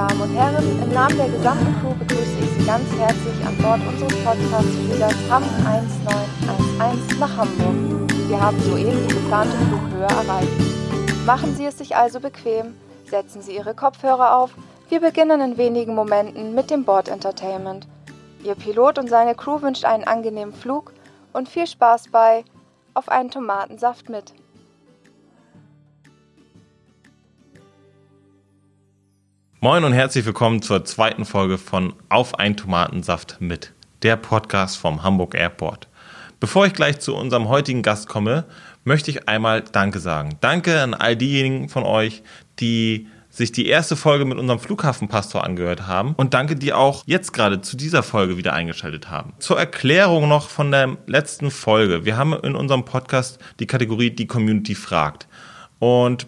Damen 0.00 0.22
und 0.22 0.34
Herren, 0.34 0.82
im 0.82 0.94
Namen 0.94 1.14
der 1.18 1.28
gesamten 1.28 1.78
Crew 1.78 1.92
begrüße 1.92 2.38
ich 2.40 2.50
Sie 2.56 2.64
ganz 2.64 2.90
herzlich 2.96 3.46
an 3.46 3.54
Bord 3.58 3.80
unseres 3.86 4.24
Podcast-Fliegers 4.24 5.14
HAM 5.28 5.42
1911 5.66 7.18
nach 7.18 7.36
Hamburg. 7.36 8.10
Wir 8.28 8.40
haben 8.40 8.58
soeben 8.62 9.06
die 9.06 9.14
geplante 9.14 9.58
Flughöhe 9.58 10.04
erreicht. 10.04 11.26
Machen 11.26 11.54
Sie 11.54 11.66
es 11.66 11.76
sich 11.76 11.96
also 11.96 12.18
bequem, 12.18 12.76
setzen 13.10 13.42
Sie 13.42 13.54
Ihre 13.54 13.74
Kopfhörer 13.74 14.38
auf. 14.38 14.52
Wir 14.88 15.00
beginnen 15.00 15.42
in 15.42 15.58
wenigen 15.58 15.94
Momenten 15.94 16.54
mit 16.54 16.70
dem 16.70 16.84
Bord-Entertainment. 16.84 17.86
Ihr 18.42 18.54
Pilot 18.54 18.98
und 18.98 19.10
seine 19.10 19.34
Crew 19.34 19.60
wünscht 19.60 19.84
einen 19.84 20.04
angenehmen 20.04 20.54
Flug 20.54 20.94
und 21.34 21.46
viel 21.46 21.66
Spaß 21.66 22.08
bei 22.10 22.46
Auf 22.94 23.10
einen 23.10 23.30
Tomatensaft 23.30 24.08
mit. 24.08 24.32
Moin 29.62 29.84
und 29.84 29.92
herzlich 29.92 30.24
willkommen 30.24 30.62
zur 30.62 30.86
zweiten 30.86 31.26
Folge 31.26 31.58
von 31.58 31.92
Auf 32.08 32.38
ein 32.38 32.56
Tomatensaft 32.56 33.36
mit, 33.40 33.74
der 34.00 34.16
Podcast 34.16 34.78
vom 34.78 35.02
Hamburg 35.02 35.34
Airport. 35.34 35.86
Bevor 36.40 36.64
ich 36.64 36.72
gleich 36.72 36.98
zu 37.00 37.14
unserem 37.14 37.50
heutigen 37.50 37.82
Gast 37.82 38.08
komme, 38.08 38.46
möchte 38.84 39.10
ich 39.10 39.28
einmal 39.28 39.60
Danke 39.60 39.98
sagen. 39.98 40.38
Danke 40.40 40.80
an 40.80 40.94
all 40.94 41.14
diejenigen 41.14 41.68
von 41.68 41.82
euch, 41.82 42.22
die 42.58 43.08
sich 43.28 43.52
die 43.52 43.66
erste 43.66 43.96
Folge 43.96 44.24
mit 44.24 44.38
unserem 44.38 44.60
Flughafenpastor 44.60 45.44
angehört 45.44 45.86
haben 45.86 46.14
und 46.14 46.32
danke, 46.32 46.56
die 46.56 46.72
auch 46.72 47.02
jetzt 47.04 47.34
gerade 47.34 47.60
zu 47.60 47.76
dieser 47.76 48.02
Folge 48.02 48.38
wieder 48.38 48.54
eingeschaltet 48.54 49.10
haben. 49.10 49.34
Zur 49.40 49.58
Erklärung 49.58 50.26
noch 50.26 50.48
von 50.48 50.70
der 50.70 50.96
letzten 51.06 51.50
Folge. 51.50 52.06
Wir 52.06 52.16
haben 52.16 52.32
in 52.32 52.54
unserem 52.54 52.86
Podcast 52.86 53.38
die 53.58 53.66
Kategorie 53.66 54.08
Die 54.10 54.26
Community 54.26 54.74
fragt. 54.74 55.28
Und 55.78 56.26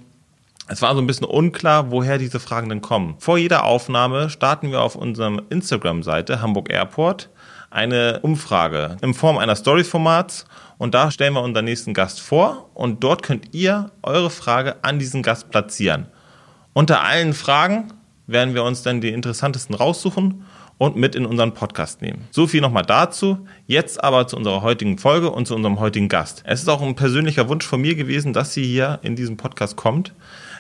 es 0.68 0.80
war 0.80 0.94
so 0.94 1.00
ein 1.00 1.06
bisschen 1.06 1.26
unklar, 1.26 1.90
woher 1.90 2.18
diese 2.18 2.40
Fragen 2.40 2.68
denn 2.68 2.80
kommen. 2.80 3.16
Vor 3.18 3.36
jeder 3.36 3.64
Aufnahme 3.64 4.30
starten 4.30 4.70
wir 4.70 4.80
auf 4.80 4.94
unserer 4.94 5.42
Instagram-Seite 5.50 6.40
Hamburg 6.40 6.72
Airport 6.72 7.30
eine 7.70 8.20
Umfrage 8.20 8.96
in 9.02 9.14
Form 9.14 9.38
einer 9.38 9.56
Story-Formats 9.56 10.44
und 10.78 10.94
da 10.94 11.10
stellen 11.10 11.34
wir 11.34 11.42
unseren 11.42 11.64
nächsten 11.64 11.94
Gast 11.94 12.20
vor 12.20 12.70
und 12.74 13.02
dort 13.02 13.22
könnt 13.22 13.54
ihr 13.54 13.90
eure 14.02 14.30
Frage 14.30 14.76
an 14.82 14.98
diesen 14.98 15.22
Gast 15.22 15.50
platzieren. 15.50 16.06
Unter 16.74 17.02
allen 17.02 17.34
Fragen 17.34 17.92
werden 18.26 18.54
wir 18.54 18.64
uns 18.64 18.82
dann 18.82 19.00
die 19.00 19.10
interessantesten 19.10 19.74
raussuchen 19.74 20.44
und 20.78 20.96
mit 20.96 21.14
in 21.14 21.26
unseren 21.26 21.54
Podcast 21.54 22.02
nehmen. 22.02 22.26
So 22.30 22.46
viel 22.46 22.60
nochmal 22.60 22.84
dazu. 22.84 23.46
Jetzt 23.66 24.02
aber 24.02 24.26
zu 24.26 24.36
unserer 24.36 24.62
heutigen 24.62 24.98
Folge 24.98 25.30
und 25.30 25.46
zu 25.46 25.54
unserem 25.54 25.78
heutigen 25.80 26.08
Gast. 26.08 26.42
Es 26.44 26.62
ist 26.62 26.68
auch 26.68 26.82
ein 26.82 26.96
persönlicher 26.96 27.48
Wunsch 27.48 27.64
von 27.64 27.80
mir 27.80 27.94
gewesen, 27.94 28.32
dass 28.32 28.52
sie 28.52 28.64
hier 28.64 28.98
in 29.02 29.14
diesem 29.16 29.36
Podcast 29.36 29.76
kommt. 29.76 30.12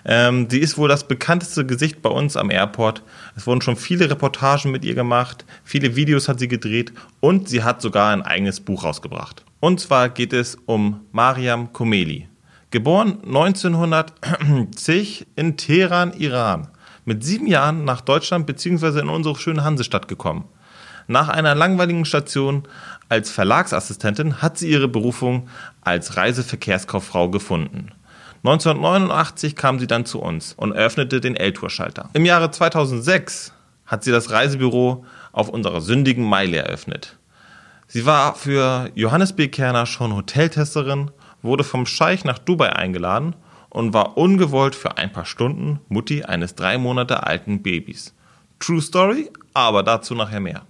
Ähm, 0.04 0.48
sie 0.50 0.58
ist 0.58 0.78
wohl 0.78 0.88
das 0.88 1.06
bekannteste 1.06 1.64
Gesicht 1.64 2.02
bei 2.02 2.10
uns 2.10 2.36
am 2.36 2.50
Airport. 2.50 3.02
Es 3.36 3.46
wurden 3.46 3.60
schon 3.60 3.76
viele 3.76 4.10
Reportagen 4.10 4.70
mit 4.70 4.84
ihr 4.84 4.94
gemacht, 4.94 5.44
viele 5.64 5.96
Videos 5.96 6.28
hat 6.28 6.40
sie 6.40 6.48
gedreht 6.48 6.92
und 7.20 7.48
sie 7.48 7.62
hat 7.62 7.82
sogar 7.82 8.12
ein 8.12 8.22
eigenes 8.22 8.60
Buch 8.60 8.84
rausgebracht. 8.84 9.44
Und 9.60 9.80
zwar 9.80 10.08
geht 10.08 10.32
es 10.32 10.56
um 10.66 11.00
Mariam 11.12 11.72
Komeli. 11.72 12.28
Geboren 12.72 13.18
1910 13.24 15.26
in 15.36 15.56
Teheran, 15.56 16.12
Iran. 16.14 16.68
Mit 17.04 17.22
sieben 17.22 17.46
Jahren 17.46 17.84
nach 17.84 18.00
Deutschland 18.00 18.46
bzw. 18.46 19.00
in 19.00 19.08
unsere 19.08 19.36
schöne 19.36 19.62
Hansestadt 19.62 20.08
gekommen. 20.08 20.46
Nach 21.06 21.28
einer 21.28 21.54
langweiligen 21.54 22.04
Station 22.04 22.62
als 23.08 23.30
Verlagsassistentin 23.30 24.40
hat 24.40 24.56
sie 24.56 24.70
ihre 24.70 24.88
Berufung 24.88 25.48
als 25.82 26.16
Reiseverkehrskauffrau 26.16 27.30
gefunden. 27.30 27.90
1989 28.44 29.54
kam 29.54 29.78
sie 29.78 29.86
dann 29.86 30.04
zu 30.04 30.20
uns 30.20 30.52
und 30.54 30.72
eröffnete 30.72 31.20
den 31.20 31.36
L-Tour-Schalter. 31.36 32.10
Im 32.12 32.24
Jahre 32.24 32.50
2006 32.50 33.52
hat 33.86 34.02
sie 34.02 34.10
das 34.10 34.30
Reisebüro 34.30 35.04
auf 35.30 35.48
unserer 35.48 35.80
sündigen 35.80 36.24
Meile 36.24 36.56
eröffnet. 36.56 37.18
Sie 37.86 38.04
war 38.04 38.34
für 38.34 38.90
Johannes 38.96 39.32
B. 39.34 39.46
Kerner 39.46 39.86
schon 39.86 40.16
Hoteltesterin, 40.16 41.12
wurde 41.42 41.62
vom 41.62 41.86
Scheich 41.86 42.24
nach 42.24 42.38
Dubai 42.38 42.72
eingeladen 42.72 43.36
und 43.68 43.92
war 43.92 44.16
ungewollt 44.18 44.74
für 44.74 44.98
ein 44.98 45.12
paar 45.12 45.24
Stunden 45.24 45.78
Mutti 45.88 46.24
eines 46.24 46.56
drei 46.56 46.78
Monate 46.78 47.24
alten 47.24 47.62
Babys. 47.62 48.12
True 48.58 48.82
Story, 48.82 49.30
aber 49.54 49.84
dazu 49.84 50.16
nachher 50.16 50.40
mehr. 50.40 50.62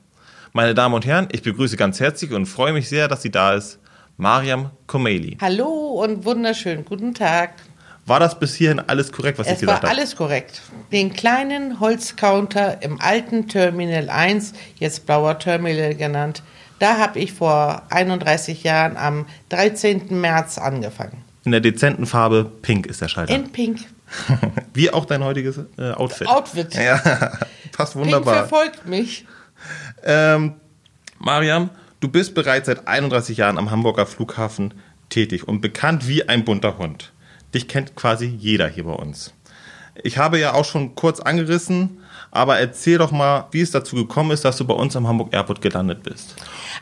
Meine 0.52 0.74
Damen 0.74 0.94
und 0.94 1.06
Herren, 1.06 1.28
ich 1.32 1.42
begrüße 1.42 1.78
ganz 1.78 2.00
herzlich 2.00 2.32
und 2.32 2.44
freue 2.44 2.74
mich 2.74 2.90
sehr, 2.90 3.08
dass 3.08 3.22
sie 3.22 3.30
da 3.30 3.54
ist. 3.54 3.78
Mariam 4.18 4.70
Komeli. 4.86 5.38
Hallo 5.40 6.02
und 6.02 6.24
wunderschönen 6.24 6.84
guten 6.84 7.14
Tag. 7.14 7.54
War 8.04 8.18
das 8.18 8.38
bis 8.38 8.54
hierhin 8.54 8.80
alles 8.80 9.12
korrekt, 9.12 9.38
was 9.38 9.46
es 9.46 9.54
ich 9.54 9.60
gesagt 9.60 9.78
habe? 9.78 9.86
Es 9.86 9.92
war 9.92 9.98
alles 9.98 10.16
korrekt. 10.16 10.62
Den 10.90 11.12
kleinen 11.12 11.78
Holzcounter 11.78 12.82
im 12.82 13.00
alten 13.00 13.48
Terminal 13.48 14.10
1, 14.10 14.54
jetzt 14.76 15.06
blauer 15.06 15.38
Terminal 15.38 15.94
genannt, 15.94 16.42
da 16.80 16.98
habe 16.98 17.20
ich 17.20 17.32
vor 17.32 17.82
31 17.90 18.64
Jahren 18.64 18.96
am 18.96 19.26
13. 19.50 20.20
März 20.20 20.58
angefangen. 20.58 21.24
In 21.44 21.52
der 21.52 21.60
dezenten 21.60 22.06
Farbe 22.06 22.50
Pink 22.62 22.86
ist 22.86 23.00
der 23.00 23.08
Schalter. 23.08 23.32
In 23.32 23.52
Pink. 23.52 23.80
Wie 24.74 24.90
auch 24.90 25.04
dein 25.04 25.22
heutiges 25.22 25.60
äh, 25.78 25.92
Outfit. 25.92 26.26
Outfit. 26.26 26.74
Ja, 26.74 27.00
passt 27.70 27.94
wunderbar. 27.94 28.34
Pink 28.34 28.48
verfolgt 28.48 28.86
mich. 28.86 29.26
Ähm, 30.04 30.54
Mariam, 31.18 31.70
Du 32.02 32.08
bist 32.08 32.34
bereits 32.34 32.66
seit 32.66 32.88
31 32.88 33.36
Jahren 33.36 33.58
am 33.58 33.70
Hamburger 33.70 34.06
Flughafen 34.06 34.74
tätig 35.08 35.46
und 35.46 35.60
bekannt 35.60 36.08
wie 36.08 36.28
ein 36.28 36.44
bunter 36.44 36.76
Hund. 36.76 37.11
Dich 37.54 37.68
kennt 37.68 37.94
quasi 37.94 38.26
jeder 38.26 38.68
hier 38.68 38.84
bei 38.84 38.92
uns. 38.92 39.34
Ich 40.02 40.16
habe 40.16 40.38
ja 40.38 40.54
auch 40.54 40.64
schon 40.64 40.94
kurz 40.94 41.20
angerissen, 41.20 41.98
aber 42.30 42.58
erzähl 42.58 42.96
doch 42.96 43.10
mal, 43.10 43.46
wie 43.50 43.60
es 43.60 43.72
dazu 43.72 43.94
gekommen 43.94 44.30
ist, 44.30 44.42
dass 44.42 44.56
du 44.56 44.66
bei 44.66 44.72
uns 44.72 44.96
am 44.96 45.06
Hamburg 45.06 45.34
Airport 45.34 45.60
gelandet 45.60 46.02
bist. 46.02 46.34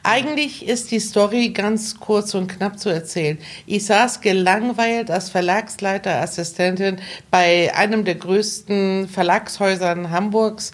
Eigentlich 0.04 0.66
ist 0.69 0.92
die 0.92 1.00
Story 1.00 1.50
ganz 1.50 1.98
kurz 1.98 2.34
und 2.34 2.47
knapp 2.47 2.78
zu 2.78 2.88
erzählen. 2.88 3.38
Ich 3.66 3.84
saß 3.86 4.20
gelangweilt 4.20 5.10
als 5.10 5.28
Verlagsleiterassistentin 5.28 7.00
bei 7.32 7.75
einem 7.75 8.04
der 8.04 8.14
größten 8.14 9.08
Verlagshäusern 9.08 10.10
Hamburgs 10.10 10.70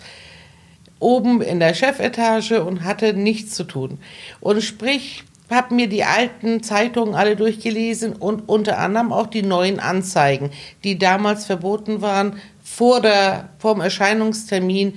oben 0.98 1.40
in 1.40 1.58
der 1.58 1.72
Chefetage 1.72 2.62
und 2.62 2.84
hatte 2.84 3.14
nichts 3.14 3.54
zu 3.54 3.64
tun. 3.64 3.98
Und 4.40 4.62
sprich, 4.62 5.24
habe 5.50 5.74
mir 5.74 5.88
die 5.88 6.04
alten 6.04 6.62
Zeitungen 6.62 7.14
alle 7.14 7.36
durchgelesen 7.36 8.14
und 8.14 8.48
unter 8.48 8.78
anderem 8.78 9.12
auch 9.12 9.26
die 9.26 9.42
neuen 9.42 9.80
Anzeigen, 9.80 10.50
die 10.84 10.98
damals 10.98 11.46
verboten 11.46 12.02
waren, 12.02 12.40
vor 12.62 13.00
der, 13.00 13.50
vom 13.58 13.80
Erscheinungstermin 13.80 14.94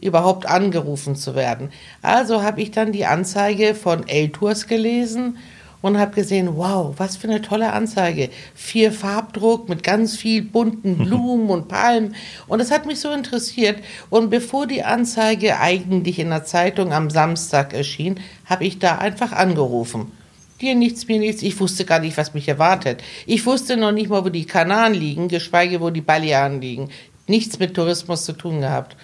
überhaupt 0.00 0.46
angerufen 0.46 1.16
zu 1.16 1.34
werden. 1.34 1.70
Also 2.02 2.42
habe 2.42 2.60
ich 2.60 2.70
dann 2.70 2.92
die 2.92 3.06
Anzeige 3.06 3.74
von 3.74 4.06
L-Tours 4.06 4.68
gelesen 4.68 5.38
und 5.80 5.98
habe 5.98 6.14
gesehen, 6.14 6.56
wow, 6.56 6.94
was 6.96 7.16
für 7.16 7.28
eine 7.28 7.42
tolle 7.42 7.72
Anzeige. 7.72 8.30
Vier 8.54 8.92
Farbdruck 8.92 9.68
mit 9.68 9.82
ganz 9.82 10.16
viel 10.16 10.42
bunten 10.42 10.98
Blumen 10.98 11.50
und 11.50 11.68
Palmen. 11.68 12.14
Und 12.46 12.58
das 12.58 12.70
hat 12.70 12.86
mich 12.86 13.00
so 13.00 13.12
interessiert. 13.12 13.78
Und 14.10 14.30
bevor 14.30 14.66
die 14.66 14.82
Anzeige 14.82 15.60
eigentlich 15.60 16.18
in 16.18 16.30
der 16.30 16.44
Zeitung 16.44 16.92
am 16.92 17.10
Samstag 17.10 17.72
erschien, 17.72 18.18
habe 18.46 18.64
ich 18.64 18.78
da 18.78 18.98
einfach 18.98 19.32
angerufen. 19.32 20.12
Dir 20.60 20.74
nichts, 20.74 21.06
mir 21.06 21.20
nichts. 21.20 21.42
Ich 21.42 21.60
wusste 21.60 21.84
gar 21.84 22.00
nicht, 22.00 22.16
was 22.16 22.34
mich 22.34 22.48
erwartet. 22.48 23.02
Ich 23.26 23.46
wusste 23.46 23.76
noch 23.76 23.92
nicht 23.92 24.10
mal, 24.10 24.24
wo 24.24 24.28
die 24.28 24.44
Kanaren 24.44 24.94
liegen, 24.94 25.28
geschweige, 25.28 25.80
wo 25.80 25.90
die 25.90 26.00
Balearen 26.00 26.60
liegen. 26.60 26.88
Nichts 27.28 27.60
mit 27.60 27.74
Tourismus 27.74 28.24
zu 28.24 28.32
tun 28.32 28.60
gehabt. 28.60 28.96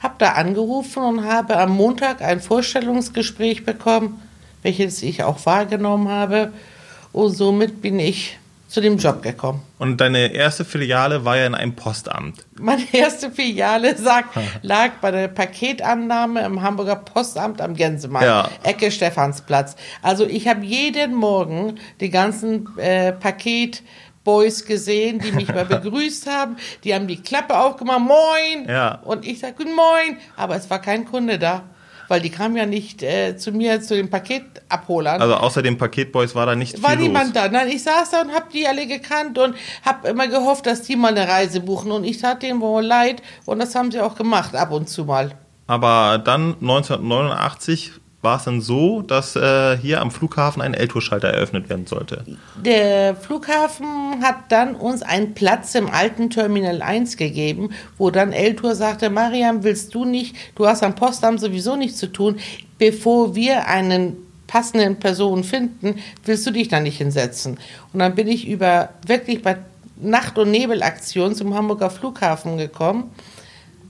Hab 0.00 0.18
da 0.18 0.32
angerufen 0.32 1.02
und 1.02 1.24
habe 1.24 1.58
am 1.58 1.72
Montag 1.72 2.22
ein 2.22 2.40
Vorstellungsgespräch 2.40 3.66
bekommen 3.66 4.22
welches 4.62 5.02
ich 5.02 5.22
auch 5.22 5.44
wahrgenommen 5.46 6.08
habe. 6.08 6.52
Und 7.12 7.30
somit 7.30 7.80
bin 7.80 7.98
ich 7.98 8.38
zu 8.68 8.80
dem 8.80 8.98
Job 8.98 9.22
gekommen. 9.22 9.62
Und 9.78 10.00
deine 10.00 10.32
erste 10.34 10.64
Filiale 10.64 11.24
war 11.24 11.36
ja 11.36 11.46
in 11.46 11.54
einem 11.54 11.74
Postamt. 11.74 12.44
Meine 12.58 12.82
erste 12.92 13.30
Filiale 13.30 13.96
sagt, 13.96 14.30
lag 14.62 14.94
bei 15.00 15.10
der 15.10 15.28
Paketannahme 15.28 16.44
im 16.44 16.62
Hamburger 16.62 16.96
Postamt 16.96 17.60
am 17.60 17.74
Gänsemarkt, 17.74 18.26
ja. 18.26 18.50
Ecke 18.64 18.90
Stephansplatz. 18.90 19.76
Also 20.02 20.26
ich 20.26 20.48
habe 20.48 20.64
jeden 20.64 21.14
Morgen 21.14 21.76
die 22.00 22.10
ganzen 22.10 22.68
äh, 22.78 23.12
Paket 23.12 23.82
Boys 24.24 24.66
gesehen, 24.66 25.20
die 25.20 25.30
mich 25.30 25.48
mal 25.48 25.64
begrüßt 25.64 26.28
haben. 26.28 26.56
Die 26.82 26.92
haben 26.92 27.06
die 27.06 27.22
Klappe 27.22 27.56
aufgemacht, 27.56 28.00
moin. 28.00 28.68
Ja. 28.68 28.96
Und 29.04 29.24
ich 29.24 29.38
sage, 29.38 29.54
guten 29.56 29.74
Moin. 29.76 30.18
Aber 30.36 30.56
es 30.56 30.68
war 30.68 30.80
kein 30.80 31.04
Kunde 31.04 31.38
da 31.38 31.62
weil 32.08 32.20
die 32.20 32.30
kamen 32.30 32.56
ja 32.56 32.66
nicht 32.66 33.02
äh, 33.02 33.36
zu 33.36 33.52
mir, 33.52 33.80
zu 33.82 33.94
den 33.94 34.10
Paketabholern. 34.10 35.20
Also 35.20 35.34
außer 35.34 35.62
den 35.62 35.78
Paketboys 35.78 36.34
war 36.34 36.46
da 36.46 36.54
nicht 36.54 36.82
War 36.82 36.92
viel 36.92 37.00
niemand 37.00 37.34
los. 37.34 37.44
da. 37.44 37.48
Nein, 37.48 37.68
ich 37.68 37.82
saß 37.82 38.10
da 38.10 38.20
und 38.22 38.32
hab 38.32 38.50
die 38.50 38.66
alle 38.66 38.86
gekannt 38.86 39.38
und 39.38 39.54
hab 39.84 40.06
immer 40.06 40.28
gehofft, 40.28 40.66
dass 40.66 40.82
die 40.82 40.96
mal 40.96 41.16
eine 41.16 41.28
Reise 41.28 41.60
buchen. 41.60 41.90
Und 41.92 42.04
ich 42.04 42.18
tat 42.18 42.42
denen 42.42 42.60
wohl 42.60 42.84
leid 42.84 43.22
und 43.44 43.58
das 43.58 43.74
haben 43.74 43.90
sie 43.90 44.00
auch 44.00 44.14
gemacht, 44.16 44.54
ab 44.54 44.72
und 44.72 44.88
zu 44.88 45.04
mal. 45.04 45.32
Aber 45.66 46.18
dann 46.18 46.54
1989 46.60 47.92
war 48.26 48.38
es 48.38 48.44
dann 48.44 48.60
so, 48.60 49.02
dass 49.02 49.36
äh, 49.36 49.78
hier 49.78 50.00
am 50.00 50.10
Flughafen 50.10 50.60
ein 50.60 50.74
L-Tour-Schalter 50.74 51.28
eröffnet 51.28 51.68
werden 51.68 51.86
sollte. 51.86 52.24
Der 52.56 53.14
Flughafen 53.14 54.20
hat 54.20 54.50
dann 54.50 54.74
uns 54.74 55.02
einen 55.02 55.32
Platz 55.34 55.76
im 55.76 55.88
alten 55.88 56.28
Terminal 56.28 56.82
1 56.82 57.16
gegeben, 57.18 57.70
wo 57.98 58.10
dann 58.10 58.32
L-Tour 58.32 58.74
sagte, 58.74 59.10
Mariam, 59.10 59.62
willst 59.62 59.94
du 59.94 60.04
nicht, 60.04 60.34
du 60.56 60.66
hast 60.66 60.82
am 60.82 60.96
Postamt 60.96 61.38
sowieso 61.38 61.76
nichts 61.76 61.98
zu 61.98 62.08
tun, 62.08 62.40
bevor 62.78 63.36
wir 63.36 63.68
einen 63.68 64.16
passenden 64.48 64.96
Person 64.96 65.44
finden, 65.44 66.00
willst 66.24 66.44
du 66.48 66.50
dich 66.50 66.66
da 66.66 66.80
nicht 66.80 66.98
hinsetzen. 66.98 67.58
Und 67.92 68.00
dann 68.00 68.16
bin 68.16 68.26
ich 68.26 68.48
über 68.48 68.88
wirklich 69.06 69.40
bei 69.40 69.56
Nacht- 70.00 70.36
und 70.36 70.50
Nebelaktion 70.50 71.36
zum 71.36 71.54
Hamburger 71.54 71.90
Flughafen 71.90 72.56
gekommen 72.58 73.12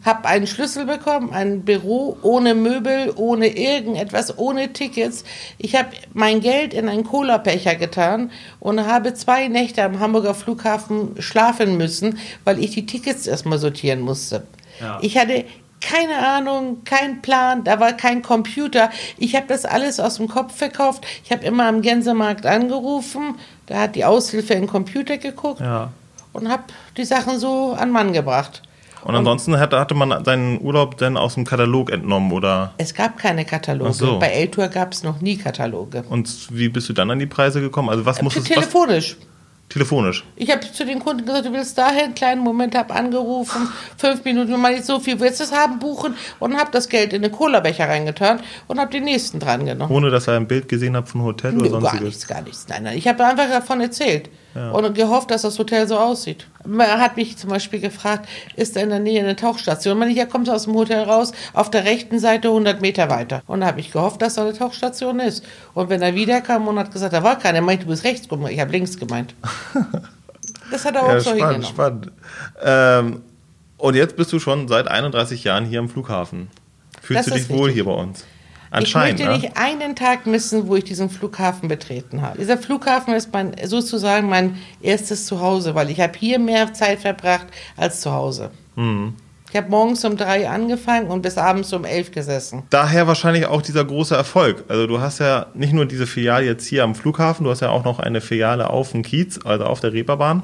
habe 0.07 0.27
einen 0.27 0.47
Schlüssel 0.47 0.87
bekommen, 0.87 1.33
ein 1.33 1.63
Büro 1.63 2.17
ohne 2.23 2.55
Möbel, 2.55 3.13
ohne 3.17 3.49
irgendetwas, 3.49 4.39
ohne 4.39 4.73
Tickets. 4.73 5.25
Ich 5.59 5.75
habe 5.75 5.89
mein 6.15 6.41
Geld 6.41 6.73
in 6.73 6.89
einen 6.89 7.05
Cola-Becher 7.05 7.75
getan 7.75 8.31
und 8.61 8.87
habe 8.87 9.15
zwei 9.15 9.49
Nächte 9.49 9.83
am 9.83 10.01
Hamburger 10.01 10.35
Flughafen 10.35 11.21
schlafen 11.21 11.77
müssen, 11.77 12.19
weil 12.45 12.63
ich 12.63 12.71
die 12.71 12.87
Tickets 12.87 13.27
erstmal 13.27 13.59
sortieren 13.59 14.01
musste. 14.01 14.47
Ja. 14.81 14.99
Ich 15.03 15.19
hatte 15.19 15.45
keine 15.81 16.27
Ahnung, 16.27 16.85
kein 16.85 17.23
Plan, 17.23 17.63
da 17.65 17.79
war 17.79 17.93
kein 17.93 18.23
Computer. 18.23 18.91
Ich 19.19 19.37
habe 19.37 19.47
das 19.47 19.65
alles 19.65 20.01
aus 20.01 20.17
dem 20.17 20.29
Kopf 20.29 20.57
verkauft. 20.57 21.07
Ich 21.25 21.31
habe 21.31 21.45
immer 21.45 21.67
am 21.67 21.83
Gänsemarkt 21.83 22.47
angerufen, 22.47 23.37
da 23.67 23.81
hat 23.81 23.95
die 23.95 24.05
Aushilfe 24.05 24.55
in 24.55 24.63
den 24.63 24.69
Computer 24.69 25.19
geguckt 25.19 25.61
ja. 25.61 25.91
und 26.33 26.49
habe 26.49 26.65
die 26.97 27.05
Sachen 27.05 27.39
so 27.39 27.73
an 27.73 27.91
Mann 27.91 28.13
gebracht. 28.13 28.63
Und 29.07 29.15
ansonsten 29.15 29.57
hatte, 29.59 29.79
hatte 29.79 29.95
man 29.95 30.25
seinen 30.25 30.61
Urlaub 30.61 30.97
dann 30.97 31.17
aus 31.17 31.35
dem 31.35 31.45
Katalog 31.45 31.91
entnommen, 31.91 32.33
oder? 32.33 32.73
Es 32.77 32.93
gab 32.93 33.19
keine 33.19 33.45
Kataloge. 33.45 33.93
So. 33.93 34.19
Bei 34.19 34.29
L-Tour 34.29 34.67
gab 34.67 34.93
es 34.93 35.05
noch 35.05 35.21
nie 35.21 35.37
Kataloge. 35.37 36.03
Und 36.09 36.49
wie 36.51 36.69
bist 36.69 36.89
du 36.89 36.93
dann 36.93 37.11
an 37.13 37.21
die 37.21 37.27
Preise 37.27 37.61
gekommen? 37.61 37.89
Also 37.89 38.05
was 38.05 38.21
musstest 38.21 38.51
du? 38.51 38.55
Telefonisch. 38.55 39.17
Was? 39.19 39.36
Telefonisch. 39.69 40.25
Ich 40.37 40.51
habe 40.51 40.61
zu 40.61 40.87
den 40.87 41.01
Kunden 41.01 41.27
gesagt, 41.27 41.47
du 41.47 41.53
willst 41.53 41.77
dahin, 41.77 42.15
kleinen 42.15 42.41
Moment, 42.41 42.77
habe 42.77 42.95
angerufen, 42.95 43.69
fünf 43.97 44.25
Minuten, 44.25 44.53
wenn 44.53 44.61
man 44.61 44.73
nicht 44.73 44.85
so 44.85 45.01
viel 45.01 45.19
willst 45.19 45.41
es 45.41 45.53
haben, 45.53 45.81
buchen 45.81 46.15
und 46.39 46.57
habe 46.57 46.71
das 46.71 46.89
Geld 46.89 47.13
in 47.13 47.23
den 47.23 47.33
Cola-Becher 47.33 47.89
reingetan 47.89 48.41
und 48.69 48.79
habe 48.79 48.93
den 48.93 49.05
nächsten 49.05 49.41
dran 49.41 49.67
genommen. 49.67 49.93
Ohne, 49.93 50.11
dass 50.11 50.29
er 50.29 50.37
ein 50.37 50.47
Bild 50.47 50.69
gesehen 50.69 50.97
hat 50.97 51.09
von 51.09 51.23
Hotel 51.23 51.57
oder 51.57 51.71
sonstiges? 51.71 51.93
Gar 51.93 52.05
nichts, 52.05 52.27
gar 52.27 52.41
nichts. 52.43 52.67
Nein, 52.69 52.85
nein, 52.85 52.97
ich 52.97 53.09
habe 53.09 53.25
einfach 53.25 53.49
davon 53.49 53.81
erzählt 53.81 54.31
ja. 54.55 54.71
und 54.71 54.95
gehofft, 54.95 55.31
dass 55.31 55.43
das 55.43 55.59
Hotel 55.59 55.87
so 55.87 55.99
aussieht. 55.99 56.47
Man 56.65 56.89
hat 56.89 57.17
mich 57.17 57.37
zum 57.37 57.51
Beispiel 57.51 57.81
gefragt, 57.81 58.29
ist 58.57 58.77
da 58.77 58.81
in 58.81 58.91
der 58.91 58.99
Nähe 58.99 59.21
eine 59.21 59.37
Tauchstation? 59.37 59.99
Man, 59.99 60.11
ja, 60.11 60.27
kommt 60.27 60.49
aus 60.49 60.65
dem 60.65 60.75
Hotel 60.75 61.03
raus, 61.03 61.33
auf 61.53 61.71
der 61.71 61.85
rechten 61.85 62.19
Seite 62.19 62.49
100 62.49 62.81
Meter 62.81 63.11
weiter. 63.11 63.43
Und 63.47 63.61
da 63.61 63.67
habe 63.67 63.81
ich 63.81 63.93
gehofft, 63.93 64.23
dass 64.23 64.35
da 64.35 64.43
eine 64.43 64.57
Tauchstation 64.57 65.21
ist. 65.21 65.45
Und 65.75 65.91
wenn 65.91 66.03
er 66.03 66.15
wiederkam 66.15 66.67
und 66.67 66.79
hat 66.79 66.93
gesagt, 66.93 67.13
da 67.13 67.23
war 67.23 67.39
keine, 67.39 67.59
er 67.59 67.63
meinte, 67.63 67.85
du 67.85 67.91
bist 67.91 68.05
rechts. 68.05 68.29
Ich 68.51 68.61
habe 68.61 68.73
links 68.73 68.99
gemeint. 68.99 69.35
Das 70.71 70.85
hat 70.85 70.97
er 70.97 71.03
auch 71.05 71.09
ja, 71.09 71.21
so 71.21 71.37
spannend, 71.37 71.67
spannend. 71.67 72.13
Ähm, 72.61 73.23
und 73.77 73.95
jetzt 73.95 74.17
bist 74.17 74.33
du 74.33 74.39
schon 74.39 74.69
seit 74.69 74.89
31 74.89 75.45
Jahren 75.45 75.65
hier 75.65 75.81
am 75.81 75.89
Flughafen. 75.89 76.49
Fühlst 77.03 77.29
das 77.29 77.35
du 77.35 77.39
dich 77.39 77.49
wohl 77.49 77.71
hier 77.71 77.85
bei 77.85 77.93
uns? 77.93 78.25
Anscheinend, 78.71 79.21
ich 79.21 79.27
möchte 79.27 79.43
nicht 79.43 79.57
einen 79.57 79.95
Tag 79.95 80.27
missen, 80.27 80.67
wo 80.67 80.77
ich 80.77 80.85
diesen 80.85 81.09
Flughafen 81.09 81.69
betreten 81.69 82.21
habe. 82.21 82.39
Dieser 82.39 82.59
Flughafen 82.59 83.15
ist 83.15 83.33
mein, 83.33 83.55
sozusagen 83.65 84.29
mein 84.29 84.59
erstes 84.81 85.27
Zuhause, 85.27 85.75
weil 85.75 85.89
ich 85.91 86.01
habe 86.01 86.19
hier 86.19 86.39
mehr 86.39 86.75
Zeit 86.75 87.01
verbracht 87.01 87.47
als 87.77 88.01
zu 88.01 88.13
Hause. 88.13 88.51
Mhm. 88.75 89.15
Ich 89.51 89.57
habe 89.57 89.71
morgens 89.71 90.05
um 90.05 90.17
drei 90.17 90.49
angefangen 90.49 91.07
und 91.07 91.23
bis 91.23 91.39
abends 91.39 91.73
um 91.73 91.85
elf 91.85 92.11
gesessen. 92.11 92.65
Daher 92.71 93.07
wahrscheinlich 93.07 93.47
auch 93.47 93.63
dieser 93.63 93.85
große 93.85 94.15
Erfolg. 94.15 94.65
Also 94.69 94.87
du 94.87 95.01
hast 95.01 95.21
ja 95.21 95.47
nicht 95.55 95.73
nur 95.73 95.87
diese 95.87 96.07
Filiale 96.07 96.45
jetzt 96.45 96.67
hier 96.67 96.83
am 96.85 96.95
Flughafen, 96.95 97.45
du 97.45 97.51
hast 97.51 97.61
ja 97.61 97.71
auch 97.71 97.85
noch 97.85 98.01
eine 98.01 98.21
Filiale 98.21 98.69
auf 98.71 98.93
dem 98.93 99.03
Kiez, 99.03 99.39
also 99.45 99.65
auf 99.65 99.81
der 99.81 99.93
Reeperbahn. 99.93 100.43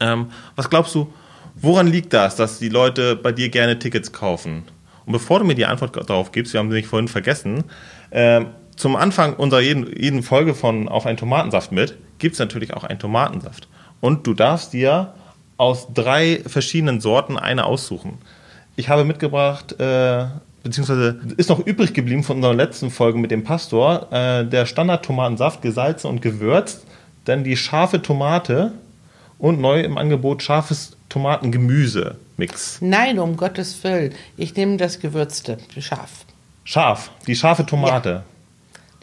Ähm, 0.00 0.30
was 0.56 0.68
glaubst 0.68 0.94
du, 0.94 1.12
woran 1.54 1.86
liegt 1.86 2.12
das, 2.12 2.36
dass 2.36 2.58
die 2.58 2.68
Leute 2.68 3.16
bei 3.16 3.32
dir 3.32 3.48
gerne 3.48 3.78
Tickets 3.78 4.12
kaufen? 4.12 4.64
Und 5.06 5.12
bevor 5.12 5.38
du 5.38 5.44
mir 5.44 5.54
die 5.54 5.66
Antwort 5.66 5.96
darauf 6.10 6.32
gibst, 6.32 6.52
wir 6.52 6.58
haben 6.58 6.70
sie 6.70 6.76
nicht 6.76 6.88
vorhin 6.88 7.08
vergessen, 7.08 7.64
äh, 8.10 8.44
zum 8.74 8.96
Anfang 8.96 9.34
unserer 9.34 9.60
jeden, 9.60 9.90
jeden 9.98 10.22
Folge 10.22 10.54
von 10.54 10.88
Auf 10.88 11.06
einen 11.06 11.16
Tomatensaft 11.16 11.72
mit, 11.72 11.96
gibt 12.18 12.34
es 12.34 12.38
natürlich 12.38 12.74
auch 12.74 12.84
einen 12.84 12.98
Tomatensaft. 12.98 13.68
Und 14.00 14.26
du 14.26 14.34
darfst 14.34 14.72
dir 14.72 15.14
aus 15.56 15.88
drei 15.92 16.42
verschiedenen 16.46 17.00
Sorten 17.00 17.38
eine 17.38 17.64
aussuchen. 17.64 18.18
Ich 18.76 18.88
habe 18.88 19.04
mitgebracht, 19.04 19.78
äh, 19.80 20.26
beziehungsweise 20.62 21.18
ist 21.36 21.48
noch 21.48 21.64
übrig 21.64 21.94
geblieben 21.94 22.22
von 22.22 22.36
unserer 22.36 22.54
letzten 22.54 22.90
Folge 22.90 23.18
mit 23.18 23.30
dem 23.30 23.44
Pastor, 23.44 24.12
äh, 24.12 24.44
der 24.44 24.66
Standard-Tomatensaft, 24.66 25.62
gesalzen 25.62 26.08
und 26.08 26.20
gewürzt, 26.20 26.84
dann 27.24 27.44
die 27.44 27.56
scharfe 27.56 28.02
Tomate 28.02 28.72
und 29.38 29.60
neu 29.60 29.80
im 29.80 29.96
Angebot 29.96 30.42
scharfes 30.42 30.96
Tomatengemüse-Mix. 31.08 32.78
Nein, 32.80 33.18
um 33.18 33.36
Gottes 33.36 33.82
Willen. 33.84 34.12
Ich 34.36 34.54
nehme 34.56 34.76
das 34.76 34.98
Gewürzte, 34.98 35.58
scharf. 35.78 36.26
Scharf, 36.64 37.10
die 37.26 37.36
scharfe 37.36 37.64
Tomate. 37.64 38.08
Ja. 38.10 38.24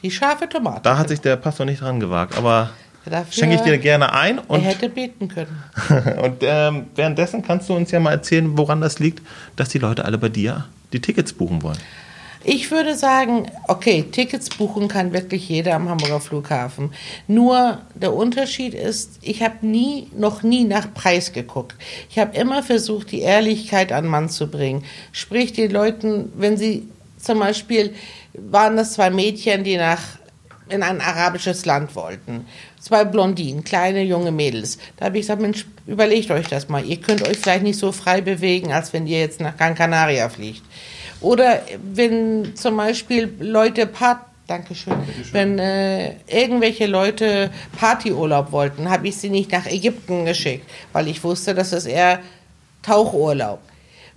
Die 0.03 0.11
scharfe 0.11 0.49
Tomate. 0.49 0.81
Da 0.83 0.97
hat 0.97 1.09
sich 1.09 1.21
der 1.21 1.37
Pastor 1.37 1.65
nicht 1.65 1.81
dran 1.81 1.99
gewagt, 1.99 2.37
aber 2.37 2.71
Dafür 3.05 3.33
schenke 3.33 3.55
ich 3.55 3.61
dir 3.61 3.77
gerne 3.77 4.13
ein. 4.13 4.39
Und, 4.39 4.61
er 4.61 4.71
hätte 4.71 4.89
beten 4.89 5.27
können. 5.27 5.63
und 6.21 6.37
ähm, 6.41 6.87
währenddessen 6.95 7.43
kannst 7.43 7.69
du 7.69 7.75
uns 7.75 7.91
ja 7.91 7.99
mal 7.99 8.11
erzählen, 8.11 8.57
woran 8.57 8.81
das 8.81 8.99
liegt, 8.99 9.21
dass 9.55 9.69
die 9.69 9.79
Leute 9.79 10.05
alle 10.05 10.17
bei 10.17 10.29
dir 10.29 10.65
die 10.93 11.01
Tickets 11.01 11.33
buchen 11.33 11.61
wollen. 11.63 11.77
Ich 12.45 12.71
würde 12.71 12.97
sagen, 12.97 13.49
okay, 13.69 14.03
Tickets 14.11 14.49
buchen 14.49 14.89
kann 14.89 15.13
wirklich 15.13 15.47
jeder 15.47 15.75
am 15.75 15.87
Hamburger 15.87 16.19
Flughafen. 16.19 16.91
Nur 17.25 17.79
der 17.95 18.13
Unterschied 18.13 18.73
ist, 18.73 19.17
ich 19.21 19.41
habe 19.41 19.65
nie, 19.65 20.07
noch 20.13 20.43
nie 20.43 20.65
nach 20.65 20.93
Preis 20.93 21.31
geguckt. 21.31 21.75
Ich 22.09 22.19
habe 22.19 22.35
immer 22.37 22.61
versucht, 22.61 23.11
die 23.11 23.21
Ehrlichkeit 23.21 23.93
an 23.93 24.07
Mann 24.07 24.27
zu 24.27 24.47
bringen. 24.47 24.83
Sprich, 25.13 25.53
den 25.53 25.71
Leuten, 25.71 26.33
wenn 26.35 26.57
sie 26.57 26.89
zum 27.17 27.39
Beispiel 27.39 27.93
waren 28.33 28.75
das 28.75 28.93
zwei 28.93 29.09
Mädchen, 29.09 29.63
die 29.63 29.77
nach 29.77 30.01
in 30.67 30.83
ein 30.83 30.99
arabisches 31.01 31.65
Land 31.65 31.95
wollten. 31.95 32.45
Zwei 32.83 33.05
Blondinen, 33.05 33.63
kleine 33.63 34.03
junge 34.03 34.33
Mädels. 34.33 34.77
Da 34.97 35.05
habe 35.05 35.17
ich 35.17 35.23
gesagt, 35.23 35.41
Mensch, 35.41 35.65
überlegt 35.87 36.29
euch 36.31 36.49
das 36.49 36.67
mal. 36.67 36.83
Ihr 36.83 36.97
könnt 36.97 37.25
euch 37.25 37.37
vielleicht 37.37 37.63
nicht 37.63 37.79
so 37.79 37.93
frei 37.93 38.19
bewegen, 38.19 38.73
als 38.73 38.91
wenn 38.91 39.07
ihr 39.07 39.21
jetzt 39.21 39.39
nach 39.39 39.55
Gran 39.55 39.73
Canaria 39.73 40.27
fliegt. 40.27 40.63
Oder 41.21 41.61
wenn 41.81 42.57
zum 42.57 42.75
Beispiel 42.75 43.33
Leute 43.39 43.87
Part 43.87 44.25
Dankeschön. 44.47 44.95
Wenn 45.31 45.57
äh, 45.59 46.15
irgendwelche 46.27 46.85
Leute 46.85 47.51
Partyurlaub 47.79 48.51
wollten, 48.51 48.89
habe 48.89 49.07
ich 49.07 49.15
sie 49.15 49.29
nicht 49.29 49.53
nach 49.53 49.65
Ägypten 49.65 50.25
geschickt, 50.25 50.69
weil 50.91 51.07
ich 51.07 51.23
wusste, 51.23 51.55
das 51.55 51.71
ist 51.71 51.85
eher 51.85 52.19
Tauchurlaub. 52.81 53.59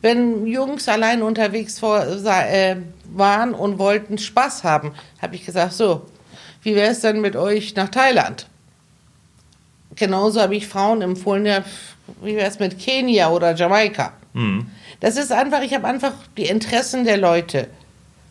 Wenn 0.02 0.44
Jungs 0.44 0.88
allein 0.88 1.22
unterwegs 1.22 1.78
vor, 1.78 2.04
äh, 2.04 2.76
waren 3.14 3.54
und 3.54 3.78
wollten 3.78 4.18
Spaß 4.18 4.64
haben, 4.64 4.92
habe 5.22 5.36
ich 5.36 5.46
gesagt, 5.46 5.74
so, 5.74 6.02
wie 6.62 6.74
wäre 6.74 6.90
es 6.90 7.02
denn 7.02 7.20
mit 7.20 7.36
euch 7.36 7.76
nach 7.76 7.90
Thailand? 7.90 8.48
Genauso 9.96 10.40
habe 10.40 10.54
ich 10.56 10.66
Frauen 10.66 11.02
empfohlen, 11.02 11.46
ja, 11.46 11.64
wie 12.22 12.36
wäre 12.36 12.48
es 12.48 12.58
mit 12.58 12.78
Kenia 12.78 13.30
oder 13.30 13.54
Jamaika? 13.54 14.12
Mhm. 14.34 14.66
Das 15.00 15.16
ist 15.16 15.32
einfach, 15.32 15.62
ich 15.62 15.74
habe 15.74 15.86
einfach 15.86 16.12
die 16.36 16.46
Interessen 16.46 17.04
der 17.04 17.16
Leute 17.16 17.68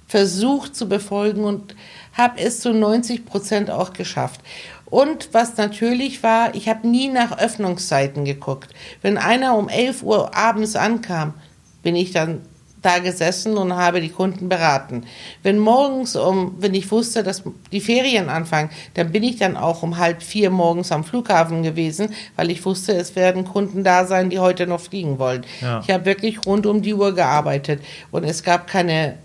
versucht 0.08 0.76
zu 0.76 0.88
befolgen 0.88 1.44
und 1.44 1.76
habe 2.14 2.40
es 2.40 2.60
zu 2.60 2.74
90 2.74 3.26
Prozent 3.26 3.70
auch 3.70 3.94
geschafft. 3.94 4.42
Und 4.86 5.30
was 5.34 5.58
natürlich 5.58 6.24
war, 6.24 6.54
ich 6.56 6.70
habe 6.70 6.88
nie 6.88 7.10
nach 7.10 7.38
Öffnungszeiten 7.38 8.24
geguckt. 8.24 8.74
Wenn 9.02 9.18
einer 9.18 9.58
um 9.58 9.68
11 9.68 10.04
Uhr 10.04 10.36
abends 10.36 10.76
ankam, 10.76 11.34
bin 11.82 11.96
ich 11.96 12.12
dann 12.12 12.42
da 12.86 13.00
gesessen 13.00 13.58
und 13.58 13.76
habe 13.76 14.02
die 14.02 14.10
Kunden 14.10 14.48
beraten. 14.48 15.04
Wenn 15.44 15.58
morgens 15.58 16.16
um, 16.16 16.56
wenn 16.60 16.74
ich 16.74 16.92
wusste, 16.92 17.24
dass 17.24 17.44
die 17.72 17.82
Ferien 17.82 18.30
anfangen, 18.30 18.70
dann 18.94 19.12
bin 19.12 19.24
ich 19.24 19.38
dann 19.38 19.58
auch 19.58 19.84
um 19.84 19.98
halb 19.98 20.22
vier 20.22 20.50
morgens 20.50 20.92
am 20.92 21.04
Flughafen 21.04 21.64
gewesen, 21.64 22.14
weil 22.36 22.52
ich 22.52 22.64
wusste, 22.66 22.94
es 22.94 23.16
werden 23.16 23.46
Kunden 23.46 23.84
da 23.84 24.06
sein, 24.06 24.30
die 24.30 24.40
heute 24.40 24.68
noch 24.68 24.82
fliegen 24.82 25.20
wollen. 25.20 25.46
Ja. 25.62 25.82
Ich 25.86 25.92
habe 25.92 26.06
wirklich 26.06 26.46
rund 26.46 26.66
um 26.66 26.82
die 26.82 26.94
Uhr 26.94 27.16
gearbeitet 27.16 27.82
und 28.12 28.24
es 28.24 28.44
gab 28.44 28.68
keine 28.68 29.18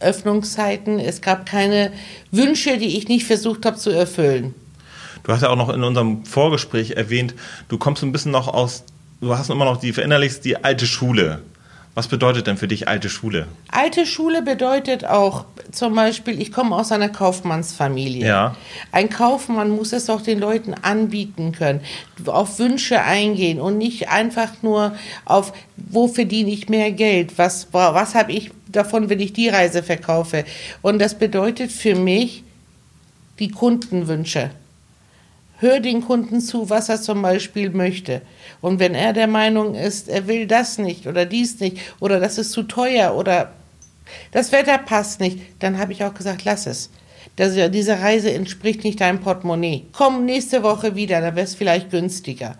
Öffnungszeiten, 0.00 0.98
es 0.98 1.20
gab 1.20 1.46
keine 1.46 1.92
Wünsche, 2.30 2.78
die 2.78 2.96
ich 2.98 3.08
nicht 3.08 3.26
versucht 3.26 3.64
habe 3.66 3.76
zu 3.76 3.90
erfüllen. 3.90 4.54
Du 5.22 5.32
hast 5.32 5.42
ja 5.42 5.50
auch 5.50 5.56
noch 5.56 5.68
in 5.68 5.84
unserem 5.84 6.24
Vorgespräch 6.24 6.92
erwähnt, 6.92 7.34
du 7.68 7.78
kommst 7.78 8.02
ein 8.02 8.10
bisschen 8.10 8.32
noch 8.32 8.48
aus, 8.48 8.84
du 9.20 9.36
hast 9.36 9.50
immer 9.50 9.64
noch 9.64 9.76
die 9.76 9.92
verinnerlichst 9.92 10.44
die 10.44 10.62
alte 10.62 10.86
Schule. 10.86 11.42
Was 11.94 12.08
bedeutet 12.08 12.46
denn 12.46 12.56
für 12.56 12.68
dich 12.68 12.88
alte 12.88 13.10
Schule? 13.10 13.48
Alte 13.70 14.06
Schule 14.06 14.40
bedeutet 14.40 15.04
auch 15.04 15.44
zum 15.72 15.94
Beispiel, 15.94 16.40
ich 16.40 16.50
komme 16.50 16.74
aus 16.74 16.90
einer 16.90 17.10
Kaufmannsfamilie. 17.10 18.26
Ja. 18.26 18.56
Ein 18.92 19.10
Kaufmann 19.10 19.68
muss 19.68 19.92
es 19.92 20.08
auch 20.08 20.22
den 20.22 20.38
Leuten 20.38 20.72
anbieten 20.72 21.52
können, 21.52 21.80
auf 22.24 22.58
Wünsche 22.58 23.02
eingehen 23.02 23.60
und 23.60 23.76
nicht 23.76 24.08
einfach 24.08 24.62
nur 24.62 24.96
auf, 25.26 25.52
wo 25.76 26.08
verdiene 26.08 26.50
ich 26.50 26.70
mehr 26.70 26.92
Geld, 26.92 27.36
was, 27.36 27.68
was 27.72 28.14
habe 28.14 28.32
ich 28.32 28.50
davon, 28.68 29.10
wenn 29.10 29.20
ich 29.20 29.34
die 29.34 29.50
Reise 29.50 29.82
verkaufe. 29.82 30.46
Und 30.80 30.98
das 30.98 31.18
bedeutet 31.18 31.70
für 31.70 31.94
mich 31.94 32.42
die 33.38 33.50
Kundenwünsche. 33.50 34.50
Hör 35.62 35.78
den 35.78 36.00
Kunden 36.00 36.40
zu, 36.40 36.70
was 36.70 36.88
er 36.88 37.00
zum 37.00 37.22
Beispiel 37.22 37.70
möchte. 37.70 38.22
Und 38.60 38.80
wenn 38.80 38.96
er 38.96 39.12
der 39.12 39.28
Meinung 39.28 39.76
ist, 39.76 40.08
er 40.08 40.26
will 40.26 40.48
das 40.48 40.76
nicht 40.76 41.06
oder 41.06 41.24
dies 41.24 41.60
nicht 41.60 41.78
oder 42.00 42.18
das 42.18 42.36
ist 42.36 42.50
zu 42.50 42.64
teuer 42.64 43.14
oder 43.14 43.52
das 44.32 44.50
Wetter 44.50 44.76
passt 44.78 45.20
nicht, 45.20 45.38
dann 45.60 45.78
habe 45.78 45.92
ich 45.92 46.02
auch 46.02 46.14
gesagt, 46.14 46.44
lass 46.44 46.66
es. 46.66 46.90
Das, 47.36 47.54
diese 47.70 48.00
Reise 48.00 48.32
entspricht 48.32 48.82
nicht 48.82 49.00
deinem 49.00 49.20
Portemonnaie. 49.20 49.84
Komm 49.92 50.24
nächste 50.24 50.64
Woche 50.64 50.96
wieder, 50.96 51.20
da 51.20 51.36
wäre 51.36 51.46
es 51.46 51.54
vielleicht 51.54 51.92
günstiger. 51.92 52.56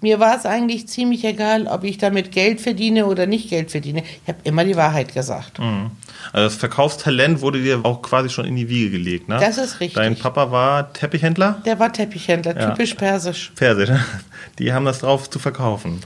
Mir 0.00 0.18
war 0.18 0.34
es 0.34 0.46
eigentlich 0.46 0.88
ziemlich 0.88 1.26
egal, 1.26 1.66
ob 1.66 1.84
ich 1.84 1.98
damit 1.98 2.32
Geld 2.32 2.62
verdiene 2.62 3.04
oder 3.04 3.26
nicht 3.26 3.50
Geld 3.50 3.70
verdiene. 3.70 4.02
Ich 4.02 4.28
habe 4.28 4.38
immer 4.44 4.64
die 4.64 4.76
Wahrheit 4.76 5.12
gesagt. 5.12 5.58
Mhm. 5.58 5.90
Also 6.32 6.46
das 6.46 6.56
Verkaufstalent 6.56 7.40
wurde 7.40 7.62
dir 7.62 7.80
auch 7.84 8.02
quasi 8.02 8.28
schon 8.30 8.44
in 8.44 8.56
die 8.56 8.68
Wiege 8.68 8.90
gelegt, 8.90 9.28
ne? 9.28 9.38
Das 9.40 9.58
ist 9.58 9.80
richtig. 9.80 9.94
Dein 9.94 10.16
Papa 10.18 10.50
war 10.50 10.92
Teppichhändler? 10.92 11.62
Der 11.64 11.78
war 11.78 11.92
Teppichhändler, 11.92 12.56
Ja. 12.58 12.70
typisch 12.70 12.94
persisch. 12.94 13.52
Persisch. 13.56 13.90
Die 14.58 14.72
haben 14.72 14.84
das 14.84 15.00
drauf 15.00 15.28
zu 15.30 15.38
verkaufen. 15.38 16.00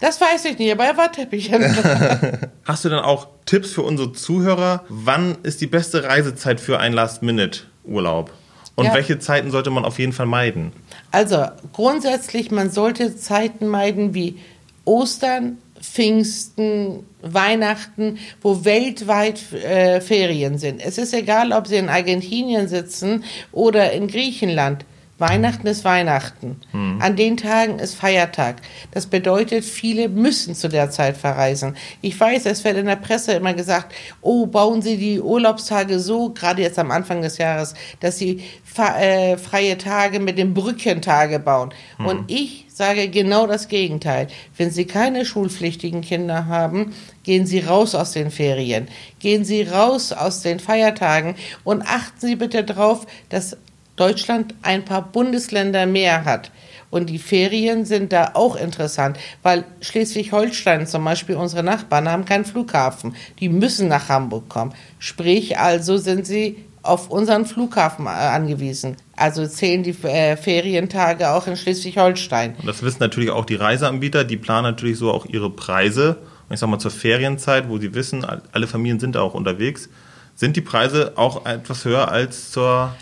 Das 0.00 0.20
weiß 0.20 0.44
ich 0.44 0.58
nicht, 0.58 0.70
aber 0.72 0.84
er 0.84 0.96
war 0.96 1.10
Teppichhändler. 1.10 2.38
Hast 2.64 2.84
du 2.84 2.88
dann 2.90 3.02
auch 3.04 3.28
Tipps 3.46 3.72
für 3.72 3.82
unsere 3.82 4.12
Zuhörer? 4.12 4.84
Wann 4.88 5.36
ist 5.42 5.60
die 5.60 5.66
beste 5.66 6.04
Reisezeit 6.04 6.60
für 6.60 6.78
einen 6.78 6.94
Last-Minute-Urlaub? 6.94 8.32
Und 8.74 8.84
Ja. 8.86 8.94
welche 8.94 9.18
Zeiten 9.18 9.50
sollte 9.50 9.70
man 9.70 9.86
auf 9.86 9.98
jeden 9.98 10.12
Fall 10.12 10.26
meiden? 10.26 10.72
Also 11.10 11.46
grundsätzlich, 11.72 12.50
man 12.50 12.70
sollte 12.70 13.16
Zeiten 13.16 13.68
meiden 13.68 14.12
wie 14.12 14.38
Ostern, 14.84 15.56
Pfingsten, 15.92 17.04
Weihnachten, 17.22 18.18
wo 18.40 18.64
weltweit 18.64 19.52
äh, 19.52 20.00
Ferien 20.00 20.58
sind. 20.58 20.80
Es 20.84 20.98
ist 20.98 21.14
egal, 21.14 21.52
ob 21.52 21.66
Sie 21.66 21.76
in 21.76 21.88
Argentinien 21.88 22.68
sitzen 22.68 23.24
oder 23.52 23.92
in 23.92 24.08
Griechenland. 24.08 24.84
Weihnachten 25.18 25.66
ist 25.66 25.84
Weihnachten. 25.84 26.60
An 27.00 27.16
den 27.16 27.38
Tagen 27.38 27.78
ist 27.78 27.94
Feiertag. 27.94 28.56
Das 28.90 29.06
bedeutet, 29.06 29.64
viele 29.64 30.10
müssen 30.10 30.54
zu 30.54 30.68
der 30.68 30.90
Zeit 30.90 31.16
verreisen. 31.16 31.74
Ich 32.02 32.18
weiß, 32.20 32.44
es 32.44 32.64
wird 32.64 32.76
in 32.76 32.84
der 32.84 32.96
Presse 32.96 33.32
immer 33.32 33.54
gesagt, 33.54 33.94
oh, 34.20 34.46
bauen 34.46 34.82
Sie 34.82 34.98
die 34.98 35.20
Urlaubstage 35.20 36.00
so, 36.00 36.30
gerade 36.30 36.60
jetzt 36.60 36.78
am 36.78 36.90
Anfang 36.90 37.22
des 37.22 37.38
Jahres, 37.38 37.72
dass 38.00 38.18
Sie 38.18 38.42
äh, 38.76 39.38
freie 39.38 39.78
Tage 39.78 40.20
mit 40.20 40.36
dem 40.36 40.52
Brückentage 40.52 41.38
bauen. 41.38 41.72
Und 41.98 42.30
ich 42.30 42.65
sage 42.76 43.08
genau 43.08 43.46
das 43.46 43.68
Gegenteil. 43.68 44.28
Wenn 44.58 44.70
Sie 44.70 44.84
keine 44.84 45.24
schulpflichtigen 45.24 46.02
Kinder 46.02 46.44
haben, 46.44 46.94
gehen 47.22 47.46
Sie 47.46 47.60
raus 47.60 47.94
aus 47.94 48.12
den 48.12 48.30
Ferien. 48.30 48.88
Gehen 49.18 49.46
Sie 49.46 49.62
raus 49.62 50.12
aus 50.12 50.42
den 50.42 50.60
Feiertagen 50.60 51.36
und 51.64 51.80
achten 51.80 52.26
Sie 52.26 52.36
bitte 52.36 52.64
darauf, 52.64 53.06
dass 53.30 53.56
Deutschland 53.96 54.54
ein 54.60 54.84
paar 54.84 55.10
Bundesländer 55.10 55.86
mehr 55.86 56.26
hat. 56.26 56.50
Und 56.90 57.08
die 57.08 57.18
Ferien 57.18 57.86
sind 57.86 58.12
da 58.12 58.32
auch 58.34 58.56
interessant, 58.56 59.18
weil 59.42 59.64
Schleswig-Holstein 59.80 60.86
zum 60.86 61.02
Beispiel, 61.02 61.36
unsere 61.36 61.62
Nachbarn, 61.62 62.10
haben 62.10 62.26
keinen 62.26 62.44
Flughafen. 62.44 63.16
Die 63.40 63.48
müssen 63.48 63.88
nach 63.88 64.10
Hamburg 64.10 64.50
kommen. 64.50 64.74
Sprich, 64.98 65.58
also 65.58 65.96
sind 65.96 66.26
sie 66.26 66.62
auf 66.82 67.08
unseren 67.08 67.46
Flughafen 67.46 68.04
äh, 68.04 68.10
angewiesen. 68.10 68.98
Also 69.16 69.46
zählen 69.46 69.82
die 69.82 69.96
äh, 70.04 70.36
Ferientage 70.36 71.30
auch 71.30 71.46
in 71.46 71.56
Schleswig-Holstein. 71.56 72.54
Und 72.58 72.66
das 72.66 72.82
wissen 72.82 72.98
natürlich 73.00 73.30
auch 73.30 73.46
die 73.46 73.54
Reiseanbieter, 73.54 74.24
die 74.24 74.36
planen 74.36 74.64
natürlich 74.64 74.98
so 74.98 75.10
auch 75.10 75.24
ihre 75.26 75.50
Preise. 75.50 76.18
Und 76.48 76.54
ich 76.54 76.60
sag 76.60 76.68
mal 76.68 76.78
zur 76.78 76.90
Ferienzeit, 76.90 77.68
wo 77.68 77.78
sie 77.78 77.94
wissen, 77.94 78.26
alle 78.52 78.66
Familien 78.66 79.00
sind 79.00 79.14
da 79.14 79.22
auch 79.22 79.34
unterwegs, 79.34 79.88
sind 80.34 80.54
die 80.54 80.60
Preise 80.60 81.12
auch 81.16 81.46
etwas 81.46 81.84
höher 81.84 82.08
als 82.08 82.50
zur 82.50 82.94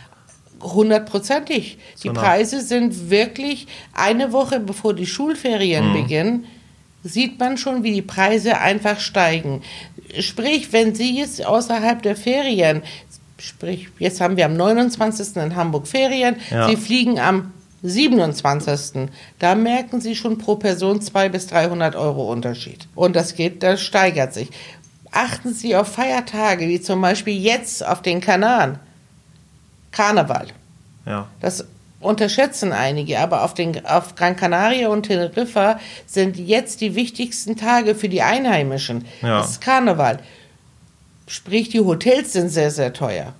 Hundertprozentig. 0.63 1.79
Die. 2.03 2.11
Preise 2.11 2.63
sind 2.63 3.11
wirklich 3.11 3.67
eine 3.93 4.33
Woche 4.33 4.61
bevor 4.61 4.95
die 4.95 5.07
Schulferien 5.07 5.93
beginnen, 5.93 6.47
sieht 7.03 7.39
man 7.39 7.59
schon, 7.59 7.83
wie 7.83 7.93
die 7.93 8.03
Preise 8.03 8.59
einfach 8.59 8.99
steigen. 8.99 9.63
Sprich, 10.21 10.73
wenn 10.73 10.95
Sie 10.95 11.19
jetzt 11.19 11.45
außerhalb 11.45 12.03
der 12.03 12.17
Ferien, 12.17 12.83
sprich, 13.39 13.89
jetzt 13.99 14.21
haben 14.21 14.37
wir 14.37 14.47
am 14.47 14.57
29. 14.57 15.37
in 15.37 15.57
Hamburg 15.57 15.87
Ferien, 15.87 16.37
Ja. 16.51 16.69
Sie 16.69 16.77
fliegen 16.77 17.19
am 17.19 17.53
27. 17.83 19.09
Da 19.39 19.55
merken 19.55 20.01
Sie 20.01 20.17
schon 20.17 20.39
pro 20.39 20.57
Person 20.57 21.01
200 21.03 21.33
bis 21.33 21.47
300 21.49 21.97
Euro 21.97 22.31
Unterschied. 22.33 22.89
Und 22.95 23.15
das 23.15 23.35
geht, 23.35 23.63
das 23.63 23.83
steigert 23.83 24.33
sich. 24.33 24.49
Achten 25.11 25.53
Sie 25.53 25.77
auf 25.77 25.89
Feiertage, 25.89 26.67
wie 26.67 26.81
zum 26.81 27.01
Beispiel 27.01 27.39
jetzt 27.39 27.87
auf 27.87 28.03
den 28.03 28.21
Kanaren. 28.21 28.79
Karneval. 29.93 30.49
ja. 31.07 31.29
Das 31.41 31.67
unterschätzen 32.01 32.73
einige, 32.73 33.19
aber 33.19 33.45
auf, 33.45 33.55
den, 33.55 33.87
auf 33.87 34.15
Gran 34.15 34.37
Canaria 34.37 34.89
und 34.89 35.05
Teneriffa 35.05 35.81
sind 36.07 36.37
jetzt 36.37 36.83
die 36.83 36.95
wichtigsten 36.95 37.57
Tage 37.57 37.95
für 37.95 38.11
die 38.11 38.21
Einheimischen. 38.21 39.07
Ja. 39.23 39.39
Das 39.39 39.53
ist 39.53 39.61
Karneval. 39.63 40.19
Sprich, 41.27 41.69
die 41.71 41.81
Hotels 41.81 42.33
sind 42.33 42.51
sehr, 42.51 42.71
sehr 42.71 42.93
teuer. 42.93 43.35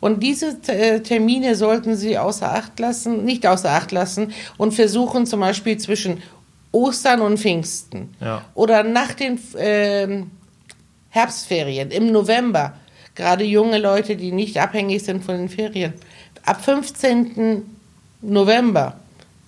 Und 0.00 0.22
diese 0.22 0.56
äh, 0.66 1.00
Termine 1.00 1.54
sollten 1.54 1.96
Sie 1.96 2.18
außer 2.18 2.52
Acht 2.52 2.78
lassen, 2.80 3.24
nicht 3.24 3.46
außer 3.46 3.70
Acht 3.70 3.92
lassen 3.92 4.32
und 4.58 4.72
versuchen 4.74 5.26
zum 5.26 5.40
Beispiel 5.40 5.78
zwischen 5.78 6.22
Ostern 6.72 7.20
und 7.20 7.38
Pfingsten 7.38 8.14
Ja. 8.20 8.44
oder 8.54 8.82
nach 8.82 9.14
den 9.14 9.38
ähm, 9.56 10.30
Herbstferien 11.10 11.90
im 11.90 12.10
November, 12.10 12.74
gerade 13.14 13.44
junge 13.44 13.78
Leute, 13.78 14.16
die 14.16 14.32
nicht 14.32 14.58
abhängig 14.58 15.04
sind 15.04 15.22
von 15.24 15.36
den 15.36 15.48
Ferien, 15.48 15.92
ab 16.44 16.64
15. 16.64 17.62
November 18.22 18.96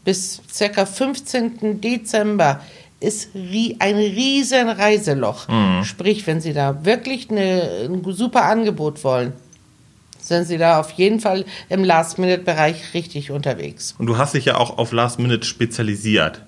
bis 0.05 0.41
ca. 0.59 0.85
15. 0.87 1.81
Dezember 1.81 2.61
ist 3.05 3.31
ein 3.35 3.97
riesen 3.97 4.69
Reiseloch. 4.69 5.47
Sprich, 5.85 6.27
wenn 6.27 6.41
Sie 6.41 6.53
da 6.53 6.85
wirklich 6.85 7.31
eine, 7.31 7.89
ein 7.89 8.03
super 8.13 8.45
Angebot 8.45 9.05
wollen, 9.05 9.33
sind 10.21 10.47
Sie 10.47 10.59
da 10.59 10.81
auf 10.81 10.91
jeden 10.93 11.21
Fall 11.21 11.45
im 11.69 11.85
Last-Minute-Bereich 11.85 12.95
richtig 12.95 13.31
unterwegs. 13.31 13.95
Und 13.99 14.07
du 14.07 14.17
hast 14.17 14.35
dich 14.35 14.47
ja 14.47 14.57
auch 14.57 14.79
auf 14.79 14.93
Last 14.93 15.19
Minute 15.19 15.47
spezialisiert. 15.47 16.43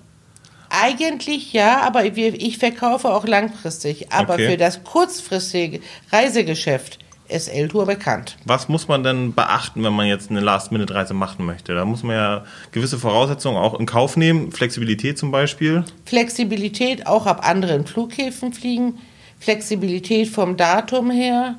Eigentlich 0.69 1.53
ja, 1.53 1.83
aber 1.83 2.05
ich 2.05 2.59
verkaufe 2.59 3.09
auch 3.11 3.27
langfristig. 3.27 4.13
Aber 4.13 4.35
Okay. 4.35 4.51
für 4.51 4.57
das 4.57 4.83
kurzfristige 4.83 5.81
Reisegeschäft 6.11 6.99
ist 7.29 7.49
L-Tour 7.49 7.87
bekannt. 7.87 8.37
Was 8.45 8.69
muss 8.69 8.89
man 8.89 9.03
denn 9.03 9.35
beachten, 9.35 9.83
wenn 9.85 9.93
man 9.93 10.07
jetzt 10.07 10.31
eine 10.31 10.41
Last-Minute-Reise 10.41 11.15
machen 11.15 11.47
möchte? 11.47 11.75
Da 11.75 11.85
muss 11.85 12.03
man 12.03 12.17
ja 12.17 12.45
gewisse 12.73 12.99
Voraussetzungen 12.99 13.57
auch 13.57 13.79
in 13.79 13.87
Kauf 13.87 14.17
nehmen. 14.17 14.53
Flexibilität 14.53 15.19
zum 15.19 15.31
Beispiel. 15.31 15.85
Flexibilität 16.05 17.07
auch 17.07 17.27
ab 17.27 17.47
anderen 17.49 17.87
Flughäfen 17.87 18.53
fliegen, 18.53 18.99
Flexibilität 19.39 20.29
vom 20.29 20.57
Datum 20.57 21.11
her. 21.11 21.57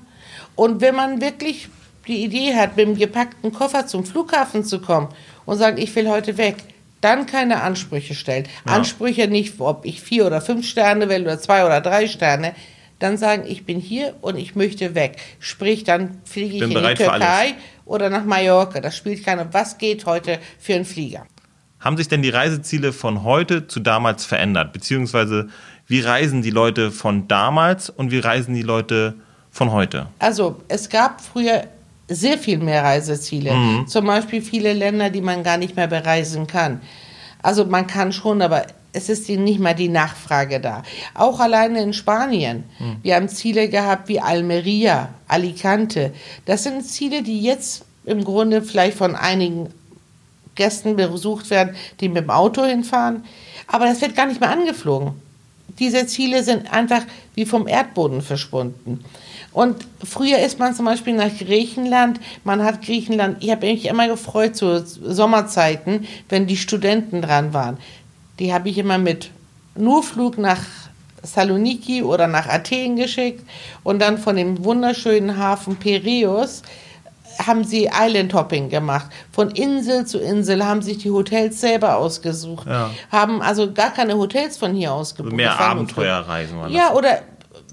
Und 0.56 0.82
wenn 0.82 0.96
man 0.96 1.22
wirklich 1.22 1.70
die 2.08 2.24
Idee 2.24 2.56
hat, 2.56 2.78
mit 2.78 2.88
dem 2.88 2.98
gepackten 2.98 3.52
Koffer 3.52 3.86
zum 3.86 4.06
Flughafen 4.06 4.64
zu 4.64 4.80
kommen 4.80 5.10
und 5.46 5.58
sagt, 5.58 5.80
ich 5.80 5.96
will 5.96 6.10
heute 6.10 6.38
weg, 6.38 6.56
dann 7.02 7.26
keine 7.26 7.62
Ansprüche 7.62 8.16
stellen. 8.16 8.48
Ja. 8.66 8.74
Ansprüche 8.74 9.28
nicht, 9.28 9.60
ob 9.60 9.86
ich 9.86 10.02
vier 10.02 10.26
oder 10.26 10.42
fünf 10.42 10.68
Sterne 10.68 11.10
will 11.10 11.22
oder 11.22 11.40
zwei 11.40 11.66
oder 11.66 11.82
drei 11.82 12.08
Sterne. 12.08 12.56
Dann 13.00 13.18
sagen, 13.18 13.44
ich 13.48 13.66
bin 13.66 13.80
hier 13.80 14.16
und 14.22 14.38
ich 14.38 14.56
möchte 14.56 14.96
weg. 14.96 15.18
Sprich, 15.40 15.84
dann 15.84 16.20
fliege 16.26 16.56
ich 16.56 16.60
Bin 16.62 16.72
in 16.72 16.84
die. 16.84 16.94
Türkei 16.96 17.56
oder 17.86 18.10
nach 18.10 18.26
Mallorca. 18.26 18.80
Das 18.82 18.98
spielt 18.98 19.24
keine. 19.24 19.54
Was 19.54 19.78
geht 19.78 20.06
heute 20.06 20.40
für 20.60 20.74
einen 20.74 20.86
Flieger? 20.86 21.26
Haben 21.80 21.98
sich 21.98 22.08
denn 22.08 22.24
die 22.24 22.30
Reiseziele 22.30 22.92
von 22.92 23.24
heute 23.24 23.68
zu 23.68 23.80
damals 23.80 24.26
verändert? 24.26 24.74
Beziehungsweise 24.74 25.50
wie 25.86 26.02
reisen 26.02 26.42
die 26.42 26.50
Leute 26.50 26.92
von 26.92 27.28
damals 27.28 27.90
und 27.90 28.12
wie 28.12 28.20
reisen 28.20 28.56
die 28.56 28.64
Leute 28.64 29.16
von 29.52 29.72
heute? 29.72 30.08
Also 30.20 30.62
es 30.68 30.90
gab 30.90 31.22
früher 31.22 31.66
sehr 32.10 32.38
viel 32.38 32.58
mehr 32.58 32.84
Reiseziele. 32.84 33.86
Zum 33.86 34.06
Beispiel 34.06 34.42
viele 34.42 34.74
Länder, 34.74 35.10
die 35.10 35.22
man 35.22 35.44
gar 35.44 35.58
nicht 35.58 35.76
mehr 35.76 35.88
bereisen 35.88 36.48
kann. 36.48 36.82
Also 37.42 37.66
man 37.66 37.86
kann 37.86 38.12
schon, 38.12 38.42
aber 38.42 38.66
es 38.98 39.10
ist 39.10 39.30
nicht 39.30 39.60
mal 39.60 39.76
die 39.76 39.90
Nachfrage 39.90 40.60
da. 40.60 40.82
Auch 41.14 41.40
alleine 41.40 41.82
in 41.82 41.94
Spanien. 41.94 42.64
Wir 43.04 43.16
haben 43.16 43.30
Ziele 43.30 43.70
gehabt 43.70 44.10
wie 44.10 44.20
Almeria, 44.20 45.10
Alicante. 45.28 46.14
Das 46.46 46.64
sind 46.64 46.84
Ziele, 46.84 47.22
die 47.22 47.42
jetzt 47.42 47.86
im 48.06 48.24
Grunde 48.24 48.64
vielleicht 48.64 48.98
von 48.98 49.16
einigen 49.16 49.70
Gästen 50.56 50.96
besucht 50.96 51.52
werden, 51.52 51.76
die 52.00 52.10
mit 52.10 52.24
dem 52.24 52.32
Auto 52.32 52.66
hinfahren. 52.66 53.24
Aber 53.68 53.86
das 53.86 54.02
wird 54.02 54.16
gar 54.16 54.26
nicht 54.26 54.42
mehr 54.42 54.50
angeflogen. 54.50 55.12
Diese 55.78 56.08
Ziele 56.08 56.44
sind 56.44 56.74
einfach 56.74 57.04
wie 57.36 57.46
vom 57.46 57.68
Erdboden 57.68 58.24
verschwunden. 58.24 59.06
Und 59.54 59.76
früher 60.04 60.40
ist 60.40 60.58
man 60.58 60.74
zum 60.74 60.86
Beispiel 60.86 61.14
nach 61.14 61.36
Griechenland. 61.38 62.20
Man 62.44 62.64
hat 62.64 62.82
Griechenland, 62.82 63.44
ich 63.44 63.52
habe 63.52 63.68
mich 63.68 63.86
immer 63.86 64.08
gefreut 64.08 64.56
zu 64.56 64.84
Sommerzeiten, 64.86 66.08
wenn 66.30 66.48
die 66.48 66.58
Studenten 66.58 67.22
dran 67.22 67.54
waren. 67.54 67.78
Die 68.40 68.54
habe 68.54 68.70
ich 68.70 68.78
immer 68.78 68.98
mit 68.98 69.32
nur 69.76 70.04
Flug 70.04 70.38
nach 70.38 70.60
Saloniki 71.24 72.04
oder 72.04 72.28
nach 72.28 72.48
Athen 72.48 72.96
geschickt 72.96 73.44
und 73.84 74.00
dann 74.02 74.18
von 74.18 74.36
dem 74.36 74.64
wunderschönen 74.64 75.38
Hafen 75.38 75.76
Piräus 75.76 76.62
haben 77.46 77.64
sie 77.64 77.90
Island 77.94 78.34
Hopping 78.34 78.70
gemacht. 78.70 79.08
Von 79.32 79.52
Insel 79.52 80.06
zu 80.06 80.20
Insel 80.20 80.66
haben 80.66 80.82
sich 80.82 80.98
die 81.00 81.12
Hotels 81.12 81.62
selber 81.62 81.98
ausgesucht. 81.98 82.66
Ja. 82.68 82.90
Haben 83.12 83.42
also 83.42 83.72
gar 83.72 83.92
keine 83.92 84.18
Hotels 84.18 84.58
von 84.58 84.74
hier 84.74 84.92
aus 84.94 85.14
gebucht. 85.14 85.36
Mehr 85.36 85.60
Abenteuerreisen 85.60 86.58
waren 86.58 86.72
ja, 86.72 86.94
oder 86.94 87.20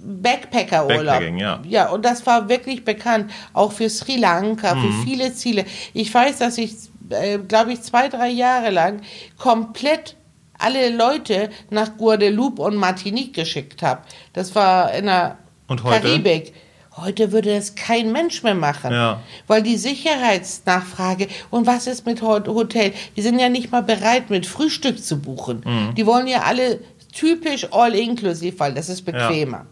Backpacker-Urlaub. 0.07 1.23
Ja. 1.39 1.61
Ja, 1.67 1.89
und 1.91 2.05
das 2.05 2.27
war 2.27 2.49
wirklich 2.49 2.85
bekannt, 2.85 3.31
auch 3.55 3.73
für 3.73 3.89
Sri 3.89 4.17
Lanka, 4.17 4.75
Mhm. 4.75 4.83
für 4.83 5.07
viele 5.07 5.35
Ziele. 5.35 5.65
Ich 5.95 6.13
weiß, 6.13 6.39
dass 6.39 6.59
ich, 6.59 6.75
äh, 7.09 7.39
glaube 7.39 7.73
ich, 7.73 7.81
zwei, 7.83 8.09
drei 8.09 8.29
Jahre 8.29 8.71
lang 8.71 9.01
komplett 9.39 10.17
alle 10.65 10.91
Leute 10.91 11.51
nach 11.71 11.97
Guadeloupe 11.97 12.63
und 12.63 12.77
Martinique 12.77 13.35
geschickt 13.35 13.83
habe. 13.83 14.01
Das 14.33 14.55
war 14.55 14.93
in 14.95 15.07
der 15.07 15.39
Und 15.69 15.83
heute? 15.85 16.01
Karibik. 16.01 16.53
Heute 16.97 17.33
würde 17.33 17.53
das 17.55 17.75
kein 17.75 18.13
Mensch 18.13 18.43
mehr 18.45 18.55
machen. 18.55 18.93
Ja. 18.93 19.21
Weil 19.49 19.63
die 19.63 19.77
Sicherheitsnachfrage 19.77 21.27
und 21.51 21.67
was 21.67 21.87
ist 21.87 22.07
mit 22.07 22.23
Hot- 22.23 22.47
Hotel? 22.49 22.93
Die 23.17 23.23
sind 23.23 23.39
ja 23.39 23.49
nicht 23.49 23.73
mal 23.73 23.83
bereit, 23.83 24.31
mit 24.31 24.47
Frühstück 24.47 25.03
zu 25.03 25.21
buchen. 25.21 25.63
Mhm. 25.65 25.95
Die 25.97 26.07
wollen 26.07 26.27
ja 26.29 26.43
alle 26.43 26.81
typisch 27.13 27.67
all-inclusive, 27.73 28.59
weil 28.59 28.75
das 28.75 28.89
ist 28.89 29.03
bequemer. 29.03 29.67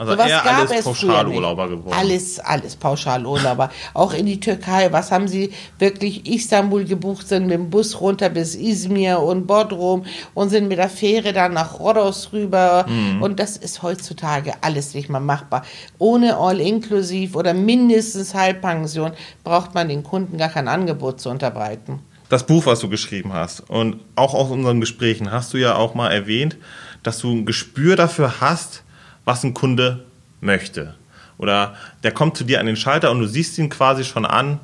Also 0.00 0.12
Sowas 0.12 0.30
eher 0.30 0.40
gab 0.42 0.70
alles 0.70 0.84
Pauschalurlauber 0.84 1.68
geworden. 1.68 1.94
Alles, 1.94 2.40
alles 2.40 2.74
Pauschalurlauber. 2.74 3.68
Auch 3.92 4.14
in 4.14 4.24
die 4.24 4.40
Türkei. 4.40 4.90
Was 4.92 5.12
haben 5.12 5.28
sie 5.28 5.52
wirklich 5.78 6.26
Istanbul 6.26 6.86
gebucht, 6.86 7.28
sind 7.28 7.42
mit 7.48 7.52
dem 7.52 7.68
Bus 7.68 8.00
runter 8.00 8.30
bis 8.30 8.54
Izmir 8.54 9.20
und 9.20 9.46
Bodrum 9.46 10.06
und 10.32 10.48
sind 10.48 10.68
mit 10.68 10.78
der 10.78 10.88
Fähre 10.88 11.34
dann 11.34 11.52
nach 11.52 11.78
Rhodos 11.78 12.32
rüber. 12.32 12.86
Mhm. 12.88 13.20
Und 13.20 13.40
das 13.40 13.58
ist 13.58 13.82
heutzutage 13.82 14.54
alles 14.62 14.94
nicht 14.94 15.10
mehr 15.10 15.20
machbar. 15.20 15.66
Ohne 15.98 16.38
All-Inklusiv 16.38 17.36
oder 17.36 17.52
mindestens 17.52 18.32
Halbpension 18.32 19.12
braucht 19.44 19.74
man 19.74 19.90
den 19.90 20.02
Kunden 20.02 20.38
gar 20.38 20.48
kein 20.48 20.66
Angebot 20.66 21.20
zu 21.20 21.28
unterbreiten. 21.28 21.98
Das 22.30 22.46
Buch, 22.46 22.64
was 22.64 22.80
du 22.80 22.88
geschrieben 22.88 23.34
hast 23.34 23.68
und 23.68 23.96
auch 24.16 24.32
aus 24.32 24.50
unseren 24.50 24.80
Gesprächen 24.80 25.30
hast 25.30 25.52
du 25.52 25.58
ja 25.58 25.74
auch 25.74 25.94
mal 25.94 26.10
erwähnt, 26.10 26.56
dass 27.02 27.18
du 27.18 27.30
ein 27.30 27.44
Gespür 27.44 27.96
dafür 27.96 28.40
hast, 28.40 28.82
was 29.30 29.44
ein 29.44 29.54
Kunde 29.54 30.04
möchte. 30.40 30.94
Oder 31.38 31.74
der 32.02 32.10
kommt 32.10 32.36
zu 32.36 32.42
dir 32.44 32.58
an 32.58 32.66
den 32.66 32.76
Schalter 32.76 33.12
und 33.12 33.20
du 33.20 33.26
siehst 33.26 33.56
ihn 33.58 33.68
quasi 33.70 34.02
schon 34.04 34.26
an, 34.26 34.58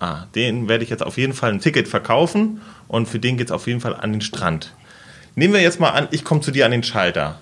ah, 0.00 0.24
den 0.34 0.68
werde 0.68 0.82
ich 0.82 0.90
jetzt 0.90 1.04
auf 1.04 1.16
jeden 1.18 1.32
Fall 1.34 1.52
ein 1.52 1.60
Ticket 1.60 1.86
verkaufen 1.86 2.60
und 2.88 3.06
für 3.08 3.20
den 3.20 3.36
geht 3.36 3.46
es 3.48 3.52
auf 3.52 3.66
jeden 3.68 3.80
Fall 3.80 3.94
an 3.94 4.10
den 4.12 4.20
Strand. 4.20 4.74
Nehmen 5.36 5.54
wir 5.54 5.60
jetzt 5.62 5.78
mal 5.78 5.90
an, 5.90 6.08
ich 6.10 6.24
komme 6.24 6.40
zu 6.40 6.50
dir 6.50 6.64
an 6.66 6.72
den 6.72 6.82
Schalter. 6.82 7.38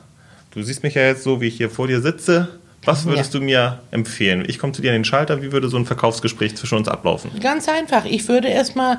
Du 0.51 0.63
siehst 0.63 0.83
mich 0.83 0.95
ja 0.95 1.03
jetzt 1.03 1.23
so, 1.23 1.41
wie 1.41 1.47
ich 1.47 1.57
hier 1.57 1.71
vor 1.71 1.87
dir 1.89 2.01
sitze. 2.03 2.49
Was 2.85 3.07
würdest 3.07 3.33
Ja. 3.33 3.41
du 3.41 3.45
mir 3.47 3.81
empfehlen? 3.91 4.45
Ich 4.47 4.59
komme 4.59 4.73
zu 4.75 4.83
dir 4.83 4.91
an 4.91 4.97
den 4.99 5.05
Schalter, 5.05 5.41
wie 5.43 5.51
würde 5.51 5.69
so 5.69 5.79
ein 5.79 5.87
Verkaufsgespräch 5.87 6.57
zwischen 6.57 6.77
uns 6.77 6.89
ablaufen? 6.89 7.31
Ganz 7.41 7.69
einfach. 7.69 8.05
Ich 8.05 8.29
würde 8.29 8.49
erstmal 8.49 8.99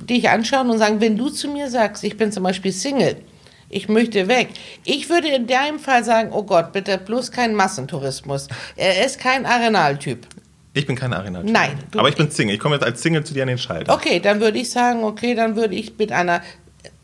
dich 0.00 0.30
anschauen 0.30 0.70
und 0.70 0.78
sagen, 0.78 1.00
wenn 1.02 1.16
du 1.18 1.28
zu 1.28 1.48
mir 1.48 1.68
sagst, 1.70 2.02
ich 2.02 2.16
bin 2.16 2.32
zum 2.32 2.42
Beispiel 2.42 2.72
Single, 2.72 3.16
ich 3.68 3.88
möchte 3.88 4.28
weg. 4.28 4.48
Ich 4.84 5.08
würde 5.08 5.28
in 5.28 5.46
deinem 5.46 5.78
Fall 5.78 6.04
sagen, 6.04 6.30
oh 6.32 6.42
Gott, 6.42 6.72
bitte 6.72 6.98
bloß 6.98 7.30
kein 7.32 7.54
Massentourismus. 7.54 8.48
Er 8.76 9.04
ist 9.04 9.18
kein 9.18 9.46
Arenaltyp. 9.46 10.26
Ich 10.76 10.86
bin 10.86 10.96
kein 10.96 11.12
Arenal. 11.12 11.44
Nein, 11.44 11.78
du- 11.90 11.98
Aber 12.00 12.08
ich 12.08 12.16
bin 12.16 12.30
Single. 12.30 12.54
Ich 12.54 12.60
komme 12.60 12.74
jetzt 12.74 12.84
als 12.84 13.00
Single 13.00 13.22
zu 13.24 13.32
dir 13.34 13.42
an 13.42 13.48
den 13.48 13.58
Schalter. 13.58 13.92
Okay, 13.94 14.18
dann 14.20 14.40
würde 14.40 14.58
ich 14.58 14.70
sagen, 14.70 15.04
okay, 15.04 15.34
dann 15.34 15.54
würde 15.54 15.74
ich 15.76 15.96
mit 15.96 16.10
einer, 16.10 16.42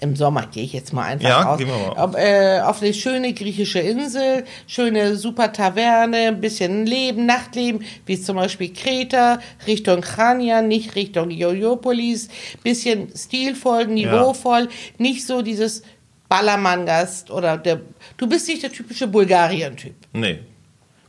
im 0.00 0.16
Sommer 0.16 0.46
gehe 0.52 0.64
ich 0.64 0.72
jetzt 0.72 0.92
mal 0.92 1.04
einfach 1.04 1.28
Ja, 1.28 1.52
auf, 1.52 1.58
gehen 1.58 1.68
wir 1.68 1.76
mal. 1.76 1.90
auf, 1.96 2.14
äh, 2.16 2.60
auf 2.62 2.82
eine 2.82 2.92
schöne 2.92 3.32
griechische 3.32 3.78
Insel, 3.78 4.44
schöne 4.66 5.14
super 5.16 5.52
Taverne, 5.52 6.16
ein 6.28 6.40
bisschen 6.40 6.84
Leben, 6.84 7.26
Nachtleben, 7.26 7.84
wie 8.06 8.20
zum 8.20 8.36
Beispiel 8.36 8.72
Kreta, 8.72 9.38
Richtung 9.68 10.02
Chania, 10.02 10.62
nicht 10.62 10.96
Richtung 10.96 11.30
Jojopolis, 11.30 12.28
bisschen 12.64 13.12
stilvoll, 13.16 13.86
niveauvoll, 13.86 14.68
nicht 14.98 15.26
so 15.26 15.42
dieses 15.42 15.82
Ballermann-Gast 16.30 17.30
oder 17.30 17.58
der, 17.58 17.80
du 18.16 18.28
bist 18.28 18.48
nicht 18.48 18.62
der 18.62 18.72
typische 18.72 19.08
Bulgarien-Typ. 19.08 19.94
Nee. 20.12 20.38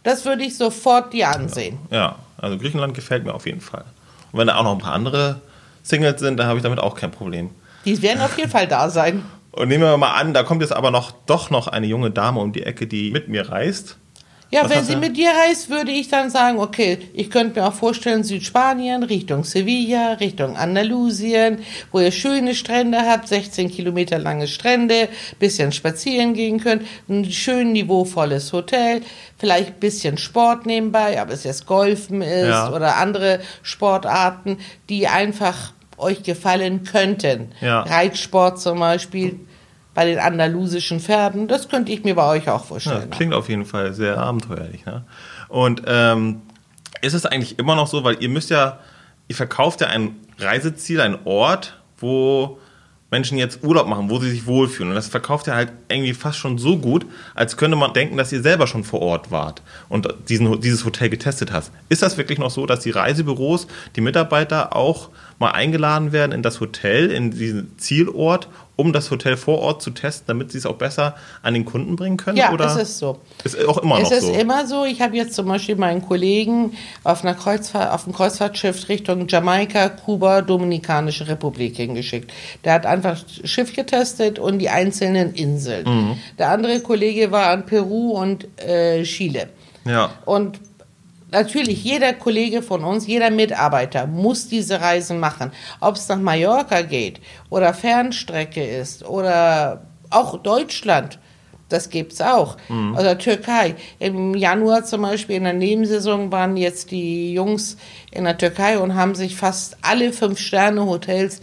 Das 0.04 0.26
würde 0.26 0.43
ich 0.43 0.58
sofort 0.58 1.13
dir 1.13 1.30
ansehen. 1.30 1.78
Ja, 1.91 2.17
also 2.38 2.58
Griechenland 2.58 2.95
gefällt 2.95 3.24
mir 3.24 3.34
auf 3.34 3.45
jeden 3.45 3.62
Fall. 3.62 3.86
Und 4.32 4.39
wenn 4.39 4.48
da 4.48 4.58
auch 4.58 4.63
noch 4.63 4.74
ein 4.74 4.80
paar 4.80 4.95
andere 4.95 5.39
Singles 5.84 6.19
sind, 6.19 6.38
dann 6.38 6.48
habe 6.48 6.58
ich 6.58 6.63
damit 6.63 6.80
auch 6.80 6.95
kein 6.95 7.12
Problem. 7.12 7.52
Die 7.86 8.02
werden 8.02 8.19
auf 8.22 8.36
jeden 8.38 8.50
Fall 8.50 8.67
da 8.67 8.89
sein. 8.89 9.24
Und 9.52 9.67
nehmen 9.67 9.84
wir 9.84 9.95
mal 9.98 10.13
an, 10.13 10.34
da 10.34 10.41
kommt 10.41 10.62
jetzt 10.62 10.74
aber 10.74 10.89
noch 10.89 11.12
doch 11.28 11.52
noch 11.52 11.67
eine 11.67 11.86
junge 11.86 12.10
Dame 12.10 12.39
um 12.39 12.52
die 12.52 12.63
Ecke, 12.63 12.88
die 12.88 13.12
mit 13.12 13.28
mir 13.28 13.50
reist. 13.50 13.98
Ja, 14.54 14.66
Was 14.66 14.72
wenn 14.72 14.84
sie 14.84 14.96
mit 14.98 15.16
dir 15.16 15.30
reist, 15.30 15.70
würde 15.70 15.92
ich 15.92 16.10
dann 16.10 16.30
sagen, 16.30 16.60
okay, 16.60 16.98
ich 17.14 17.30
könnte 17.30 17.60
mir 17.62 17.68
auch 17.68 17.74
vorstellen, 17.74 18.26
Südspanien, 18.26 19.04
Richtung 19.04 19.46
Sevilla, 19.46 20.14
Richtung 20.14 20.58
Andalusien, 20.58 21.60
wo 21.92 22.00
ihr 22.02 22.12
schöne 22.12 22.54
Strände 22.54 23.00
habt, 23.00 23.30
16 23.30 23.72
Kilometer 23.72 24.20
lange 24.20 24.48
Strände, 24.48 25.08
bisschen 25.40 25.72
spazieren 25.72 26.34
gehen 26.34 26.60
könnt, 26.60 26.84
ein 27.08 27.32
schön 27.32 27.72
niveauvolles 27.72 28.52
Hotel, 28.52 29.02
vielleicht 29.38 29.70
ein 29.70 29.80
bisschen 29.80 30.18
Sport 30.18 30.66
nebenbei, 30.66 31.22
ob 31.22 31.30
es 31.30 31.46
jetzt 31.46 31.66
Golfen 31.66 32.22
ist 32.22 32.50
Ja. 32.50 32.74
oder 32.74 32.98
andere 32.98 33.40
Sportarten, 33.64 34.58
die 34.90 35.08
einfach 35.08 35.72
euch 35.98 36.24
gefallen 36.24 36.84
könnten. 36.84 37.54
Ja. 37.62 37.84
Reitsport 37.84 38.60
zum 38.60 38.80
Beispiel 38.80 39.40
bei 39.93 40.06
den 40.06 40.19
andalusischen 40.19 40.99
Pferden, 40.99 41.47
das 41.47 41.67
könnte 41.67 41.91
ich 41.91 42.04
mir 42.04 42.15
bei 42.15 42.27
euch 42.30 42.43
auch 42.49 42.62
Ja, 42.62 42.65
vorstellen. 42.65 43.10
klingt 43.10 43.34
auf 43.34 43.49
jeden 43.49 43.65
Fall 43.65 43.93
sehr 43.93 44.17
abenteuerlich. 44.17 44.86
Ne? 44.86 45.04
Und 45.49 45.82
ähm, 45.86 46.41
ist 47.01 47.13
es 47.13 47.25
eigentlich 47.25 47.60
immer 47.60 47.75
noch 47.75 47.88
so, 47.88 48.04
weil 48.04 48.17
ihr 48.21 48.30
müsst 48.30 48.49
ja, 48.49 48.80
ihr 49.27 49.36
verkauft 49.36 49.82
ja 49.82 49.88
ein 49.88 50.15
Reiseziel, 50.39 51.01
einen 51.01 51.17
Ort, 51.25 51.80
wo 51.97 52.58
Menschen 53.10 53.38
jetzt 53.38 53.62
Urlaub 53.63 53.88
machen, 53.88 54.10
wo 54.10 54.19
sie 54.19 54.30
sich 54.30 54.45
wohlfühlen. 54.47 54.89
Und 54.91 54.95
das 54.95 55.10
verkauft 55.10 55.47
ihr 55.47 55.56
halt 55.56 55.73
irgendwie 55.89 56.13
fast 56.13 56.38
schon 56.38 56.58
so 56.58 56.77
gut, 56.77 57.06
als 57.36 57.58
könnte 57.58 57.75
man 57.75 57.91
denken, 57.91 58.15
dass 58.15 58.32
ihr 58.32 58.41
selber 58.41 58.67
schon 58.67 58.86
vor 58.86 59.01
Ort 59.01 59.32
wart 59.32 59.62
und 59.89 60.08
diesen, 60.30 60.62
dieses 60.62 60.86
Hotel 60.86 61.10
getestet 61.10 61.51
hast. 61.51 61.73
Ist 61.89 62.01
das 62.01 62.17
wirklich 62.17 62.39
noch 62.39 62.51
so, 62.51 62.65
dass 62.65 62.80
die 62.80 62.91
Reisebüros, 62.91 63.67
die 63.97 64.01
Mitarbeiter 64.01 64.73
auch 64.73 65.10
mal 65.41 65.51
eingeladen 65.51 66.13
werden 66.13 66.32
in 66.32 66.41
das 66.41 66.62
Hotel, 66.62 67.12
in 67.12 67.32
diesen 67.32 67.77
Zielort, 67.77 68.47
um 68.77 68.93
das 68.93 69.12
Hotel 69.12 69.36
vor 69.38 69.60
Ort 69.60 69.82
zu 69.82 69.91
testen, 69.91 70.27
damit 70.27 70.51
sie 70.51 70.58
es 70.60 70.65
auch 70.65 70.75
besser 70.75 71.15
an 71.41 71.54
den 71.54 71.65
Kunden 71.65 71.95
bringen 71.95 72.15
können? 72.15 72.38
Ja, 72.38 72.54
oder? 72.54 72.65
es 72.67 72.75
ist 72.75 72.99
so. 72.99 73.19
Ist 73.43 73.63
auch 73.65 73.80
immer 73.80 73.99
es 73.99 74.10
noch 74.10 74.17
ist 74.17 74.27
so. 74.27 74.34
immer 74.34 74.65
so. 74.65 74.86
Ich 74.86 75.01
habe 75.01 75.15
jetzt 75.17 75.34
zum 75.34 75.47
Beispiel 75.47 75.75
meinen 75.75 76.01
Kollegen 76.01 76.73
auf 77.04 77.23
einer 77.23 77.34
Kreuzfahrt, 77.34 77.91
auf 77.91 78.06
einem 78.06 78.15
Kreuzfahrtschiff 78.15 78.88
Richtung 78.88 79.27
Jamaika, 79.27 79.89
Kuba, 79.89 80.41
Dominikanische 80.41 81.27
Republik 81.27 81.75
hingeschickt. 81.75 82.32
Der 82.63 82.73
hat 82.73 82.86
einfach 82.86 83.19
das 83.21 83.49
Schiff 83.49 83.75
getestet 83.75 84.39
und 84.39 84.60
die 84.60 84.69
einzelnen 84.69 85.34
Inseln. 85.34 85.88
Mhm. 85.88 86.17
Der 86.38 86.49
andere 86.49 86.80
Kollege 86.80 87.32
war 87.32 87.47
an 87.47 87.65
Peru 87.65 88.12
und 88.12 88.47
äh, 88.60 89.04
Chile. 89.04 89.49
ja. 89.86 90.12
Und 90.25 90.60
natürlich, 91.32 91.84
jeder 91.84 92.13
Kollege 92.13 92.62
von 92.62 92.84
uns, 92.84 93.08
jeder 93.08 93.32
Mitarbeiter 93.32 94.08
muss 94.08 94.48
diese 94.48 94.82
Reisen 94.82 95.20
machen. 95.20 95.52
Ob 95.80 95.96
es 95.96 96.08
nach 96.08 96.20
Mallorca 96.20 96.82
geht 96.82 97.20
oder 97.50 97.74
Fernstrecke 97.74 98.63
ist 98.63 99.06
oder 99.06 99.84
auch 100.10 100.38
Deutschland. 100.38 101.20
Das 101.70 101.89
gibt's 101.89 102.20
auch. 102.20 102.58
Oder 103.00 103.17
Türkei. 103.17 103.76
Im 103.98 104.36
Januar 104.36 104.84
zum 104.84 105.04
Beispiel 105.04 105.38
in 105.38 105.46
der 105.46 105.54
Nebensaison 105.54 106.30
waren 106.30 106.58
jetzt 106.58 106.91
die 106.91 107.34
Jungs 107.34 107.78
in 108.12 108.26
der 108.26 108.38
Türkei 108.38 108.78
und 108.78 108.96
haben 108.96 109.15
sich 109.15 109.38
fast 109.38 109.78
alle 109.82 110.12
Fünf-Sterne-Hotels, 110.12 111.39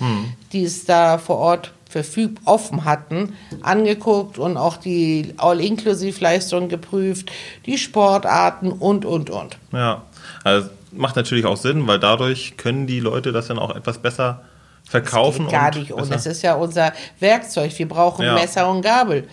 die 0.53 0.65
es 0.65 0.85
da 0.85 1.17
vor 1.17 1.39
Ort 1.39 1.73
verfügt 1.89 2.41
offen 2.45 2.85
hatten, 2.85 3.33
angeguckt 3.63 4.39
und 4.39 4.57
auch 4.57 4.77
die 4.77 5.33
All-Inklusiv-Leistung 5.39 6.69
geprüft, 6.69 7.31
die 7.67 7.79
Sportarten 7.79 8.71
und, 8.73 9.05
und, 9.05 9.31
und. 9.31 9.57
Ja, 9.73 10.03
also 10.45 10.69
macht 10.93 11.17
natürlich 11.17 11.47
auch 11.47 11.57
Sinn, 11.57 11.87
weil 11.87 11.99
dadurch 11.99 12.57
können 12.57 12.87
die 12.87 13.01
Leute 13.01 13.33
das 13.33 13.49
dann 13.49 13.59
auch 13.59 13.75
etwas 13.75 13.99
besser 13.99 14.43
verkaufen. 14.85 15.45
Geht 15.47 15.53
gar 15.53 15.75
nicht. 15.75 15.95
Besser- 15.95 16.15
es 16.15 16.27
ist 16.27 16.43
ja 16.43 16.55
unser 16.55 16.93
Werkzeug. 17.21 17.73
Wir 17.79 17.89
brauchen 17.89 18.25
Ja. 18.25 18.33
Mhm. 18.35 18.39
Messer 18.41 18.71
und 18.71 18.83
Gabel. 18.83 19.29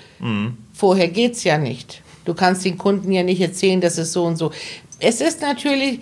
Vorher 0.73 1.07
geht's 1.09 1.43
ja 1.43 1.57
nicht. 1.57 2.01
Du 2.25 2.33
kannst 2.33 2.65
den 2.65 2.77
Kunden 2.77 3.11
ja 3.11 3.23
nicht 3.23 3.39
erzählen, 3.41 3.79
das 3.81 3.97
ist 3.97 4.11
so 4.13 4.25
und 4.25 4.35
so. 4.37 4.51
Es 4.99 5.21
ist 5.21 5.41
natürlich, 5.41 5.99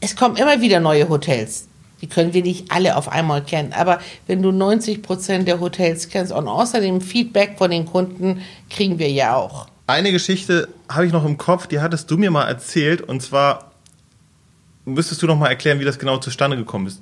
es 0.00 0.14
kommen 0.14 0.36
immer 0.36 0.60
wieder 0.60 0.78
neue 0.80 1.08
Hotels. 1.08 1.68
Die 2.02 2.08
können 2.08 2.34
wir 2.34 2.42
nicht 2.42 2.70
alle 2.70 2.96
auf 2.96 3.08
einmal 3.08 3.42
kennen. 3.42 3.72
Aber 3.72 4.00
wenn 4.26 4.42
du 4.42 4.52
90 4.52 5.02
Prozent 5.02 5.48
der 5.48 5.60
Hotels 5.60 6.08
kennst 6.08 6.32
und 6.32 6.46
außerdem 6.48 7.00
Feedback 7.00 7.56
von 7.56 7.70
den 7.70 7.86
Kunden 7.86 8.42
kriegen 8.68 8.98
wir 8.98 9.10
ja 9.10 9.34
auch. 9.34 9.68
Eine 9.86 10.12
Geschichte 10.12 10.68
habe 10.88 11.06
ich 11.06 11.12
noch 11.12 11.24
im 11.24 11.38
Kopf, 11.38 11.68
die 11.68 11.80
hattest 11.80 12.10
du 12.10 12.16
mir 12.16 12.30
mal 12.30 12.44
erzählt 12.44 13.00
und 13.00 13.22
zwar 13.22 13.70
müsstest 14.84 15.22
du 15.22 15.26
noch 15.26 15.36
mal 15.36 15.48
erklären, 15.48 15.80
wie 15.80 15.84
das 15.84 15.98
genau 15.98 16.18
zustande 16.18 16.56
gekommen 16.56 16.86
ist. 16.86 17.00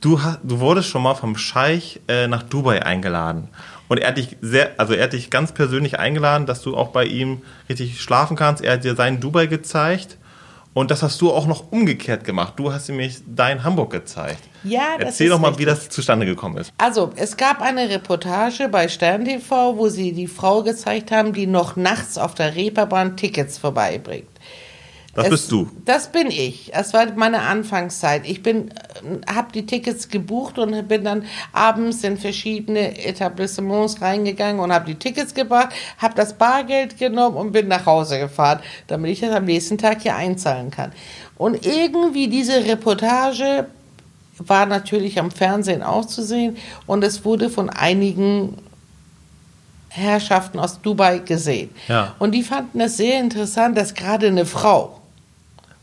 Du, 0.00 0.18
du 0.42 0.60
wurdest 0.60 0.88
schon 0.88 1.02
mal 1.02 1.14
vom 1.14 1.36
Scheich 1.36 2.00
äh, 2.08 2.26
nach 2.26 2.42
Dubai 2.42 2.82
eingeladen 2.84 3.48
Und 3.88 3.98
er 3.98 4.08
hat 4.08 4.16
dich 4.16 4.36
sehr, 4.40 4.72
also 4.78 4.94
er 4.94 5.04
hat 5.04 5.12
dich 5.12 5.28
ganz 5.28 5.52
persönlich 5.52 5.98
eingeladen, 5.98 6.46
dass 6.46 6.62
du 6.62 6.74
auch 6.74 6.88
bei 6.88 7.04
ihm 7.04 7.42
richtig 7.68 8.00
schlafen 8.00 8.34
kannst. 8.34 8.64
Er 8.64 8.74
hat 8.74 8.84
dir 8.84 8.94
seinen 8.94 9.20
Dubai 9.20 9.46
gezeigt. 9.46 10.16
Und 10.72 10.90
das 10.92 11.02
hast 11.02 11.20
du 11.20 11.32
auch 11.32 11.46
noch 11.46 11.72
umgekehrt 11.72 12.22
gemacht. 12.22 12.54
Du 12.56 12.72
hast 12.72 12.88
nämlich 12.88 13.18
dein 13.26 13.64
Hamburg 13.64 13.90
gezeigt. 13.90 14.42
Ja, 14.62 14.96
das 14.98 15.08
Erzähl 15.08 15.26
ist 15.26 15.32
doch 15.32 15.40
mal, 15.40 15.48
richtig. 15.48 15.66
wie 15.66 15.70
das 15.70 15.88
zustande 15.88 16.26
gekommen 16.26 16.58
ist. 16.58 16.72
Also, 16.78 17.10
es 17.16 17.36
gab 17.36 17.60
eine 17.60 17.88
Reportage 17.88 18.68
bei 18.68 18.86
Stern 18.88 19.24
TV, 19.24 19.76
wo 19.76 19.88
sie 19.88 20.12
die 20.12 20.28
Frau 20.28 20.62
gezeigt 20.62 21.10
haben, 21.10 21.32
die 21.32 21.48
noch 21.48 21.74
nachts 21.74 22.18
auf 22.18 22.34
der 22.34 22.54
Reeperbahn 22.54 23.16
Tickets 23.16 23.58
vorbeibringt. 23.58 24.29
Das 25.14 25.24
Es- 25.24 25.30
bist 25.30 25.50
du. 25.52 25.68
Das 25.84 26.12
bin 26.12 26.28
ich. 26.28 26.70
Das 26.72 26.92
war 26.94 27.04
meine 27.16 27.40
Anfangszeit. 27.42 28.26
Ich 28.28 28.42
bin, 28.42 28.70
habe 29.28 29.50
die 29.52 29.66
Tickets 29.66 30.08
gebucht 30.08 30.58
und 30.58 30.86
bin 30.86 31.02
dann 31.04 31.24
abends 31.52 32.04
in 32.04 32.16
verschiedene 32.16 32.96
Etablissements 33.04 34.00
reingegangen 34.00 34.60
und 34.60 34.72
habe 34.72 34.86
die 34.86 34.94
Tickets 34.94 35.34
gebracht, 35.34 35.70
habe 35.98 36.14
das 36.14 36.34
Bargeld 36.34 36.96
genommen 36.98 37.36
und 37.36 37.50
bin 37.52 37.66
nach 37.66 37.86
Hause 37.86 38.20
gefahren, 38.20 38.60
damit 38.86 39.10
ich 39.10 39.20
das 39.20 39.34
am 39.34 39.46
nächsten 39.46 39.78
Tag 39.78 40.02
hier 40.02 40.14
einzahlen 40.14 40.70
kann. 40.70 40.92
Und 41.36 41.66
irgendwie 41.66 42.28
diese 42.28 42.64
Reportage 42.64 43.66
war 44.38 44.66
natürlich 44.66 45.18
am 45.18 45.30
Fernsehen 45.30 45.82
auch 45.82 46.04
zu 46.06 46.22
sehen 46.22 46.56
und 46.86 47.02
es 47.02 47.24
wurde 47.24 47.50
von 47.50 47.68
einigen 47.68 48.56
Herrschaften 49.88 50.58
aus 50.60 50.80
Dubai 50.80 51.18
gesehen. 51.18 51.70
Ja. 51.88 52.14
Und 52.18 52.32
die 52.32 52.42
fanden 52.42 52.80
es 52.80 52.96
sehr 52.96 53.18
interessant, 53.20 53.76
dass 53.76 53.94
gerade 53.94 54.28
eine 54.28 54.46
Frau, 54.46 54.99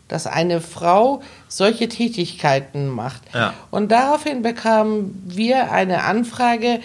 dass 0.08 0.28
eine 0.28 0.62
Frau 0.62 1.22
solche 1.48 1.90
Tätigkeiten 1.90 2.88
macht. 2.88 3.22
Ja. 3.34 3.54
Und 3.72 3.92
daraufhin 3.92 4.42
bekamen 4.42 5.22
wir 5.26 5.72
eine 5.72 6.04
Anfrage, 6.04 6.80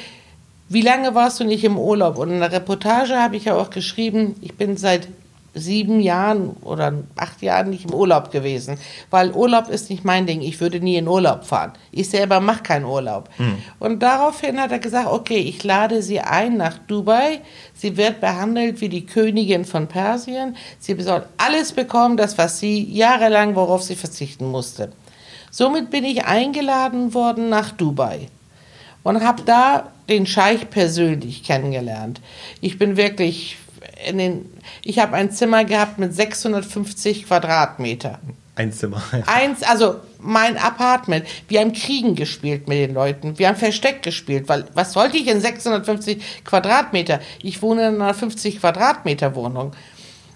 wie 0.69 0.83
lange 0.83 1.15
warst 1.15 1.39
du 1.39 1.45
nicht 1.45 1.65
im 1.65 1.79
Urlaub? 1.79 2.17
Und 2.17 2.31
in 2.31 2.41
der 2.41 2.53
Reportage 2.53 3.17
habe 3.17 3.37
ich 3.37 3.45
ja 3.45 3.55
auch 3.55 3.71
geschrieben, 3.71 4.37
ich 4.41 4.55
bin 4.55 4.77
seit 4.77 5.09
sieben 5.55 6.01
Jahren 6.01 6.51
oder 6.63 6.95
acht 7.17 7.43
Jahren 7.43 7.71
nicht 7.71 7.85
im 7.85 7.95
Urlaub 7.95 8.31
gewesen, 8.31 8.79
weil 9.11 9.33
Urlaub 9.33 9.69
ist 9.69 9.91
nicht 9.91 10.05
mein 10.05 10.27
Ding. 10.27 10.41
Ich 10.41 10.61
würde 10.61 10.81
nie 10.81 10.97
in 10.97 11.09
Urlaub 11.09 11.45
fahren. 11.45 11.73
Ich 11.91 12.09
selber 12.09 12.41
mache 12.41 12.63
keinen 12.63 12.87
Urlaub. 12.87 13.29
Und 13.79 14.03
daraufhin 14.03 14.61
hat 14.61 14.73
er 14.73 14.79
gesagt, 14.79 15.09
okay, 15.09 15.39
ich 15.39 15.63
lade 15.63 16.03
sie 16.03 16.21
ein 16.21 16.57
nach 16.57 16.79
Dubai. 16.79 17.41
Sie 17.75 17.97
wird 17.97 18.21
behandelt 18.21 18.81
wie 18.81 18.89
die 18.89 19.05
Königin 19.07 19.65
von 19.65 19.89
Persien. 19.89 20.57
Sie 20.79 20.99
soll 21.03 21.27
alles 21.37 21.73
bekommen, 21.73 22.17
das 22.17 22.39
was 22.39 22.59
sie 22.59 22.83
jahrelang, 22.91 23.55
worauf 23.55 23.83
sie 23.83 23.97
verzichten 23.97 24.51
musste. 24.51 24.93
Somit 25.51 25.91
bin 25.91 26.05
ich 26.05 26.25
eingeladen 26.25 27.13
worden 27.13 27.51
nach 27.51 27.73
Dubai 27.73 28.29
und 29.03 29.23
habe 29.23 29.43
da 29.43 29.93
den 30.09 30.27
Scheich 30.27 30.71
persönlich 30.71 31.43
kennengelernt. 31.45 32.21
Ich 32.61 32.79
bin 32.79 32.97
wirklich 32.97 33.57
in 34.07 34.19
den, 34.19 34.51
ich 34.85 34.99
habe 34.99 35.15
ein 35.15 35.31
Zimmer 35.31 35.65
gehabt 35.65 35.99
mit 35.99 36.15
650 36.15 37.27
Quadratmeter. 37.27 38.19
Ein 38.55 38.73
Zimmer. 38.73 39.03
Eins, 39.27 39.63
also 39.63 39.97
mein 40.19 40.59
Apartment. 40.59 41.27
Wir 41.49 41.61
haben 41.61 41.73
Kriegen 41.73 42.15
gespielt 42.15 42.69
mit 42.69 42.79
den 42.79 42.95
Leuten. 42.95 43.39
Wir 43.39 43.49
haben 43.49 43.57
Versteck 43.57 44.03
gespielt, 44.03 44.49
weil 44.49 44.67
was 44.75 44.93
sollte 44.93 45.17
ich 45.17 45.27
in 45.27 45.41
650 45.41 46.45
Quadratmeter? 46.45 47.21
Ich 47.43 47.63
wohne 47.63 47.89
in 47.89 47.95
einer 47.95 48.15
50 48.15 48.61
Quadratmeter 48.61 49.35
Wohnung. 49.35 49.73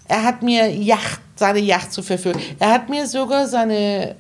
Er 0.08 0.22
hat 0.22 0.42
mir 0.42 0.70
Yacht, 0.70 1.20
seine 1.34 1.58
Yacht 1.58 1.92
zur 1.92 2.04
Verfügung. 2.04 2.40
Er 2.58 2.70
hat 2.70 2.88
mir 2.88 3.06
sogar 3.06 3.46
seine 3.48 4.16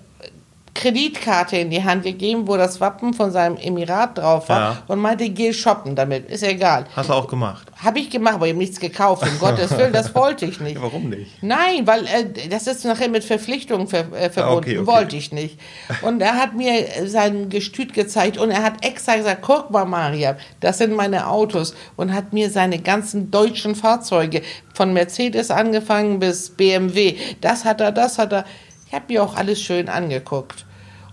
Kreditkarte 0.76 1.56
in 1.56 1.70
die 1.70 1.82
Hand 1.82 2.04
gegeben, 2.04 2.46
wo 2.46 2.56
das 2.56 2.80
Wappen 2.80 3.14
von 3.14 3.30
seinem 3.30 3.56
Emirat 3.56 4.18
drauf 4.18 4.48
war 4.48 4.60
Ja. 4.60 4.82
und 4.88 5.00
meinte, 5.00 5.28
geh 5.30 5.52
shoppen 5.52 5.96
damit. 5.96 6.30
Ist 6.30 6.42
egal. 6.42 6.84
Hast 6.94 7.08
du 7.08 7.14
auch 7.14 7.26
gemacht. 7.28 7.66
Habe 7.82 7.98
ich 7.98 8.10
gemacht, 8.10 8.34
aber 8.34 8.46
ich 8.46 8.52
habe 8.52 8.58
nichts 8.58 8.78
gekauft. 8.78 9.22
Um 9.22 9.38
Gottes 9.40 9.70
Willen, 9.76 9.92
das 9.92 10.14
wollte 10.14 10.44
ich 10.44 10.60
nicht. 10.60 10.80
Warum 10.80 11.08
nicht? 11.08 11.42
Nein, 11.42 11.86
weil 11.86 12.04
äh, 12.06 12.48
das 12.50 12.66
ist 12.66 12.84
nachher 12.84 13.08
mit 13.08 13.24
Verpflichtungen 13.24 13.88
ver 13.88 14.00
äh, 14.12 14.28
verbunden. 14.30 14.38
Ah, 14.44 14.52
okay, 14.58 14.78
okay. 14.78 14.86
Wollte 14.86 15.16
ich 15.16 15.32
nicht. 15.32 15.58
Und 16.02 16.20
er 16.20 16.36
hat 16.36 16.54
mir 16.54 16.84
sein 17.06 17.48
Gestüt 17.48 17.94
gezeigt 17.94 18.36
und 18.36 18.50
er 18.50 18.62
hat 18.62 18.84
extra 18.84 19.16
gesagt, 19.16 19.40
guck 19.42 19.70
mal, 19.70 19.86
Maria, 19.86 20.36
das 20.60 20.78
sind 20.78 20.92
meine 20.94 21.26
Autos. 21.28 21.74
Und 21.96 22.12
hat 22.12 22.32
mir 22.34 22.50
seine 22.50 22.78
ganzen 22.78 23.30
deutschen 23.30 23.74
Fahrzeuge, 23.74 24.42
von 24.74 24.92
Mercedes 24.92 25.50
angefangen 25.50 26.18
bis 26.18 26.50
BMW, 26.50 27.16
das 27.40 27.64
hat 27.64 27.80
er, 27.80 27.92
das 27.92 28.18
hat 28.18 28.32
er. 28.34 28.44
Ich 28.86 28.92
habe 28.92 29.06
mir 29.08 29.22
auch 29.22 29.34
alles 29.34 29.60
schön 29.60 29.88
angeguckt. 29.88 30.65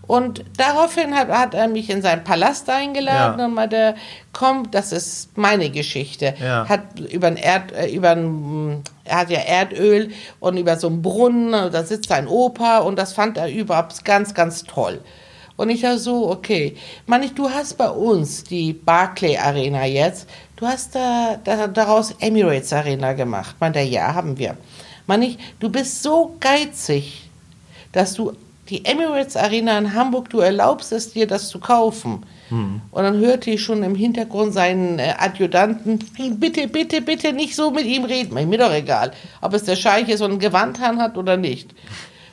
Und 0.05 0.43
daraufhin 0.57 1.15
hat, 1.15 1.29
hat 1.29 1.53
er 1.53 1.69
mich 1.69 1.89
in 1.89 2.01
seinen 2.01 2.25
Palast 2.25 2.69
eingeladen 2.69 3.39
Ja. 3.39 3.45
und 3.45 3.53
meinte, 3.53 3.95
komm, 4.33 4.69
das 4.69 4.91
ist 4.91 5.37
meine 5.37 5.69
Geschichte. 5.69 6.33
Ja. 6.41 6.67
Hat 6.67 6.99
über 6.99 7.27
ein 7.27 7.37
Erd, 7.37 7.71
äh, 7.71 7.87
über 7.87 8.11
ein, 8.11 8.83
er 9.05 9.19
hat 9.19 9.29
ja 9.29 9.39
Erdöl 9.39 10.11
und 10.41 10.57
über 10.57 10.75
so 10.77 10.87
einen 10.87 11.01
Brunnen, 11.01 11.71
da 11.71 11.83
sitzt 11.83 12.11
ein 12.11 12.27
Opa 12.27 12.79
und 12.79 12.99
das 12.99 13.13
fand 13.13 13.37
er 13.37 13.49
überhaupt 13.49 14.03
ganz, 14.03 14.33
ganz 14.33 14.63
toll. 14.65 14.99
Und 15.55 15.69
ich 15.69 15.81
dachte 15.81 15.99
so, 15.99 16.29
okay, 16.29 16.75
Mann, 17.05 17.23
ich, 17.23 17.33
du 17.33 17.49
hast 17.49 17.77
bei 17.77 17.89
uns 17.89 18.43
die 18.43 18.73
Barclay 18.73 19.37
Arena 19.37 19.85
jetzt, 19.85 20.27
du 20.57 20.67
hast 20.67 20.95
da, 20.95 21.37
da 21.43 21.67
daraus 21.67 22.11
Emirates 22.19 22.73
Arena 22.73 23.13
gemacht. 23.13 23.55
Man, 23.59 23.71
der 23.71 23.85
ja, 23.85 24.13
haben 24.13 24.37
wir. 24.37 24.57
Mann, 25.07 25.21
ich, 25.21 25.37
du 25.59 25.69
bist 25.69 26.03
so 26.03 26.35
geizig, 26.39 27.29
dass 27.91 28.15
du 28.15 28.33
die 28.69 28.85
Emirates 28.85 29.35
Arena 29.35 29.77
in 29.77 29.93
Hamburg, 29.93 30.29
du 30.29 30.39
erlaubst 30.39 30.91
es 30.91 31.11
dir, 31.13 31.27
das 31.27 31.49
zu 31.49 31.59
kaufen. 31.59 32.25
Und 32.91 33.03
dann 33.03 33.17
hörte 33.17 33.51
ich 33.51 33.63
schon 33.63 33.83
im 33.83 33.95
Hintergrund 33.95 34.53
seinen 34.53 34.99
äh, 34.99 35.15
Adjutanten, 35.17 35.99
bitte, 36.39 36.67
bitte, 36.67 37.01
bitte 37.01 37.33
nicht 37.33 37.55
so 37.55 37.71
mit 37.71 37.85
ihm 37.85 38.05
reden. 38.05 38.35
Mir 38.47 38.59
doch 38.59 38.73
egal, 38.73 39.11
ob 39.41 39.53
es 39.53 39.63
der 39.63 39.75
Scheich 39.75 40.07
ist 40.09 40.21
und 40.21 40.33
ein 40.33 40.39
Gewand 40.39 40.81
an 40.81 41.01
hat 41.01 41.17
oder 41.17 41.35
nicht. 41.35 41.73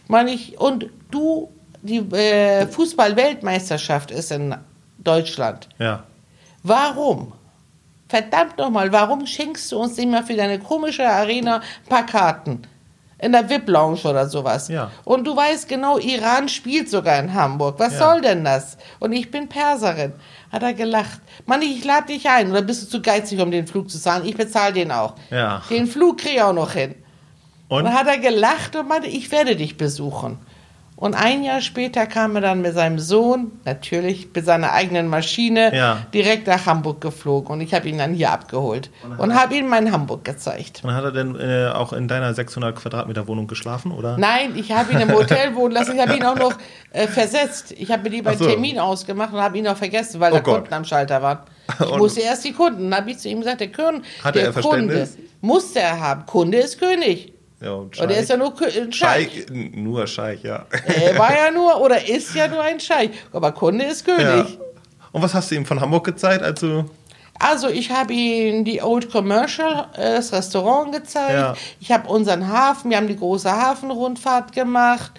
Meine 0.08 0.32
ich, 0.32 0.58
und 0.58 0.86
du, 1.10 1.50
die 1.82 1.98
äh, 1.98 2.66
Fußball-Weltmeisterschaft 2.66 4.10
ist 4.10 4.30
in 4.30 4.54
Deutschland. 4.98 5.68
Ja. 5.78 6.04
Warum? 6.62 7.32
Verdammt 8.08 8.58
nochmal, 8.58 8.92
warum 8.92 9.26
schenkst 9.26 9.70
du 9.72 9.78
uns 9.78 9.96
nicht 9.96 10.10
mal 10.10 10.24
für 10.24 10.34
deine 10.34 10.58
komische 10.58 11.08
Arena 11.08 11.56
ein 11.56 11.88
paar 11.88 12.06
Karten? 12.06 12.62
In 13.22 13.33
der 13.33 13.50
VIP-Lounge 13.50 14.00
oder 14.04 14.28
sowas. 14.28 14.68
Ja. 14.68 14.90
Und 15.04 15.26
du 15.26 15.37
weißt 15.37 15.68
genau, 15.68 15.98
Iran 15.98 16.48
spielt 16.48 16.88
sogar 16.88 17.18
in 17.18 17.35
Hamburg. 17.35 17.74
Was 17.78 17.92
Ja. 17.98 17.98
soll 18.11 18.22
denn 18.22 18.44
das? 18.44 18.78
Und 18.98 19.12
ich 19.12 19.30
bin 19.30 19.48
Perserin. 19.48 20.14
Hat 20.50 20.62
er 20.62 20.72
gelacht. 20.72 21.20
Mann, 21.44 21.61
ich 21.61 21.85
lade 21.85 22.06
dich 22.06 22.28
ein. 22.28 22.50
Oder 22.50 22.62
bist 22.62 22.83
du 22.83 22.88
zu 22.88 23.02
geizig, 23.02 23.38
um 23.40 23.50
den 23.50 23.66
Flug 23.66 23.90
zu 23.90 24.00
zahlen? 24.00 24.24
Ich 24.26 24.37
bezahle 24.37 24.72
den 24.72 24.90
auch. 24.90 25.14
Ja. 25.30 25.62
Den 25.68 25.87
Flug 25.87 26.18
kriege 26.18 26.37
ich 26.37 26.42
auch 26.42 26.54
noch 26.54 26.72
hin. 26.72 26.94
Und 27.68 27.78
Und? 27.78 27.85
dann 27.85 27.94
hat 27.94 28.06
er 28.06 28.18
gelacht 28.18 28.74
und 28.74 28.88
meinte, 28.88 29.06
ich 29.09 29.30
werde 29.30 29.54
dich 29.54 29.76
besuchen. 29.76 30.38
Und 31.00 31.14
ein 31.14 31.42
Jahr 31.42 31.62
später 31.62 32.06
kam 32.06 32.36
er 32.36 32.42
dann 32.42 32.60
mit 32.60 32.74
seinem 32.74 32.98
Sohn, 32.98 33.52
natürlich 33.64 34.28
mit 34.34 34.44
seiner 34.44 34.72
eigenen 34.72 35.08
Maschine, 35.08 35.74
Ja. 35.74 36.06
direkt 36.12 36.46
nach 36.46 36.66
Hamburg 36.66 37.00
geflogen. 37.00 37.50
Und 37.50 37.62
ich 37.62 37.72
habe 37.72 37.88
ihn 37.88 37.96
dann 37.96 38.12
hier 38.12 38.30
abgeholt 38.30 38.90
und 39.18 39.34
habe 39.34 39.56
ihm 39.56 39.66
mein 39.68 39.90
Hamburg 39.92 40.24
gezeigt. 40.24 40.82
Und 40.84 40.92
hat 40.94 41.02
er 41.02 41.10
denn 41.12 41.34
äh, 41.40 41.68
auch 41.74 41.94
in 41.94 42.06
deiner 42.06 42.34
600 42.34 42.76
Quadratmeter 42.76 43.26
Wohnung 43.26 43.46
geschlafen, 43.46 43.92
oder? 43.92 44.18
Nein, 44.18 44.52
ich 44.56 44.72
habe 44.72 44.92
ihn 44.92 45.00
im 45.00 45.10
Hotel 45.14 45.54
wohnen 45.56 45.72
lassen. 45.72 45.94
Ich 45.96 46.00
habe 46.02 46.14
ihn 46.16 46.22
auch 46.24 46.36
noch 46.36 46.52
äh, 46.92 47.06
versetzt. 47.06 47.72
Ich 47.72 47.90
habe 47.90 48.02
mir 48.02 48.10
lieber 48.10 48.32
Ach 48.34 48.38
so. 48.38 48.44
einen 48.44 48.52
Termin 48.52 48.78
ausgemacht 48.78 49.32
und 49.32 49.40
habe 49.40 49.56
ihn 49.56 49.64
noch 49.64 49.78
vergessen, 49.78 50.20
weil 50.20 50.32
Oh 50.32 50.36
da 50.36 50.40
Gott. 50.42 50.54
Kunden 50.60 50.74
am 50.74 50.84
Schalter 50.84 51.22
waren. 51.22 51.38
Ich 51.80 51.86
Und- 51.88 51.98
musste 51.98 52.20
erst 52.20 52.44
die 52.44 52.52
Kunden. 52.52 52.90
Dann 52.90 53.00
habe 53.00 53.10
ich 53.12 53.18
zu 53.18 53.28
ihm 53.30 53.38
gesagt, 53.38 53.60
der, 53.60 53.68
Kön 53.68 54.02
der 54.34 54.44
er 54.44 54.52
Kunde 54.52 55.08
musste 55.40 55.78
er 55.80 55.98
haben. 55.98 56.26
Kunde 56.26 56.58
ist 56.58 56.78
König. 56.78 57.32
Ja, 57.61 57.73
und 57.73 57.99
Und 57.99 58.11
er 58.11 58.18
ist 58.18 58.31
ja 58.31 58.37
nur 58.37 58.55
ein 58.61 58.92
Scheich. 58.92 59.33
Scheich. 59.33 59.46
Nur 59.51 60.07
Scheich, 60.07 60.42
ja. 60.42 60.66
Er 60.87 61.18
war 61.18 61.33
ja 61.37 61.51
nur 61.55 61.81
oder 61.81 62.09
ist 62.09 62.35
ja 62.35 62.49
nur 62.49 62.62
ein 62.62 62.81
Scheich. 62.81 63.11
Aber 63.33 63.53
Kunde 63.53 63.85
ist 63.85 64.07
ja. 64.07 64.16
König. 64.16 64.59
Und 65.12 65.23
was 65.23 65.35
hast 65.35 65.51
du 65.51 65.57
ihm 65.57 65.66
von 65.66 65.81
Hamburg 65.81 66.05
gezeigt, 66.05 66.42
als 66.42 66.61
du. 66.61 66.85
Also 67.38 67.68
ich 67.68 67.90
habe 67.90 68.12
ihm 68.12 68.64
die 68.64 68.83
Old 68.83 69.11
Commercial, 69.11 69.88
äh, 69.94 70.16
das 70.16 70.33
Restaurant 70.33 70.92
gezeigt. 70.92 71.33
Ja. 71.33 71.55
Ich 71.81 71.90
habe 71.90 72.09
unseren 72.09 72.49
Hafen, 72.49 72.90
wir 72.90 72.96
haben 72.96 73.09
die 73.09 73.16
große 73.16 73.51
Hafenrundfahrt 73.51 74.53
gemacht. 74.53 75.12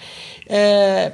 Äh, 0.46 1.12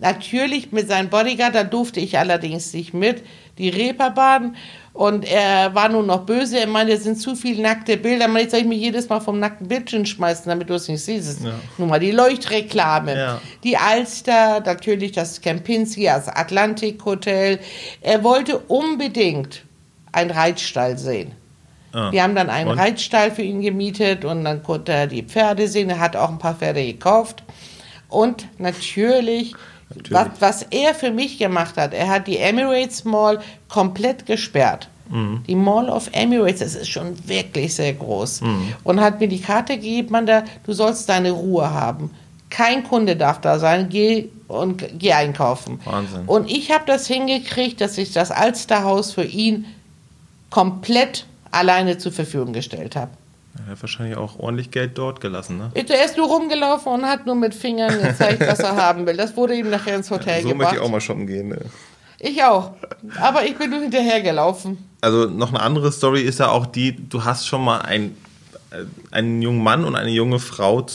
natürlich 0.00 0.72
mit 0.72 0.88
seinem 0.88 1.10
Bodyguard, 1.10 1.54
da 1.54 1.64
durfte 1.64 2.00
ich 2.00 2.18
allerdings 2.18 2.72
nicht 2.72 2.94
mit, 2.94 3.22
die 3.58 3.68
Reeperbahn. 3.68 4.56
Und 4.94 5.24
er 5.24 5.74
war 5.74 5.88
nur 5.88 6.02
noch 6.02 6.26
böse. 6.26 6.60
Er 6.60 6.66
meinte, 6.66 6.92
es 6.92 7.04
sind 7.04 7.16
zu 7.16 7.34
viele 7.34 7.62
nackte 7.62 7.96
Bilder. 7.96 8.28
Man, 8.28 8.42
jetzt 8.42 8.50
soll 8.50 8.60
ich 8.60 8.66
mich 8.66 8.80
jedes 8.80 9.08
Mal 9.08 9.20
vom 9.20 9.38
nackten 9.38 9.66
Bildschirm 9.66 10.04
schmeißen, 10.04 10.46
damit 10.46 10.68
du 10.68 10.74
es 10.74 10.86
nicht 10.86 11.02
siehst. 11.02 11.42
Ja. 11.42 11.52
Nur 11.78 11.88
mal 11.88 11.98
die 11.98 12.10
Leuchtreklame. 12.10 13.16
Ja. 13.16 13.40
Die 13.64 13.78
Alster, 13.78 14.60
natürlich 14.60 15.12
das 15.12 15.40
Kempinski, 15.40 16.04
das 16.04 16.28
Atlantik 16.28 17.02
Hotel. 17.06 17.58
Er 18.02 18.22
wollte 18.22 18.58
unbedingt 18.58 19.62
einen 20.12 20.30
Reitstall 20.30 20.98
sehen. 20.98 21.32
Ah. 21.92 22.12
Wir 22.12 22.22
haben 22.22 22.34
dann 22.34 22.50
einen 22.50 22.70
Und? 22.70 22.78
Reitstall 22.78 23.30
für 23.30 23.42
ihn 23.42 23.62
gemietet 23.62 24.26
und 24.26 24.44
dann 24.44 24.62
konnte 24.62 24.92
er 24.92 25.06
die 25.06 25.22
Pferde 25.22 25.68
sehen. 25.68 25.88
Er 25.88 26.00
hat 26.00 26.16
auch 26.16 26.28
ein 26.28 26.38
paar 26.38 26.54
Pferde 26.54 26.84
gekauft. 26.84 27.42
Und 28.08 28.46
Natürlich. 28.58 29.54
Was, 30.10 30.28
was 30.40 30.62
er 30.70 30.94
für 30.94 31.10
mich 31.10 31.38
gemacht 31.38 31.76
hat, 31.76 31.94
er 31.94 32.08
hat 32.08 32.26
die 32.26 32.38
Emirates 32.38 33.04
Mall 33.04 33.40
komplett 33.68 34.26
gesperrt. 34.26 34.88
Die 35.46 35.54
Mall 35.54 35.90
of 35.90 36.08
Emirates, 36.12 36.60
das 36.60 36.74
ist 36.74 36.88
schon 36.88 37.16
wirklich 37.28 37.74
sehr 37.74 37.92
groß. 37.92 38.40
Und 38.82 39.00
hat 39.00 39.20
mir 39.20 39.28
die 39.28 39.40
Karte 39.42 39.74
gegeben, 39.74 40.08
man 40.10 40.24
da, 40.24 40.44
du 40.64 40.72
sollst 40.72 41.08
deine 41.08 41.32
Ruhe 41.32 41.70
haben. 41.70 42.10
Kein 42.48 42.82
Kunde 42.84 43.16
darf 43.16 43.40
da 43.40 43.58
sein, 43.58 43.88
geh 43.90 44.28
und 44.48 44.84
geh 44.98 45.12
einkaufen. 45.12 45.80
Wahnsinn. 45.84 46.22
Und 46.26 46.50
ich 46.50 46.70
habe 46.70 46.84
das 46.86 47.06
hingekriegt, 47.06 47.80
dass 47.80 47.98
ich 47.98 48.12
das 48.12 48.30
Alsterhaus 48.30 49.12
für 49.12 49.24
ihn 49.24 49.66
komplett 50.48 51.26
alleine 51.50 51.98
zur 51.98 52.12
Verfügung 52.12 52.52
gestellt 52.54 52.96
habe. 52.96 53.10
Er 53.58 53.72
hat 53.72 53.82
wahrscheinlich 53.82 54.16
auch 54.16 54.38
ordentlich 54.38 54.70
Geld 54.70 54.96
dort 54.96 55.20
gelassen, 55.20 55.58
ne? 55.58 55.70
Er 55.74 56.04
ist 56.04 56.16
nur 56.16 56.26
rumgelaufen 56.26 56.90
und 56.92 57.04
hat 57.06 57.26
nur 57.26 57.34
mit 57.34 57.54
Fingern 57.54 58.00
gezeigt, 58.00 58.40
was 58.40 58.60
er 58.60 58.76
haben 58.82 59.06
will. 59.06 59.16
Das 59.16 59.36
wurde 59.36 59.54
ihm 59.54 59.68
nachher 59.68 59.96
ins 59.96 60.10
Hotel 60.10 60.42
so 60.42 60.48
gebracht. 60.48 60.58
möchte 60.58 60.74
ich 60.76 60.80
auch 60.80 60.90
mal 60.90 61.00
shoppen 61.00 61.26
gehen. 61.26 61.48
Ne? 61.48 61.58
Ich 62.18 62.42
auch. 62.44 62.70
Aber 63.20 63.44
ich 63.44 63.56
bin 63.56 63.70
nur 63.70 63.80
hinterhergelaufen. 63.80 64.78
Also 65.00 65.26
noch 65.26 65.50
eine 65.50 65.60
andere 65.60 65.92
Story 65.92 66.22
ist 66.22 66.38
ja 66.38 66.48
auch 66.48 66.66
die, 66.66 66.96
du 67.08 67.24
hast 67.24 67.46
schon 67.46 67.62
mal 67.62 67.80
ein, 67.82 68.16
äh, 68.70 68.84
einen 69.10 69.42
jungen 69.42 69.62
Mann 69.62 69.84
und 69.84 69.96
eine 69.96 70.10
junge 70.10 70.38
Frau 70.38 70.86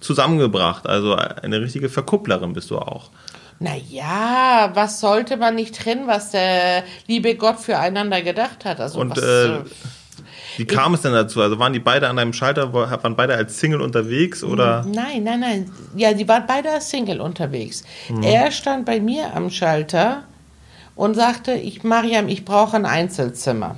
zusammengebracht. 0.00 0.86
Also 0.88 1.14
eine 1.14 1.60
richtige 1.60 1.88
Verkupplerin 1.88 2.52
bist 2.52 2.70
du 2.70 2.78
auch. 2.78 3.10
Naja, 3.58 4.70
was 4.74 5.00
sollte 5.00 5.36
man 5.36 5.54
nicht 5.54 5.76
trennen, 5.76 6.06
was 6.06 6.30
der 6.30 6.84
liebe 7.06 7.34
Gott 7.36 7.58
füreinander 7.58 8.20
gedacht 8.22 8.64
hat? 8.64 8.80
Also 8.80 9.00
Und 9.00 9.16
was, 9.16 9.22
äh, 9.22 9.58
wie 10.56 10.64
kam 10.64 10.94
es 10.94 11.02
denn 11.02 11.12
dazu? 11.12 11.40
Also 11.40 11.58
waren 11.58 11.72
die 11.72 11.80
beide 11.80 12.08
an 12.08 12.18
einem 12.18 12.32
Schalter, 12.32 12.72
waren 12.72 13.16
beide 13.16 13.34
als 13.34 13.58
Single 13.58 13.80
unterwegs 13.80 14.42
oder? 14.42 14.84
Nein, 14.86 15.24
nein, 15.24 15.40
nein. 15.40 15.70
Ja, 15.94 16.12
die 16.12 16.26
waren 16.28 16.44
beide 16.46 16.70
als 16.70 16.90
Single 16.90 17.20
unterwegs. 17.20 17.84
Er 18.22 18.50
stand 18.50 18.84
bei 18.84 19.00
mir 19.00 19.34
am 19.34 19.50
Schalter 19.50 20.24
und 20.94 21.14
sagte, 21.14 21.52
ich, 21.52 21.84
Mariam, 21.84 22.28
ich 22.28 22.44
brauche 22.44 22.76
ein 22.76 22.86
Einzelzimmer. 22.86 23.76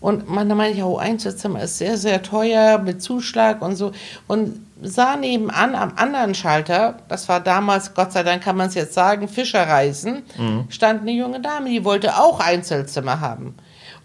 Und 0.00 0.30
man, 0.30 0.46
meinte 0.48 0.78
ich, 0.78 0.84
oh, 0.84 0.96
Einzelzimmer 0.96 1.62
ist 1.62 1.78
sehr, 1.78 1.98
sehr 1.98 2.22
teuer 2.22 2.78
mit 2.78 3.02
Zuschlag 3.02 3.60
und 3.62 3.74
so. 3.74 3.90
Und 4.28 4.60
sah 4.80 5.16
nebenan 5.16 5.74
am 5.74 5.92
anderen 5.96 6.36
Schalter, 6.36 6.98
das 7.08 7.28
war 7.28 7.40
damals, 7.40 7.94
Gott 7.94 8.12
sei 8.12 8.22
Dank 8.22 8.44
kann 8.44 8.56
man 8.56 8.68
es 8.68 8.74
jetzt 8.74 8.94
sagen, 8.94 9.26
Fischerreisen, 9.26 10.22
stand 10.68 11.02
eine 11.02 11.10
junge 11.10 11.40
Dame, 11.40 11.70
die 11.70 11.84
wollte 11.84 12.16
auch 12.16 12.38
Einzelzimmer 12.38 13.18
haben. 13.20 13.56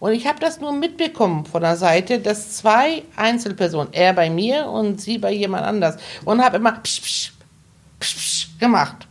Und 0.03 0.11
ich 0.11 0.27
habe 0.27 0.37
das 0.37 0.59
nur 0.59 0.73
mitbekommen 0.73 1.45
von 1.45 1.61
der 1.61 1.77
Seite, 1.77 2.19
dass 2.19 2.57
zwei 2.57 3.03
Einzelpersonen, 3.15 3.93
er 3.93 4.11
bei 4.11 4.29
mir 4.29 4.67
und 4.67 4.99
sie 4.99 5.17
bei 5.17 5.31
jemand 5.31 5.65
anders, 5.65 5.95
und 6.25 6.43
habe 6.43 6.57
immer 6.57 6.73
psch, 6.73 7.01
psch, 7.01 7.31
psch, 8.01 8.15
psch 8.17 8.59
gemacht. 8.59 9.07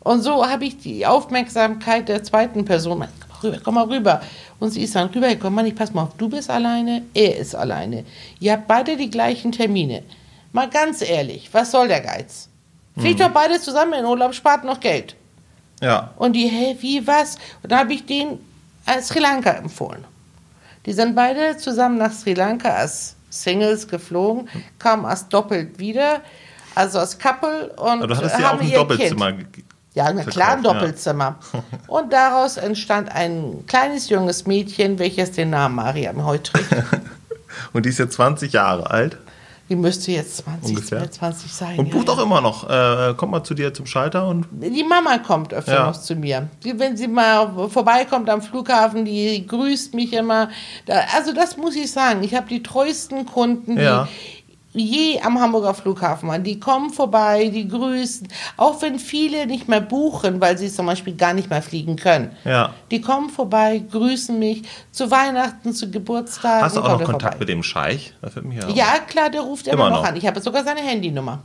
Und 0.00 0.22
so 0.22 0.48
habe 0.48 0.64
ich 0.64 0.78
die 0.78 1.04
Aufmerksamkeit 1.04 2.08
der 2.08 2.22
zweiten 2.22 2.64
Person, 2.64 3.04
komm 3.20 3.28
mal 3.28 3.42
rüber, 3.42 3.60
komm 3.62 3.74
mal 3.74 3.84
rüber. 3.84 4.22
Und 4.58 4.70
sie 4.70 4.84
ist 4.84 4.94
dann 4.94 5.10
rübergekommen, 5.10 5.54
Mann, 5.54 5.66
ich 5.66 5.74
pass 5.74 5.92
mal 5.92 6.04
auf, 6.04 6.16
du 6.16 6.30
bist 6.30 6.48
alleine, 6.48 7.02
er 7.12 7.36
ist 7.36 7.54
alleine. 7.54 8.06
Ihr 8.40 8.52
habt 8.52 8.66
beide 8.66 8.96
die 8.96 9.10
gleichen 9.10 9.52
Termine. 9.52 10.02
Mal 10.52 10.70
ganz 10.70 11.02
ehrlich, 11.02 11.50
was 11.52 11.72
soll 11.72 11.88
der 11.88 12.00
Geiz? 12.00 12.48
Fliegt 12.96 13.20
doch 13.20 13.28
beide 13.32 13.60
zusammen 13.60 13.92
in 13.92 14.06
Urlaub, 14.06 14.32
spart 14.34 14.64
noch 14.64 14.80
Geld. 14.80 15.14
Ja. 15.82 16.14
Und 16.16 16.32
die, 16.32 16.46
hä, 16.46 16.74
wie, 16.80 17.06
was? 17.06 17.36
Und 17.62 17.70
dann 17.70 17.80
habe 17.80 17.92
ich 17.92 18.06
den 18.06 18.38
als 18.86 19.08
Sri 19.08 19.18
Lanka 19.18 19.50
empfohlen. 19.50 20.06
Die 20.86 20.92
sind 20.92 21.14
beide 21.14 21.56
zusammen 21.56 21.98
nach 21.98 22.12
Sri 22.12 22.34
Lanka 22.34 22.68
als 22.70 23.16
Singles 23.30 23.88
geflogen, 23.88 24.48
kamen 24.78 25.04
als 25.04 25.28
doppelt 25.28 25.78
wieder, 25.78 26.20
also 26.74 26.98
als 26.98 27.18
Couple 27.18 27.72
und 27.76 28.02
Aber 28.02 28.06
du 28.08 28.16
hattest 28.16 28.38
ja 28.38 28.48
haben 28.48 28.58
auch 28.58 28.62
ein 28.62 28.68
ihr 28.68 28.78
Doppelzimmer. 28.78 29.32
Kind. 29.32 29.64
Ja, 29.94 30.12
na 30.12 30.24
klar, 30.24 30.56
ein 30.56 30.64
ja. 30.64 30.72
Doppelzimmer. 30.72 31.36
Und 31.86 32.14
daraus 32.14 32.56
entstand 32.56 33.12
ein 33.14 33.64
kleines 33.66 34.08
junges 34.08 34.46
Mädchen, 34.46 34.98
welches 34.98 35.32
den 35.32 35.50
Namen 35.50 35.74
Mariam 35.74 36.24
heute 36.24 36.52
trägt. 36.52 36.72
Und 37.74 37.84
die 37.84 37.90
ist 37.90 37.98
jetzt 37.98 38.14
20 38.14 38.54
Jahre 38.54 38.90
alt 38.90 39.18
Die 39.68 39.76
müsste 39.76 40.12
jetzt 40.12 40.38
20, 40.38 40.68
Ungefähr. 40.76 40.98
22 41.10 41.52
sein. 41.52 41.78
und 41.78 41.86
ja, 41.86 41.92
bucht 41.94 42.08
ja. 42.08 42.14
auch 42.14 42.18
immer 42.22 42.40
noch. 42.40 42.68
Äh, 42.68 43.14
kommt 43.16 43.32
mal 43.32 43.42
zu 43.44 43.54
dir 43.54 43.72
zum 43.72 43.86
Schalter 43.86 44.26
und 44.28 44.46
Die 44.50 44.84
Mama 44.84 45.18
kommt 45.18 45.54
öfter 45.54 45.74
Ja. 45.74 45.86
noch 45.86 45.98
zu 45.98 46.14
mir. 46.14 46.48
Die, 46.64 46.78
wenn 46.78 46.96
sie 46.96 47.08
mal 47.08 47.68
vorbeikommt 47.70 48.28
am 48.28 48.42
Flughafen, 48.42 49.04
die 49.04 49.46
grüßt 49.46 49.94
mich 49.94 50.12
immer. 50.12 50.50
Da, 50.86 51.00
also 51.16 51.32
das 51.32 51.56
muss 51.56 51.74
ich 51.76 51.90
sagen. 51.90 52.22
Ich 52.22 52.34
habe 52.34 52.48
die 52.48 52.62
treuesten 52.62 53.24
Kunden, 53.24 53.76
die 53.76 53.82
Ja. 53.82 54.08
Je 54.74 55.20
am 55.22 55.38
Hamburger 55.40 55.74
Flughafen 55.74 56.28
waren. 56.28 56.42
Die 56.44 56.58
kommen 56.58 56.90
vorbei, 56.90 57.50
die 57.52 57.68
grüßen. 57.68 58.26
Auch 58.56 58.80
wenn 58.82 58.98
viele 58.98 59.46
nicht 59.46 59.68
mehr 59.68 59.80
buchen, 59.80 60.40
weil 60.40 60.56
sie 60.58 60.70
zum 60.72 60.86
Beispiel 60.86 61.14
gar 61.14 61.34
nicht 61.34 61.50
mehr 61.50 61.62
fliegen 61.62 61.96
können. 61.96 62.30
Ja. 62.44 62.72
Die 62.90 63.00
kommen 63.00 63.28
vorbei, 63.30 63.82
grüßen 63.90 64.38
mich 64.38 64.62
zu 64.90 65.10
Weihnachten, 65.10 65.72
zu 65.72 65.90
Geburtstagen. 65.90 66.64
hast 66.64 66.76
du 66.76 66.80
auch 66.82 66.98
noch 66.98 67.04
Kontakt 67.04 67.22
vorbei. 67.34 67.36
mit 67.40 67.48
dem 67.48 67.62
Scheich? 67.62 68.14
Ja, 68.74 68.98
klar, 69.06 69.30
der 69.30 69.42
ruft 69.42 69.66
immer, 69.66 69.74
Immer 69.86 69.90
noch 69.90 70.02
noch. 70.02 70.08
an. 70.08 70.16
Ich 70.16 70.26
habe 70.26 70.40
sogar 70.40 70.64
seine 70.64 70.80
Handynummer. 70.80 71.42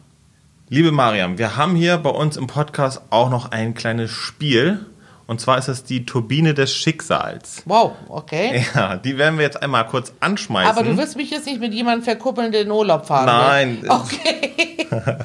Liebe 0.70 0.92
Mariam, 0.92 1.38
wir 1.38 1.56
haben 1.56 1.76
hier 1.76 1.98
bei 1.98 2.10
uns 2.10 2.36
im 2.36 2.48
Podcast 2.48 3.02
auch 3.10 3.30
noch 3.30 3.52
ein 3.52 3.74
kleines 3.74 4.12
Spiel. 4.12 4.86
Und 5.28 5.42
zwar 5.42 5.58
ist 5.58 5.68
es 5.68 5.84
die 5.84 6.06
Turbine 6.06 6.54
des 6.54 6.74
Schicksals. 6.74 7.62
Wow, 7.66 7.92
okay. 8.08 8.66
Ja, 8.74 8.96
die 8.96 9.18
werden 9.18 9.38
wir 9.38 9.44
jetzt 9.46 9.62
einmal 9.62 9.86
kurz 9.86 10.14
anschmeißen. 10.22 10.72
Aber 10.72 10.84
du 10.84 10.98
wirst 10.98 11.18
mich 11.18 11.30
jetzt 11.30 11.46
nicht 11.46 11.60
mit 11.60 11.74
jemandem 11.74 12.04
verkuppeln, 12.04 12.54
der 12.54 12.62
in 12.62 12.72
Urlaub 12.72 13.06
fahren 13.06 13.26
Nein. 13.26 13.82
will. 13.82 13.90
Okay. 13.98 14.88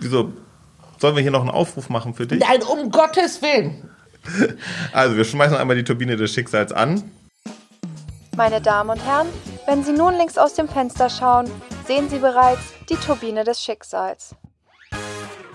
Wieso? 0.00 0.32
Sollen 0.98 1.16
wir 1.16 1.22
hier 1.22 1.32
noch 1.32 1.40
einen 1.40 1.50
Aufruf 1.50 1.88
machen 1.88 2.14
für 2.14 2.26
dich? 2.26 2.40
Nein, 2.40 2.62
um 2.62 2.90
Gottes 2.90 3.42
Willen. 3.42 3.90
Also, 4.92 5.16
wir 5.16 5.24
schmeißen 5.24 5.56
einmal 5.56 5.76
die 5.76 5.84
Turbine 5.84 6.16
des 6.16 6.32
Schicksals 6.32 6.72
an. 6.72 7.02
Meine 8.36 8.60
Damen 8.60 8.90
und 8.90 9.04
Herren, 9.04 9.28
wenn 9.66 9.84
Sie 9.84 9.92
nun 9.92 10.14
links 10.14 10.38
aus 10.38 10.54
dem 10.54 10.68
Fenster 10.68 11.10
schauen, 11.10 11.50
sehen 11.86 12.08
Sie 12.08 12.18
bereits 12.18 12.62
die 12.88 12.96
Turbine 12.96 13.44
des 13.44 13.62
Schicksals. 13.62 14.34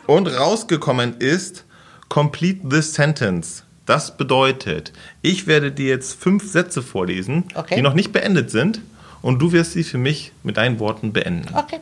Und 0.06 0.28
rausgekommen 0.28 1.18
ist 1.18 1.66
Complete 2.10 2.68
this 2.68 2.94
sentence. 2.94 3.64
Das 3.86 4.18
bedeutet, 4.18 4.92
ich 5.22 5.48
werde 5.48 5.72
dir 5.72 5.88
jetzt 5.90 6.20
fünf 6.22 6.52
Sätze 6.52 6.82
vorlesen, 6.84 7.46
Okay. 7.56 7.76
die 7.76 7.82
noch 7.82 7.94
nicht 7.94 8.12
beendet 8.12 8.52
sind. 8.52 8.82
Und 9.22 9.40
du 9.40 9.52
wirst 9.52 9.74
sie 9.74 9.84
für 9.84 9.98
mich 9.98 10.32
mit 10.44 10.58
deinen 10.58 10.80
Worten 10.80 11.12
beenden. 11.12 11.54
Okay. 11.54 11.80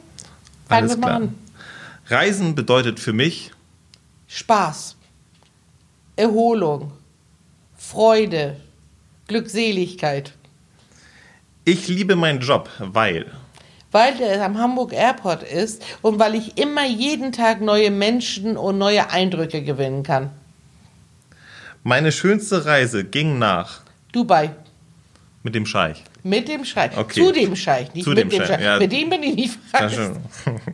Fangen 0.68 0.84
Alles 0.84 0.92
wir 0.94 0.98
mal 0.98 1.08
klar. 1.08 1.16
an. 1.18 1.36
Reisen 2.08 2.56
bedeutet 2.56 3.00
für 3.00 3.14
mich 3.14 3.52
Spaß, 4.28 4.96
Erholung, 6.16 6.92
Freude, 7.78 8.58
Glückseligkeit. 9.28 10.34
Ich 11.64 11.88
liebe 11.88 12.16
meinen 12.16 12.40
Job, 12.40 12.70
weil. 12.80 13.28
Weil 13.92 14.16
der 14.18 14.44
am 14.44 14.58
Hamburg 14.58 14.94
Airport 14.94 15.44
ist 15.44 15.84
und 16.02 16.20
weil 16.20 16.36
ich 16.36 16.58
immer 16.58 16.86
jeden 16.86 17.32
Tag 17.32 17.62
neue 17.62 17.90
Menschen 17.90 18.58
und 18.58 18.78
neue 18.78 19.10
Eindrücke 19.10 19.64
gewinnen 19.64 20.04
kann. 20.04 20.30
Meine 21.84 22.12
schönste 22.12 22.66
Reise 22.66 23.06
ging 23.06 23.40
nach 23.40 23.82
Dubai. 24.12 24.52
mit 25.44 25.56
dem 25.56 25.66
Scheich. 25.66 26.04
Mit 26.24 26.50
dem 26.50 26.66
Scheich. 26.66 26.98
Okay. 26.98 27.22
Zu 27.24 27.32
dem 27.32 27.56
Scheich, 27.56 27.94
nicht 27.94 28.04
Zu 28.04 28.10
mit 28.10 28.20
dem 28.20 28.32
Scheich, 28.32 28.48
Scheich. 28.48 28.62
ja. 28.62 28.78
Mit 28.80 28.92
dem 28.92 29.10
bin 29.10 29.24
ich 29.24 29.36
nicht 29.36 29.60
verreist. 29.72 30.12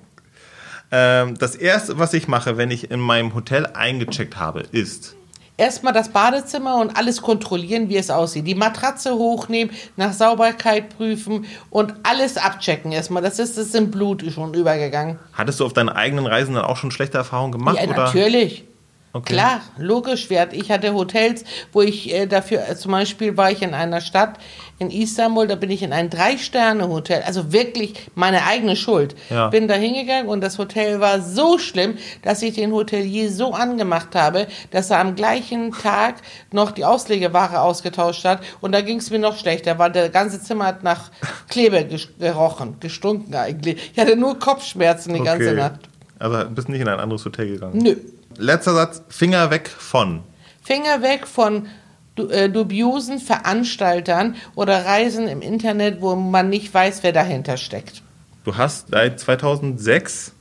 ähm, 0.91 1.37
das 1.37 1.55
erste, 1.55 1.99
was 1.99 2.13
ich 2.15 2.27
mache, 2.27 2.57
wenn 2.57 2.71
ich 2.71 2.89
in 2.89 2.99
meinem 2.99 3.35
Hotel 3.35 3.67
eingecheckt 3.67 4.37
habe, 4.37 4.61
ist. 4.71 5.15
Erstmal 5.55 5.93
das 5.93 6.09
Badezimmer 6.09 6.77
und 6.77 6.97
alles 6.97 7.21
kontrollieren, 7.21 7.87
wie 7.87 7.97
es 7.97 8.09
aussieht. 8.09 8.47
Die 8.47 8.55
Matratze 8.55 9.13
hochnehmen, 9.13 9.71
nach 9.97 10.11
Sauberkeit 10.11 10.97
prüfen 10.97 11.45
und 11.69 11.93
alles 12.01 12.37
abchecken 12.37 12.91
erstmal. 12.91 13.21
Das 13.21 13.37
ist 13.37 13.57
es 13.57 13.75
im 13.75 13.91
Blut 13.91 14.23
schon 14.33 14.55
übergegangen. 14.55 15.19
Hattest 15.33 15.59
du 15.59 15.65
auf 15.65 15.73
deinen 15.73 15.89
eigenen 15.89 16.25
Reisen 16.25 16.55
dann 16.55 16.65
auch 16.65 16.77
schon 16.77 16.89
schlechte 16.89 17.19
Erfahrungen 17.19 17.51
gemacht? 17.51 17.77
Ja, 17.77 17.87
oder? 17.87 18.05
natürlich. 18.05 18.65
Okay. 19.15 19.33
Klar, 19.33 19.61
logisch. 19.77 20.27
Hatten- 20.31 20.55
Ich 20.55 20.71
hatte 20.71 20.91
Hotels, 20.95 21.43
wo 21.71 21.81
ich 21.81 22.11
äh, 22.11 22.25
dafür, 22.25 22.67
äh, 22.67 22.75
zum 22.75 22.91
Beispiel 22.93 23.37
war 23.37 23.51
ich 23.51 23.61
in 23.61 23.75
einer 23.75 24.01
Stadt 24.01 24.39
in 24.79 24.89
Istanbul, 24.89 25.45
da 25.45 25.53
bin 25.55 25.69
ich 25.69 25.83
in 25.83 25.93
ein 25.93 26.09
Drei-Sterne-Hotel, 26.09 27.21
also 27.23 27.53
wirklich 27.53 27.93
meine 28.15 28.43
eigene 28.47 28.75
Schuld. 28.75 29.15
Ja. 29.29 29.49
Bin 29.49 29.67
da 29.67 29.75
hingegangen 29.75 30.27
und 30.27 30.41
das 30.41 30.57
Hotel 30.57 30.99
war 30.99 31.21
so 31.21 31.59
schlimm, 31.59 31.97
dass 32.23 32.41
ich 32.41 32.55
den 32.55 32.71
Hotelier 32.71 33.31
so 33.31 33.53
angemacht 33.53 34.15
habe, 34.15 34.47
dass 34.71 34.89
er 34.89 34.97
am 34.99 35.13
gleichen 35.13 35.71
Tag 35.71 36.15
noch 36.51 36.71
die 36.71 36.83
Auslegeware 36.83 37.61
ausgetauscht 37.61 38.25
hat 38.25 38.39
und 38.61 38.71
da 38.71 38.81
ging 38.81 38.97
es 38.97 39.11
mir 39.11 39.19
noch 39.19 39.37
schlechter, 39.37 39.77
weil 39.77 39.91
der 39.91 40.09
ganze 40.09 40.41
Zimmer 40.41 40.65
hat 40.65 40.83
nach 40.83 41.11
Kleber 41.49 41.83
gerochen, 41.83 42.77
gestunken 42.79 43.35
eigentlich. 43.35 43.91
Ich 43.93 43.99
hatte 43.99 44.15
nur 44.15 44.39
Kopfschmerzen 44.39 45.13
die 45.13 45.21
ganze 45.21 45.49
Okay. 45.49 45.55
Nacht. 45.59 45.79
Also 46.17 46.49
bist 46.49 46.67
nicht 46.69 46.81
in 46.81 46.87
ein 46.87 46.99
anderes 46.99 47.23
Hotel 47.25 47.47
gegangen. 47.47 47.77
Nö. 47.77 47.95
Letzter 48.37 48.73
Satz: 48.73 49.03
Finger 49.09 49.49
weg 49.51 49.69
von. 49.69 50.23
Finger 50.63 51.01
weg 51.01 51.27
von 51.27 51.67
äh, 52.15 52.49
dubiosen 52.49 53.19
Veranstaltern 53.19 54.35
oder 54.55 54.85
Reisen 54.85 55.27
im 55.27 55.41
Internet, 55.41 56.01
wo 56.01 56.15
man 56.15 56.49
nicht 56.49 56.73
weiß, 56.73 57.03
wer 57.03 57.11
dahinter 57.11 57.57
steckt. 57.57 58.03
Du 58.43 58.55
hast 58.55 58.89
seit 58.89 59.19
2006, 59.19 60.33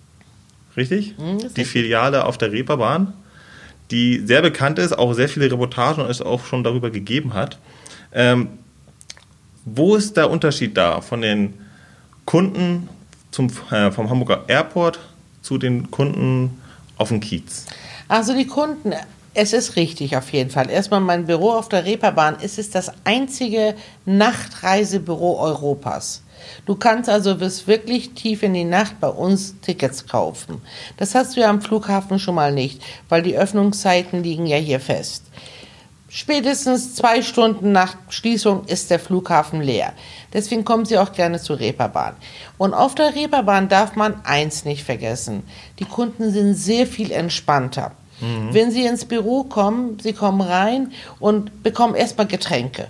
richtig? 0.76 1.16
Mhm, 1.18 1.55
die 1.55 1.64
Filiale 1.64 2.26
auf 2.26 2.37
der 2.37 2.52
Reeperbahn, 2.52 3.14
die 3.90 4.18
sehr 4.26 4.42
bekannt 4.42 4.78
ist, 4.78 4.98
auch 4.98 5.14
sehr 5.14 5.28
viele 5.28 5.50
Reportagen 5.50 6.02
es 6.02 6.20
auch 6.20 6.44
schon 6.44 6.62
darüber 6.62 6.90
gegeben 6.90 7.35
hat. 7.35 7.59
Ähm, 8.12 8.48
wo 9.64 9.96
ist 9.96 10.16
der 10.16 10.31
Unterschied 10.31 10.76
da 10.76 11.00
von 11.00 11.22
den 11.22 11.55
Kunden 12.26 12.88
zum, 13.31 13.50
äh, 13.70 13.90
vom 13.90 14.11
Hamburger 14.11 14.44
Airport 14.48 14.98
zu 15.40 15.57
den 15.57 15.90
Kunden 15.90 16.61
auf 16.98 17.09
dem 17.09 17.20
Kiez? 17.20 17.66
Also 18.12 18.35
die 18.35 18.46
Kunden, 18.46 18.92
es 19.33 19.55
ist 19.55 19.77
richtig 19.77 20.18
auf 20.18 20.35
jeden 20.35 20.51
Fall. 20.51 20.68
Erstmal 20.68 21.01
mein 21.01 21.25
Büro 21.25 21.53
auf 21.53 21.70
der 21.70 21.87
Reeperbahn. 21.87 22.37
Es 22.42 22.59
ist 22.59 22.75
das 22.75 22.92
einzige 23.05 23.75
Nachtreisebüro 24.05 25.40
Europas. 25.40 26.22
Du 26.66 26.75
kannst 26.75 27.09
also 27.09 27.37
bis 27.37 27.66
wirklich 27.66 28.11
tief 28.11 28.42
in 28.42 28.53
die 28.53 28.64
Nacht 28.64 29.01
bei 29.01 29.09
uns 29.09 29.59
Tickets 29.62 30.07
kaufen. 30.07 30.61
Das 30.98 31.14
hast 31.14 31.37
du 31.37 31.40
ja 31.40 31.48
am 31.48 31.62
Flughafen 31.62 32.18
schon 32.18 32.35
mal 32.35 32.53
nicht, 32.53 32.83
weil 33.09 33.22
die 33.22 33.38
Öffnungszeiten 33.38 34.22
liegen 34.22 34.44
ja 34.44 34.59
hier 34.59 34.81
fest. 34.81 35.25
Spätestens 36.11 36.94
zwei 36.94 37.22
Stunden 37.22 37.72
nach 37.72 37.96
Schließung 38.11 38.66
ist 38.66 38.90
der 38.90 38.98
Flughafen 38.98 39.62
leer. 39.62 39.94
Deswegen 40.35 40.66
kommen 40.66 40.85
Sie 40.85 40.98
auch 40.98 41.12
gerne 41.12 41.40
zur 41.40 41.59
Reeperbahn. 41.59 42.16
Und 42.59 42.75
auf 42.75 42.94
der 42.94 43.14
Reeperbahn 43.14 43.70
darf 43.70 43.96
man 43.96 44.22
eins 44.27 44.66
nicht 44.66 44.85
vergessen. 44.85 45.44
Die 45.79 45.87
Kunden 45.87 46.31
sind 46.31 46.53
sehr 46.57 46.87
viel 46.87 47.11
entspannter. 47.11 47.92
Mhm. 48.22 48.54
Wenn 48.54 48.70
Sie 48.70 48.87
ins 48.87 49.04
Büro 49.04 49.44
kommen, 49.44 49.98
Sie 50.00 50.14
kommen 50.14 50.40
rein 50.40 50.92
und 51.20 51.62
bekommen 51.62 51.94
erstmal 51.94 52.26
Getränke 52.26 52.88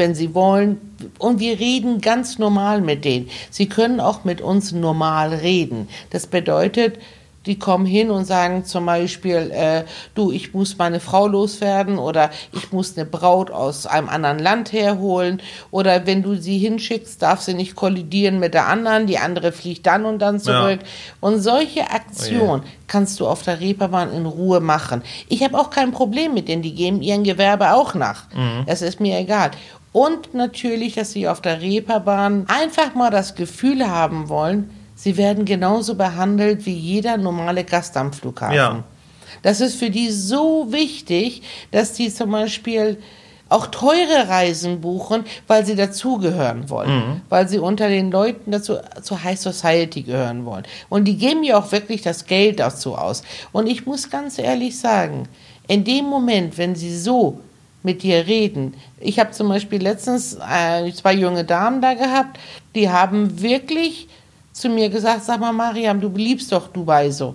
wenn 0.00 0.14
Sie 0.14 0.34
wollen. 0.34 0.80
Und 1.18 1.40
wir 1.40 1.60
reden 1.60 2.00
ganz 2.00 2.38
normal 2.38 2.80
mit 2.80 3.04
denen. 3.04 3.28
Sie 3.50 3.68
können 3.68 4.00
auch 4.00 4.24
mit 4.24 4.40
uns 4.40 4.72
normal 4.72 5.34
reden. 5.34 5.88
Das 6.08 6.26
bedeutet, 6.26 6.98
die 7.46 7.58
kommen 7.58 7.86
hin 7.86 8.10
und 8.10 8.26
sagen 8.26 8.64
zum 8.66 8.84
Beispiel, 8.84 9.50
äh, 9.50 9.84
du, 10.14 10.30
ich 10.30 10.52
muss 10.52 10.76
meine 10.76 11.00
Frau 11.00 11.26
loswerden 11.26 11.98
oder 11.98 12.30
ich 12.52 12.70
muss 12.70 12.96
eine 12.96 13.06
Braut 13.06 13.50
aus 13.50 13.86
einem 13.86 14.10
anderen 14.10 14.38
Land 14.38 14.72
herholen 14.72 15.40
oder 15.70 16.06
wenn 16.06 16.22
du 16.22 16.34
sie 16.34 16.58
hinschickst, 16.58 17.22
darf 17.22 17.40
sie 17.40 17.54
nicht 17.54 17.76
kollidieren 17.76 18.40
mit 18.40 18.52
der 18.52 18.66
anderen, 18.66 19.06
die 19.06 19.18
andere 19.18 19.52
fliegt 19.52 19.86
dann 19.86 20.04
und 20.04 20.18
dann 20.18 20.38
zurück. 20.38 20.80
Ja. 20.82 20.88
Und 21.20 21.40
solche 21.40 21.90
Aktionen 21.90 22.60
oh 22.60 22.64
yeah. 22.64 22.72
kannst 22.86 23.18
du 23.20 23.26
auf 23.26 23.42
der 23.42 23.58
Reeperbahn 23.58 24.12
in 24.12 24.26
Ruhe 24.26 24.60
machen. 24.60 25.02
Ich 25.28 25.42
habe 25.42 25.58
auch 25.58 25.70
kein 25.70 25.92
Problem 25.92 26.34
mit 26.34 26.48
denen, 26.48 26.62
die 26.62 26.74
geben 26.74 27.00
ihren 27.00 27.24
Gewerbe 27.24 27.72
auch 27.72 27.94
nach. 27.94 28.24
Mhm. 28.34 28.64
Das 28.66 28.82
ist 28.82 29.00
mir 29.00 29.18
egal. 29.18 29.50
Und 29.92 30.34
natürlich, 30.34 30.94
dass 30.94 31.12
sie 31.12 31.26
auf 31.26 31.40
der 31.40 31.62
Reeperbahn 31.62 32.44
einfach 32.48 32.94
mal 32.94 33.10
das 33.10 33.34
Gefühl 33.34 33.88
haben 33.88 34.28
wollen, 34.28 34.70
sie 35.00 35.16
werden 35.16 35.44
genauso 35.44 35.94
behandelt 35.94 36.66
wie 36.66 36.74
jeder 36.74 37.16
normale 37.16 37.64
Gast 37.64 37.96
am 37.96 38.12
Flughafen. 38.12 38.54
Ja. 38.54 38.84
Das 39.42 39.60
ist 39.60 39.76
für 39.76 39.90
die 39.90 40.10
so 40.10 40.70
wichtig, 40.70 41.42
dass 41.70 41.94
die 41.94 42.12
zum 42.12 42.32
Beispiel 42.32 42.98
auch 43.48 43.66
teure 43.66 44.28
Reisen 44.28 44.80
buchen, 44.80 45.24
weil 45.48 45.64
sie 45.64 45.74
dazugehören 45.74 46.70
wollen, 46.70 46.90
mhm. 46.90 47.20
weil 47.30 47.48
sie 47.48 47.58
unter 47.58 47.88
den 47.88 48.10
Leuten 48.10 48.52
dazu 48.52 48.76
zur 49.02 49.24
High 49.24 49.40
Society 49.40 50.02
gehören 50.02 50.44
wollen. 50.44 50.64
Und 50.88 51.06
die 51.06 51.16
geben 51.16 51.42
ja 51.42 51.58
auch 51.58 51.72
wirklich 51.72 52.02
das 52.02 52.26
Geld 52.26 52.60
dazu 52.60 52.94
aus. 52.94 53.22
Und 53.50 53.66
ich 53.66 53.86
muss 53.86 54.10
ganz 54.10 54.38
ehrlich 54.38 54.78
sagen, 54.78 55.28
in 55.66 55.84
dem 55.84 56.04
Moment, 56.04 56.58
wenn 56.58 56.76
sie 56.76 56.96
so 56.96 57.40
mit 57.82 58.02
dir 58.02 58.26
reden. 58.26 58.74
Ich 59.00 59.18
habe 59.18 59.30
zum 59.30 59.48
Beispiel 59.48 59.82
letztens 59.82 60.34
äh, 60.34 60.92
zwei 60.92 61.14
junge 61.14 61.44
Damen 61.44 61.80
da 61.80 61.94
gehabt, 61.94 62.38
die 62.74 62.90
haben 62.90 63.40
wirklich 63.40 64.06
zu 64.60 64.68
mir 64.68 64.88
gesagt, 64.88 65.24
sag 65.24 65.40
mal 65.40 65.52
Mariam, 65.52 66.00
du 66.00 66.08
liebst 66.08 66.52
doch 66.52 66.68
Dubai 66.68 67.10
so. 67.10 67.34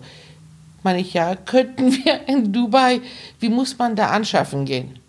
Meine 0.83 0.99
ich, 0.99 1.13
ja, 1.13 1.35
könnten 1.35 1.91
wir 1.91 2.27
in 2.27 2.53
Dubai, 2.53 3.01
wie 3.39 3.49
muss 3.49 3.77
man 3.77 3.95
da 3.95 4.07
anschaffen 4.07 4.65
gehen? 4.65 4.99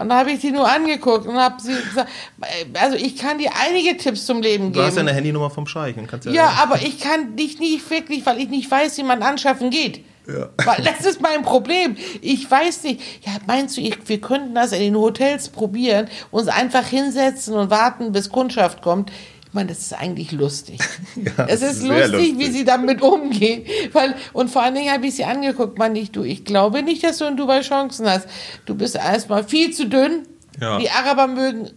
Und 0.00 0.10
da 0.10 0.18
habe 0.18 0.30
ich 0.30 0.40
sie 0.40 0.52
nur 0.52 0.70
angeguckt 0.70 1.26
und 1.26 1.36
habe 1.36 1.60
sie 1.60 1.74
gesagt, 1.74 2.08
also 2.74 2.96
ich 2.96 3.16
kann 3.16 3.38
dir 3.38 3.50
einige 3.60 3.96
Tipps 3.96 4.26
zum 4.26 4.42
Leben 4.42 4.66
geben. 4.66 4.74
Du 4.74 4.82
hast 4.82 4.94
ja 4.94 5.00
eine 5.00 5.12
Handynummer 5.12 5.50
vom 5.50 5.66
Scheich. 5.66 5.96
Ja, 6.24 6.30
ja, 6.30 6.52
aber 6.62 6.80
ich 6.82 7.00
kann 7.00 7.34
dich 7.34 7.58
nicht 7.58 7.90
wirklich, 7.90 8.24
weil 8.24 8.38
ich 8.38 8.48
nicht 8.48 8.70
weiß, 8.70 8.96
wie 8.98 9.02
man 9.02 9.22
anschaffen 9.22 9.70
geht. 9.70 10.04
Ja. 10.28 10.50
Weil 10.64 10.84
das 10.84 11.06
ist 11.06 11.22
mein 11.22 11.42
Problem. 11.42 11.96
Ich 12.20 12.48
weiß 12.48 12.84
nicht. 12.84 13.00
Ja, 13.26 13.32
meinst 13.46 13.76
du, 13.76 13.80
ich, 13.80 13.96
wir 14.06 14.20
könnten 14.20 14.54
das 14.54 14.72
in 14.72 14.80
den 14.80 14.96
Hotels 14.96 15.48
probieren, 15.48 16.08
uns 16.30 16.48
einfach 16.48 16.86
hinsetzen 16.86 17.54
und 17.54 17.70
warten, 17.70 18.12
bis 18.12 18.28
Kundschaft 18.28 18.82
kommt? 18.82 19.10
Ich 19.48 19.54
meine, 19.54 19.70
das 19.70 19.78
ist 19.78 19.94
eigentlich 19.94 20.32
lustig. 20.32 20.78
Ja, 21.16 21.46
es 21.46 21.62
ist 21.62 21.82
lustig, 21.82 22.12
lustig, 22.12 22.38
wie 22.38 22.50
sie 22.50 22.64
damit 22.64 23.02
umgehen. 23.02 23.64
Weil, 23.92 24.14
und 24.32 24.50
vor 24.50 24.62
allen 24.62 24.74
Dingen 24.74 24.92
habe 24.92 25.06
ich 25.06 25.16
sie 25.16 25.24
angeguckt, 25.24 25.78
meine 25.78 25.98
ich, 25.98 26.12
du, 26.12 26.22
ich 26.22 26.44
glaube 26.44 26.82
nicht, 26.82 27.02
dass 27.02 27.18
du 27.18 27.24
in 27.24 27.36
Dubai 27.36 27.62
Chancen 27.62 28.08
hast. 28.08 28.28
Du 28.66 28.74
bist 28.74 28.94
erstmal 28.94 29.42
viel 29.42 29.72
zu 29.72 29.86
dünn. 29.86 30.26
Ja. 30.60 30.78
Die 30.78 30.90
Araber 30.90 31.26
mögen 31.26 31.70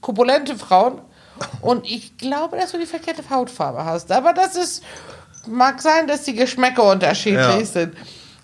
korpulente 0.00 0.56
Frauen. 0.56 1.00
Und 1.60 1.84
ich 1.84 2.16
glaube, 2.16 2.56
dass 2.56 2.72
du 2.72 2.78
die 2.78 2.86
verkehrte 2.86 3.22
Hautfarbe 3.28 3.84
hast. 3.84 4.12
Aber 4.12 4.32
das 4.32 4.56
ist, 4.56 4.82
mag 5.46 5.82
sein, 5.82 6.06
dass 6.06 6.22
die 6.22 6.34
Geschmäcker 6.34 6.90
unterschiedlich 6.90 7.40
ja. 7.40 7.64
sind. 7.64 7.94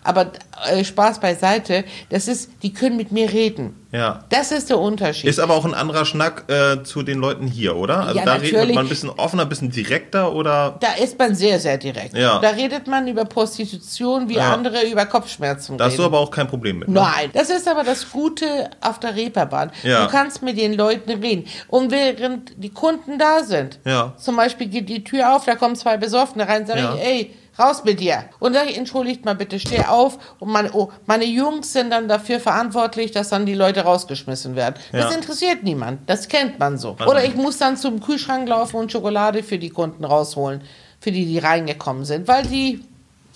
Aber 0.04 0.32
äh, 0.70 0.84
Spaß 0.84 1.20
beiseite, 1.20 1.84
das 2.10 2.28
ist, 2.28 2.50
die 2.62 2.72
können 2.72 2.96
mit 2.96 3.12
mir 3.12 3.32
reden. 3.32 3.76
Ja. 3.92 4.24
Das 4.30 4.52
ist 4.52 4.70
der 4.70 4.78
Unterschied. 4.78 5.28
Ist 5.28 5.38
aber 5.38 5.54
auch 5.54 5.66
ein 5.66 5.74
anderer 5.74 6.06
Schnack 6.06 6.44
äh, 6.48 6.82
zu 6.82 7.02
den 7.02 7.18
Leuten 7.18 7.46
hier, 7.46 7.76
oder? 7.76 8.00
Also 8.00 8.18
ja, 8.18 8.24
da 8.24 8.34
natürlich. 8.34 8.54
redet 8.54 8.74
man 8.74 8.86
ein 8.86 8.88
bisschen 8.88 9.10
offener, 9.10 9.42
ein 9.42 9.48
bisschen 9.50 9.70
direkter, 9.70 10.32
oder? 10.32 10.78
Da 10.80 10.94
ist 10.94 11.18
man 11.18 11.34
sehr, 11.34 11.60
sehr 11.60 11.76
direkt. 11.76 12.16
Ja. 12.16 12.38
Da 12.38 12.50
redet 12.50 12.86
man 12.86 13.06
über 13.06 13.26
Prostitution, 13.26 14.28
wie 14.30 14.36
ja. 14.36 14.52
andere 14.52 14.82
über 14.86 15.04
Kopfschmerzen 15.04 15.76
Da 15.76 15.84
hast 15.84 15.98
du 15.98 16.04
aber 16.04 16.18
auch 16.18 16.30
kein 16.30 16.48
Problem 16.48 16.78
mit. 16.78 16.88
Ne? 16.88 16.94
Nein, 16.94 17.30
das 17.34 17.50
ist 17.50 17.68
aber 17.68 17.84
das 17.84 18.10
Gute 18.10 18.70
auf 18.80 18.98
der 18.98 19.14
Reeperbahn. 19.14 19.70
Ja. 19.82 20.06
Du 20.06 20.10
kannst 20.10 20.42
mit 20.42 20.56
den 20.56 20.72
Leuten 20.72 21.10
reden. 21.10 21.44
Und 21.68 21.90
während 21.90 22.52
die 22.56 22.70
Kunden 22.70 23.18
da 23.18 23.44
sind, 23.44 23.78
ja. 23.84 24.14
zum 24.16 24.36
Beispiel 24.36 24.68
geht 24.68 24.88
die 24.88 25.04
Tür 25.04 25.36
auf, 25.36 25.44
da 25.44 25.54
kommen 25.54 25.76
zwei 25.76 25.98
Besoffene 25.98 26.48
rein, 26.48 26.66
sage 26.66 26.80
ja. 26.80 26.94
ich, 26.94 27.02
ey, 27.02 27.34
raus 27.58 27.84
mit 27.84 28.00
dir. 28.00 28.24
Und 28.38 28.54
sag 28.54 28.68
ich, 28.68 28.76
entschuldigt 28.76 29.24
mal 29.24 29.34
bitte, 29.34 29.58
steh 29.58 29.84
auf. 29.84 30.18
Und 30.38 30.50
meine, 30.50 30.72
oh, 30.72 30.90
meine 31.06 31.24
Jungs 31.24 31.72
sind 31.72 31.90
dann 31.90 32.08
dafür 32.08 32.40
verantwortlich, 32.40 33.10
dass 33.10 33.28
dann 33.28 33.46
die 33.46 33.54
Leute 33.54 33.82
rausgeschmissen 33.82 34.56
werden. 34.56 34.76
Ja. 34.92 35.00
Das 35.02 35.14
interessiert 35.14 35.62
niemand. 35.62 36.08
Das 36.08 36.28
kennt 36.28 36.58
man 36.58 36.78
so. 36.78 36.96
Oder 37.06 37.24
ich 37.24 37.34
muss 37.34 37.58
dann 37.58 37.76
zum 37.76 38.00
Kühlschrank 38.00 38.48
laufen 38.48 38.76
und 38.76 38.92
Schokolade 38.92 39.42
für 39.42 39.58
die 39.58 39.70
Kunden 39.70 40.04
rausholen, 40.04 40.62
für 41.00 41.12
die, 41.12 41.26
die 41.26 41.38
reingekommen 41.38 42.04
sind, 42.04 42.28
weil 42.28 42.46
die 42.46 42.82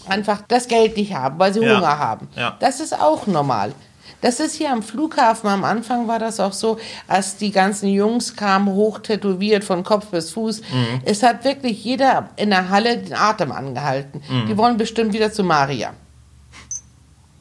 einfach 0.09 0.43
das 0.49 0.69
Geld 0.69 0.97
nicht 0.97 1.15
haben, 1.15 1.39
weil 1.39 1.53
sie 1.53 1.61
ja. 1.61 1.77
Hunger 1.77 1.99
haben. 1.99 2.29
Ja. 2.37 2.57
Das 2.61 2.81
ist 2.81 2.99
auch 2.99 3.27
normal. 3.27 3.73
Das 4.21 4.41
ist 4.41 4.55
hier 4.55 4.73
am 4.73 4.83
Flughafen. 4.83 5.49
Am 5.49 5.65
Anfang 5.65 6.09
war 6.09 6.19
das 6.19 6.41
auch 6.41 6.53
so, 6.53 6.79
als 7.07 7.37
die 7.37 7.51
ganzen 7.51 7.89
Jungs 7.89 8.35
kamen, 8.35 8.69
hoch 8.69 8.99
tätowiert 9.01 9.65
von 9.65 9.85
Kopf 9.85 10.07
bis 10.07 10.31
Fuß. 10.33 10.61
Mhm. 10.61 11.01
Es 11.05 11.23
hat 11.23 11.45
wirklich 11.45 11.85
jeder 11.85 12.31
in 12.37 12.51
der 12.51 12.71
Halle 12.71 12.99
den 12.99 13.15
Atem 13.15 13.53
angehalten. 13.53 14.23
Mhm. 14.29 14.47
Die 14.47 14.57
wollen 14.57 14.77
bestimmt 14.77 15.13
wieder 15.13 15.33
zu 15.33 15.45
Maria. 15.45 15.93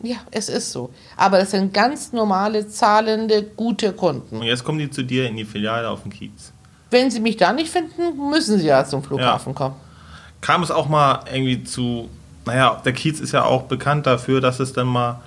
Ja, 0.03 0.17
es 0.31 0.49
ist 0.49 0.71
so. 0.71 0.91
Aber 1.17 1.39
das 1.39 1.51
sind 1.51 1.73
ganz 1.73 2.13
normale, 2.13 2.67
zahlende, 2.67 3.43
gute 3.43 3.93
Kunden. 3.93 4.37
Und 4.37 4.43
jetzt 4.43 4.63
kommen 4.63 4.77
die 4.77 4.89
zu 4.89 5.03
dir 5.03 5.27
in 5.27 5.35
die 5.35 5.45
Filiale 5.45 5.89
auf 5.89 6.03
den 6.03 6.11
Kiez. 6.11 6.51
Wenn 6.91 7.09
sie 7.09 7.19
mich 7.19 7.37
da 7.37 7.53
nicht 7.53 7.71
finden, 7.71 8.29
müssen 8.29 8.59
sie 8.59 8.67
ja 8.67 8.85
zum 8.85 9.01
Flughafen 9.01 9.53
ja. 9.53 9.57
kommen. 9.57 9.75
Kam 10.41 10.61
es 10.61 10.69
auch 10.69 10.87
mal 10.87 11.21
irgendwie 11.31 11.63
zu, 11.63 12.09
naja, 12.45 12.81
der 12.85 12.93
Kiez 12.93 13.19
ist 13.19 13.31
ja 13.31 13.45
auch 13.45 13.63
bekannt 13.63 14.05
dafür, 14.05 14.41
dass 14.41 14.59
es 14.59 14.73
dann 14.73 14.87
mal 14.87 15.21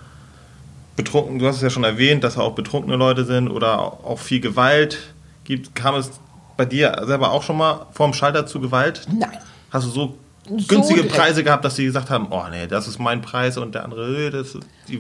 betrunken, 0.99 1.39
du 1.39 1.47
hast 1.47 1.57
es 1.57 1.63
ja 1.63 1.71
schon 1.71 1.85
erwähnt, 1.85 2.25
dass 2.25 2.35
da 2.35 2.43
auch 2.43 2.55
betrunkene 2.55 2.97
Leute 2.97 3.25
sind 3.25 3.49
oder 3.49 3.81
auch 3.81 4.19
viel 4.19 4.41
Gewalt 4.41 4.99
gibt. 5.45 5.75
Kam 5.75 5.95
es 5.95 6.11
bei 6.59 6.67
dir 6.67 7.03
selber 7.07 7.31
auch 7.31 7.43
schon 7.43 7.57
mal 7.57 7.87
vorm 7.93 8.13
Schalter 8.13 8.47
zu 8.47 8.61
Gewalt? 8.61 9.07
Nein. 9.11 9.39
Hast 9.71 9.87
du 9.87 9.91
so 9.91 10.19
günstige 10.67 11.03
so 11.03 11.09
Preise 11.09 11.45
gehabt, 11.45 11.65
dass 11.65 11.77
sie 11.77 11.85
gesagt 11.85 12.11
haben, 12.11 12.29
oh 12.31 12.43
nee, 12.51 12.67
das 12.67 12.89
ist 12.89 12.99
mein 12.99 13.23
Preis 13.23 13.57
und 13.59 13.75
der 13.75 13.85
andere, 13.85 14.27
äh, 14.27 14.31
das 14.31 14.59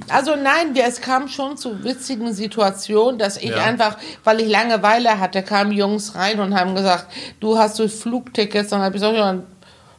Also 0.09 0.37
nein, 0.37 0.75
es 0.77 1.01
kam 1.01 1.29
schon 1.29 1.57
zu 1.57 1.83
witzigen 1.83 2.33
Situationen, 2.33 3.19
dass 3.19 3.37
ich 3.37 3.51
ja. 3.51 3.65
einfach, 3.65 3.97
weil 4.25 4.41
ich 4.41 4.49
Langeweile 4.49 5.19
hatte, 5.19 5.43
kamen 5.43 5.73
Jungs 5.73 6.15
rein 6.15 6.39
und 6.39 6.55
haben 6.55 6.75
gesagt, 6.75 7.07
du 7.41 7.59
hast 7.59 7.77
so 7.77 7.89
Flugtickets, 7.89 8.71
dann 8.71 8.83
habe 8.83 8.97
ich 8.97 9.03
gesagt, 9.03 9.43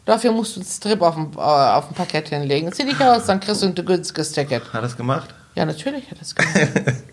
dafür 0.06 0.32
musst 0.32 0.56
du 0.56 0.62
einen 0.62 0.70
Strip 0.70 1.02
auf 1.02 1.16
dem, 1.16 1.32
äh, 1.36 1.40
auf 1.40 1.88
dem 1.88 1.96
Parkett 1.96 2.30
hinlegen. 2.30 2.72
Zieh 2.72 2.86
dich 2.86 3.00
aus, 3.02 3.26
dann 3.26 3.40
kriegst 3.40 3.64
du 3.64 3.68
ein 3.68 3.76
günstiges 3.76 4.32
Ticket. 4.32 4.72
Hat 4.72 4.84
das 4.84 4.96
gemacht? 4.96 5.34
Ja, 5.56 5.66
natürlich 5.66 6.06
hat 6.06 6.14
er 6.14 6.20
das 6.20 6.36
gemacht. 6.36 7.04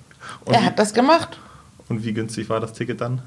er 0.47 0.65
hat 0.65 0.79
das 0.79 0.95
gemacht. 0.95 1.39
Und 1.89 2.05
wie 2.05 2.13
günstig 2.13 2.49
war 2.49 2.61
das 2.61 2.73
Ticket 2.73 3.01
dann? 3.01 3.23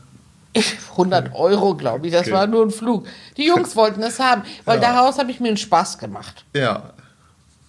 100 0.91 1.35
Euro, 1.35 1.75
glaube 1.75 2.07
ich. 2.07 2.13
Das 2.13 2.23
okay. 2.23 2.31
war 2.31 2.47
nur 2.47 2.65
ein 2.65 2.71
Flug. 2.71 3.05
Die 3.37 3.45
Jungs 3.45 3.75
wollten 3.75 4.01
es 4.03 4.19
haben, 4.19 4.43
weil 4.65 4.81
ja. 4.81 4.93
daraus 4.93 5.17
habe 5.17 5.31
ich 5.31 5.39
mir 5.39 5.49
einen 5.49 5.57
Spaß 5.57 5.97
gemacht. 5.97 6.45
Ja. 6.53 6.93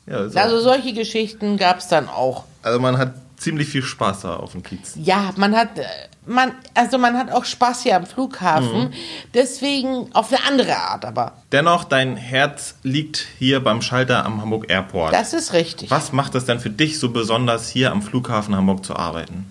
ja 0.07 0.29
so. 0.29 0.39
Also 0.39 0.61
solche 0.61 0.93
Geschichten 0.93 1.57
gab 1.57 1.79
es 1.79 1.89
dann 1.89 2.09
auch. 2.09 2.45
Also 2.63 2.81
man 2.81 2.99
hat 2.99 3.15
ziemlich 3.41 3.69
viel 3.69 3.83
Spaß 3.83 4.21
da 4.21 4.37
auf 4.37 4.53
dem 4.53 4.63
Kiez. 4.63 4.95
Ja, 4.97 5.33
man 5.37 5.57
hat, 5.57 5.79
äh, 5.79 5.85
man, 6.27 6.53
also 6.75 6.99
man 6.99 7.17
hat 7.17 7.33
auch 7.33 7.45
Spaß 7.45 7.83
hier 7.83 7.97
am 7.97 8.07
Flughafen. 8.07 8.85
Mhm. 8.85 8.93
Deswegen 9.35 10.07
auf 10.13 10.33
eine 10.33 10.45
andere 10.47 10.77
Art 10.77 11.05
aber. 11.05 11.33
Dennoch, 11.53 11.85
dein 11.85 12.17
Herz 12.17 12.77
liegt 12.83 13.27
hier 13.39 13.61
beim 13.61 13.83
Schalter 13.83 14.25
am 14.25 14.41
Hamburg 14.41 14.71
Airport. 14.71 15.13
Das 15.13 15.33
ist 15.33 15.53
richtig. 15.53 15.91
Was 15.91 16.13
macht 16.13 16.35
es 16.35 16.45
denn 16.45 16.61
für 16.61 16.71
dich 16.71 16.99
so 16.99 17.11
besonders, 17.11 17.69
hier 17.69 17.93
am 17.93 18.03
Flughafen 18.03 18.55
Hamburg 18.55 18.85
zu 18.85 18.95
arbeiten? 18.97 19.47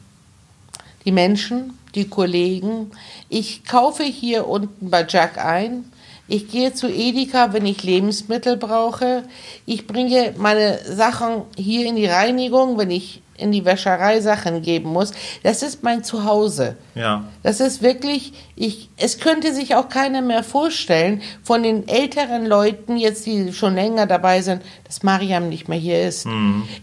die 1.05 1.11
Menschen, 1.11 1.73
die 1.95 2.07
Kollegen. 2.07 2.91
Ich 3.29 3.65
kaufe 3.65 4.03
hier 4.03 4.47
unten 4.47 4.89
bei 4.89 5.05
Jack 5.07 5.43
ein. 5.43 5.85
Ich 6.29 6.47
gehe 6.47 6.73
zu 6.73 6.87
Edeka, 6.87 7.53
wenn 7.53 7.65
ich 7.65 7.83
Lebensmittel 7.83 8.55
brauche. 8.55 9.23
Ich 9.65 9.87
bringe 9.87 10.33
meine 10.37 10.79
Sachen 10.85 11.41
hier 11.57 11.87
in 11.87 11.95
die 11.95 12.05
Reinigung, 12.05 12.77
wenn 12.77 12.91
ich 12.91 13.21
in 13.39 13.51
die 13.51 13.65
Wäscherei 13.65 14.21
Sachen 14.21 14.61
geben 14.61 14.91
muss. 14.91 15.11
Das 15.43 15.63
ist 15.63 15.81
mein 15.81 16.03
Zuhause. 16.03 16.75
Ja. 16.93 17.23
Das 17.41 17.59
ist 17.59 17.81
wirklich, 17.81 18.33
ich, 18.55 18.89
es 18.97 19.19
könnte 19.19 19.53
sich 19.53 19.75
auch 19.75 19.89
keiner 19.89 20.21
mehr 20.21 20.43
vorstellen 20.43 21.21
von 21.41 21.63
den 21.63 21.87
älteren 21.87 22.45
Leuten, 22.45 22.97
jetzt 22.97 23.25
die 23.25 23.51
schon 23.53 23.75
länger 23.75 24.05
dabei 24.05 24.41
sind, 24.41 24.61
dass 24.85 25.03
Mariam 25.03 25.49
nicht 25.49 25.67
mehr 25.67 25.79
hier 25.79 26.07
ist. 26.07 26.27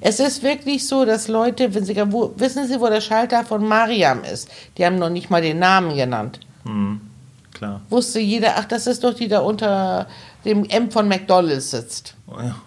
Es 0.01 0.19
ist 0.19 0.43
wirklich 0.43 0.87
so, 0.89 1.05
dass 1.05 1.29
Leute, 1.29 1.75
wenn 1.75 1.85
sie, 1.85 1.97
wo, 2.11 2.33
wissen 2.37 2.67
Sie, 2.67 2.81
wo 2.81 2.89
der 2.89 3.01
Schalter 3.01 3.45
von 3.45 3.65
Mariam 3.65 4.25
ist? 4.25 4.49
Die 4.77 4.85
haben 4.85 4.99
noch 4.99 5.11
nicht 5.11 5.31
mal 5.31 5.43
den 5.43 5.59
Namen 5.59 5.95
genannt. 5.95 6.41
Klar. 7.57 7.81
Wusste 7.89 8.21
jeder, 8.21 8.55
ach, 8.59 8.67
das 8.67 8.87
ist 8.87 9.03
doch 9.03 9.15
die 9.15 9.29
da 9.29 9.39
unter 9.41 10.07
dem 10.45 10.65
M 10.67 10.91
von 10.91 11.09
McDonalds 11.09 11.71
sitzt. 11.71 12.15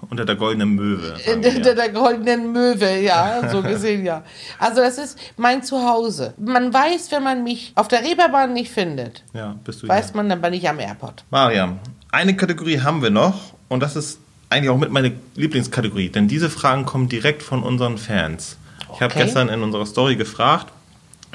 Unter 0.10 0.26
der 0.26 0.36
goldenen 0.36 0.74
Möwe. 0.74 1.16
sagen 1.24 1.42
Der, 1.76 1.90
goldenen 1.90 2.52
Möwe, 2.52 3.00
ja, 3.00 3.48
so 3.52 3.62
gesehen, 3.62 4.04
ja. 4.04 4.24
Also 4.58 4.82
das 4.82 4.98
ist 4.98 5.20
mein 5.38 5.62
Zuhause. 5.62 6.34
Man 6.38 6.74
weiß, 6.74 7.12
wenn 7.12 7.24
man 7.24 7.44
mich 7.44 7.72
auf 7.76 7.88
der 7.88 8.04
Reeperbahn 8.04 8.52
nicht 8.52 8.72
findet, 8.72 9.24
ja, 9.34 9.56
bist 9.64 9.84
du 9.84 9.88
weiß 9.88 10.08
hier. 10.08 10.16
man, 10.16 10.28
dann 10.30 10.42
bin 10.42 10.54
ich 10.54 10.68
am 10.68 10.80
Airport. 10.80 11.24
Mariam, 11.30 11.78
eine 12.12 12.36
Kategorie 12.36 12.80
haben 12.82 13.04
wir 13.04 13.12
noch 13.12 13.54
und 13.68 13.82
das 13.82 13.96
ist 13.96 14.18
eigentlich 14.50 14.72
auch 14.72 14.78
mit 14.80 14.90
meine 14.92 15.12
Lieblingskategorie, 15.36 16.10
denn 16.10 16.28
diese 16.28 16.50
Fragen 16.50 16.86
kommen 16.86 17.10
direkt 17.10 17.44
von 17.44 17.62
unseren 17.62 18.00
Fans. 18.00 18.58
Ich 18.96 19.02
habe 19.02 19.14
Okay. 19.14 19.26
gestern 19.26 19.50
in 19.50 19.62
unserer 19.62 19.86
Story 19.86 20.16
gefragt, 20.16 20.74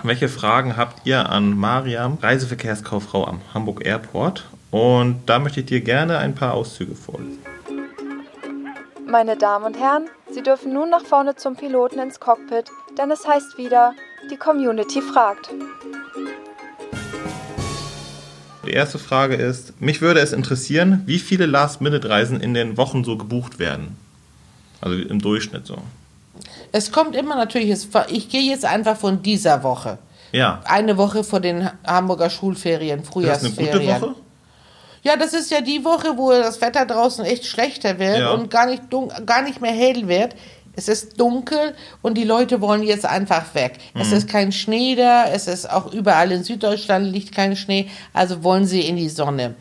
welche 0.02 0.28
Fragen 0.28 0.76
habt 0.76 1.06
ihr 1.06 1.30
an 1.30 1.56
Mariam, 1.56 2.18
Reiseverkehrskauffrau 2.20 3.26
am 3.26 3.40
Hamburg 3.54 3.86
Airport? 3.86 4.44
Und 4.70 5.22
da 5.26 5.38
möchte 5.38 5.60
ich 5.60 5.66
dir 5.66 5.80
gerne 5.80 6.18
ein 6.18 6.34
paar 6.34 6.54
Auszüge 6.54 6.94
vorlesen. 6.94 7.38
Meine 9.06 9.36
Damen 9.36 9.66
und 9.66 9.78
Herren, 9.78 10.06
Sie 10.30 10.42
dürfen 10.42 10.72
nun 10.72 10.90
nach 10.90 11.04
vorne 11.04 11.36
zum 11.36 11.54
Piloten 11.54 12.00
ins 12.00 12.18
Cockpit, 12.18 12.66
denn 12.98 13.10
es 13.10 13.26
heißt 13.26 13.56
wieder, 13.56 13.92
die 14.30 14.36
Community 14.36 15.00
fragt. 15.00 15.50
Die 18.66 18.72
erste 18.72 18.98
Frage 18.98 19.36
ist, 19.36 19.80
mich 19.80 20.00
würde 20.00 20.20
es 20.20 20.32
interessieren, 20.32 21.02
wie 21.06 21.18
viele 21.18 21.46
Last-Minute-Reisen 21.46 22.40
in 22.40 22.54
den 22.54 22.76
Wochen 22.76 23.04
so 23.04 23.16
gebucht 23.16 23.58
werden. 23.58 23.96
Also 24.80 24.96
im 24.96 25.20
Durchschnitt 25.20 25.66
so. 25.66 25.78
Es 26.76 26.90
kommt 26.90 27.14
immer 27.14 27.36
natürlich, 27.36 27.70
es- 27.70 27.88
ich 28.08 28.28
gehe 28.28 28.42
jetzt 28.50 28.64
einfach 28.64 28.96
von 28.96 29.22
dieser 29.22 29.62
Woche. 29.62 29.98
Ja, 30.32 30.60
Eine 30.64 30.96
Woche 30.96 31.22
vor 31.22 31.38
den 31.38 31.70
Hamburger 31.86 32.28
Schulferien, 32.30 32.98
ist 33.00 33.06
das 33.06 33.14
eine 33.16 33.52
Frühjahrsferien. 33.52 33.72
gute 34.00 34.00
Woche? 34.02 34.14
Ja, 35.04 35.16
das 35.16 35.34
ist 35.34 35.52
ja 35.52 35.60
die 35.60 35.84
Woche, 35.84 36.16
wo 36.16 36.32
das 36.32 36.60
Wetter 36.60 36.84
draußen 36.84 37.24
echt 37.24 37.46
schlechter 37.46 38.00
wird 38.00 38.18
Ja. 38.18 38.32
und 38.32 38.50
gar 38.50 38.66
nicht, 38.66 38.82
gar 39.24 39.42
nicht 39.42 39.60
mehr 39.60 39.70
hell 39.72 40.08
wird. 40.08 40.34
Es 40.74 40.88
ist 40.88 41.20
dunkel 41.20 41.76
und 42.02 42.14
die 42.18 42.24
Leute 42.24 42.60
wollen 42.60 42.82
jetzt 42.82 43.06
einfach 43.06 43.54
weg. 43.54 43.74
Es 43.94 44.08
Mhm. 44.10 44.16
ist 44.16 44.28
kein 44.28 44.50
Schnee 44.50 44.96
da, 44.96 45.26
es 45.28 45.46
ist 45.46 45.70
auch 45.70 45.92
überall 45.92 46.32
in 46.32 46.42
Süddeutschland 46.42 47.06
liegt 47.12 47.32
kein 47.32 47.54
Schnee, 47.54 47.88
also 48.12 48.42
wollen 48.42 48.66
sie 48.66 48.80
in 48.80 48.96
die 48.96 49.08
Sonne. 49.08 49.54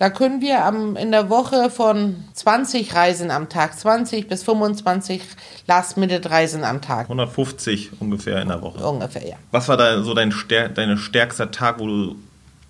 Da 0.00 0.08
können 0.08 0.40
wir 0.40 0.64
am, 0.64 0.96
in 0.96 1.10
der 1.12 1.28
Woche 1.28 1.68
von 1.68 2.24
20 2.32 2.94
Reisen 2.94 3.30
am 3.30 3.50
Tag, 3.50 3.78
20 3.78 4.28
bis 4.28 4.42
25 4.44 5.20
Last-Minute-Reisen 5.66 6.64
am 6.64 6.80
Tag 6.80 7.02
150 7.02 8.00
ungefähr 8.00 8.40
in 8.40 8.48
der 8.48 8.62
Woche. 8.62 8.82
ungefähr, 8.82 9.28
ja. 9.28 9.36
Was 9.50 9.68
war 9.68 9.76
da 9.76 10.02
so 10.02 10.14
dein 10.14 10.32
stär 10.32 10.70
dein 10.70 10.96
stärkster 10.96 11.50
Tag, 11.50 11.80
wo 11.80 11.86
du 11.86 12.16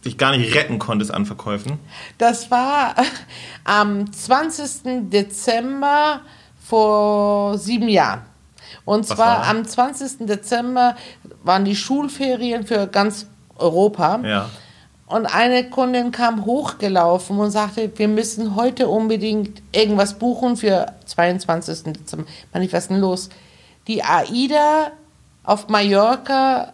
dich 0.05 0.19
gar 0.19 0.37
nicht 0.37 0.57
retten 0.57 0.81
konntest 0.81 1.15
an 1.15 1.25
Verkäufen? 1.25 1.79
Das 2.19 2.51
war 2.51 2.97
am 3.65 4.13
20. 4.13 5.09
Dezember 5.09 6.23
vor 6.67 7.59
sieben 7.59 7.89
Jahren. 7.89 8.23
Und 8.85 9.09
Was 9.09 9.17
zwar 9.17 9.47
am 9.47 9.65
20. 9.65 10.27
Dezember 10.27 10.97
waren 11.45 11.65
die 11.65 11.77
Schulferien 11.77 12.67
für 12.67 12.89
ganz 12.89 13.29
Europa. 13.55 14.19
Ja. 14.25 14.51
Und 15.11 15.27
eine 15.27 15.69
Kundin 15.69 16.13
kam 16.13 16.45
hochgelaufen 16.45 17.39
und 17.39 17.51
sagte, 17.51 17.91
wir 17.97 18.07
müssen 18.07 18.55
heute 18.55 18.87
unbedingt 18.87 19.61
irgendwas 19.73 20.15
buchen 20.15 20.57
für 20.57 20.87
22. 21.07 21.93
Dezember. 21.93 22.27
Mann, 22.55 22.73
was 22.73 22.85
ist 22.85 22.91
denn 22.91 23.01
los? 23.01 23.29
Die 23.89 24.05
AIDA 24.05 24.93
auf 25.43 25.67
Mallorca 25.69 26.73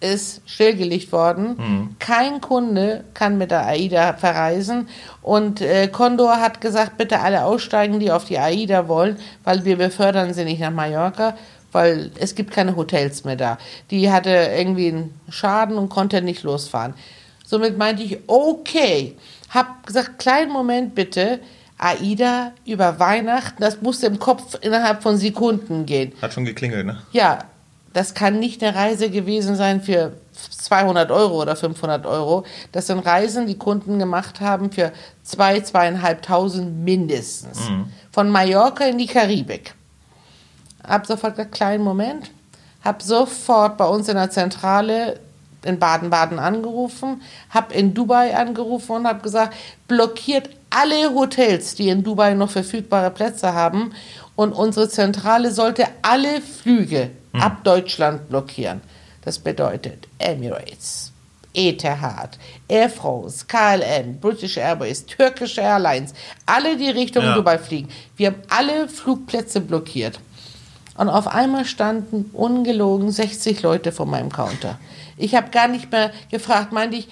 ist 0.00 0.42
stillgelegt 0.44 1.12
worden. 1.12 1.96
Kein 1.98 2.42
Kunde 2.42 3.04
kann 3.14 3.38
mit 3.38 3.50
der 3.50 3.66
AIDA 3.66 4.12
verreisen. 4.12 4.88
Und 5.22 5.62
äh, 5.62 5.88
Condor 5.88 6.42
hat 6.42 6.60
gesagt, 6.60 6.98
bitte 6.98 7.20
alle 7.20 7.44
aussteigen, 7.44 8.00
die 8.00 8.12
auf 8.12 8.26
die 8.26 8.38
AIDA 8.38 8.86
wollen, 8.88 9.16
weil 9.44 9.64
wir 9.64 9.78
befördern 9.78 10.34
sie 10.34 10.44
nicht 10.44 10.60
nach 10.60 10.70
Mallorca, 10.70 11.36
weil 11.72 12.10
es 12.20 12.34
gibt 12.34 12.50
keine 12.50 12.76
Hotels 12.76 13.24
mehr 13.24 13.36
da. 13.36 13.56
Die 13.90 14.12
hatte 14.12 14.30
irgendwie 14.30 14.88
einen 14.88 15.20
Schaden 15.30 15.78
und 15.78 15.88
konnte 15.88 16.20
nicht 16.20 16.42
losfahren. 16.42 16.92
Somit 17.48 17.78
meinte 17.78 18.02
ich, 18.02 18.18
okay, 18.26 19.16
hab 19.48 19.86
gesagt, 19.86 20.18
kleinen 20.18 20.52
Moment 20.52 20.94
bitte, 20.94 21.40
AIDA 21.78 22.52
über 22.66 23.00
Weihnachten, 23.00 23.62
das 23.62 23.80
musste 23.80 24.06
im 24.06 24.18
Kopf 24.18 24.58
innerhalb 24.60 25.02
von 25.02 25.16
Sekunden 25.16 25.86
gehen. 25.86 26.12
Hat 26.20 26.34
schon 26.34 26.44
geklingelt, 26.44 26.84
ne? 26.84 27.00
Ja, 27.12 27.38
das 27.94 28.12
kann 28.12 28.38
nicht 28.38 28.62
eine 28.62 28.76
Reise 28.76 29.08
gewesen 29.08 29.56
sein 29.56 29.80
für 29.80 30.12
200 30.58 31.10
Euro 31.10 31.40
oder 31.40 31.56
500 31.56 32.04
Euro. 32.04 32.44
Das 32.72 32.86
sind 32.86 32.98
Reisen, 32.98 33.46
die 33.46 33.56
Kunden 33.56 33.98
gemacht 33.98 34.42
haben 34.42 34.70
für 34.70 34.92
2, 35.22 35.60
zweieinhalbtausend 35.60 36.84
mindestens. 36.84 37.60
Von 38.12 38.28
Mallorca 38.28 38.84
in 38.84 38.98
die 38.98 39.06
Karibik. 39.06 39.72
Hab 40.86 41.06
sofort 41.06 41.36
gesagt, 41.36 41.52
kleinen 41.52 41.82
Moment. 41.82 42.30
Hab 42.84 43.00
sofort 43.00 43.78
bei 43.78 43.86
uns 43.86 44.06
in 44.08 44.16
der 44.16 44.30
Zentrale 44.30 45.18
in 45.68 45.78
Baden-Baden 45.78 46.38
angerufen, 46.38 47.22
hab 47.50 47.72
in 47.74 47.94
Dubai 47.94 48.36
angerufen 48.36 48.96
und 48.96 49.06
hab 49.06 49.22
gesagt, 49.22 49.54
blockiert 49.86 50.50
alle 50.70 51.14
Hotels, 51.14 51.74
die 51.74 51.88
in 51.88 52.02
Dubai 52.02 52.34
noch 52.34 52.50
verfügbare 52.50 53.10
Plätze 53.10 53.54
haben 53.54 53.92
und 54.36 54.52
unsere 54.52 54.88
Zentrale 54.88 55.50
sollte 55.50 55.86
alle 56.02 56.40
Flüge 56.40 57.10
ab 57.32 57.64
Deutschland 57.64 58.28
blockieren. 58.28 58.80
Das 59.24 59.38
bedeutet 59.38 60.08
Emirates, 60.18 61.12
Etihad, 61.54 62.38
Air 62.68 62.88
France, 62.90 63.44
KLM, 63.46 64.18
British 64.20 64.56
Airways, 64.56 65.04
Turkish 65.06 65.58
Airlines, 65.58 66.14
alle 66.46 66.76
die 66.76 66.90
Richtung 66.90 67.24
Ja. 67.24 67.34
Dubai 67.34 67.58
fliegen. 67.58 67.88
Wir 68.16 68.28
haben 68.28 68.42
alle 68.48 68.88
Flugplätze 68.88 69.60
blockiert. 69.60 70.20
Und 70.96 71.08
auf 71.08 71.28
einmal 71.28 71.64
standen 71.64 72.30
ungelogen 72.32 73.10
60 73.12 73.62
Leute 73.62 73.92
vor 73.92 74.06
meinem 74.06 74.32
Counter. 74.32 74.78
Ich 75.18 75.34
habe 75.34 75.50
gar 75.50 75.68
nicht 75.68 75.90
mehr 75.92 76.10
gefragt, 76.30 76.72
meinte 76.72 76.96
ich, 76.96 77.08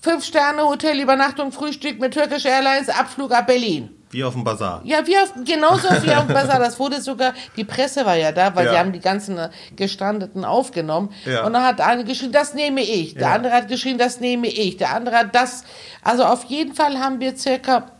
fünf 0.00 0.24
Sterne 0.24 0.62
Hotel, 0.64 1.00
Übernachtung, 1.00 1.50
Frühstück 1.52 1.98
mit 2.00 2.14
Turkish 2.14 2.44
Airlines, 2.44 2.88
Abflug 2.88 3.32
ab 3.32 3.46
Berlin. 3.46 3.90
Wie 4.10 4.22
auf 4.22 4.34
dem 4.34 4.44
Bazar. 4.44 4.80
Ja, 4.84 5.04
wie 5.06 5.16
auf, 5.18 5.32
genauso 5.44 5.88
wie 6.04 6.14
auf 6.14 6.26
dem 6.26 6.34
Bazar. 6.34 6.60
Das 6.60 6.78
wurde 6.78 7.00
sogar, 7.00 7.32
die 7.56 7.64
Presse 7.64 8.06
war 8.06 8.14
ja 8.14 8.30
da, 8.30 8.54
weil 8.54 8.66
Ja. 8.66 8.72
sie 8.72 8.78
haben 8.78 8.92
die 8.92 9.00
ganzen 9.00 9.36
äh, 9.38 9.48
Gestrandeten 9.74 10.44
aufgenommen. 10.44 11.10
Ja. 11.24 11.44
Und 11.44 11.52
dann 11.54 11.64
hat 11.64 11.80
einer 11.80 12.04
geschrien, 12.04 12.30
das 12.30 12.54
nehme 12.54 12.80
ich. 12.82 13.14
Der 13.14 13.22
Ja. 13.22 13.32
andere 13.34 13.52
hat 13.54 13.66
geschrien, 13.66 13.98
das 13.98 14.20
nehme 14.20 14.46
ich. 14.46 14.76
Der 14.76 14.94
andere 14.94 15.16
hat 15.16 15.34
das. 15.34 15.64
Also 16.02 16.24
auf 16.24 16.44
jeden 16.44 16.74
Fall 16.74 16.98
haben 17.00 17.18
wir 17.18 17.36
circa 17.36 17.90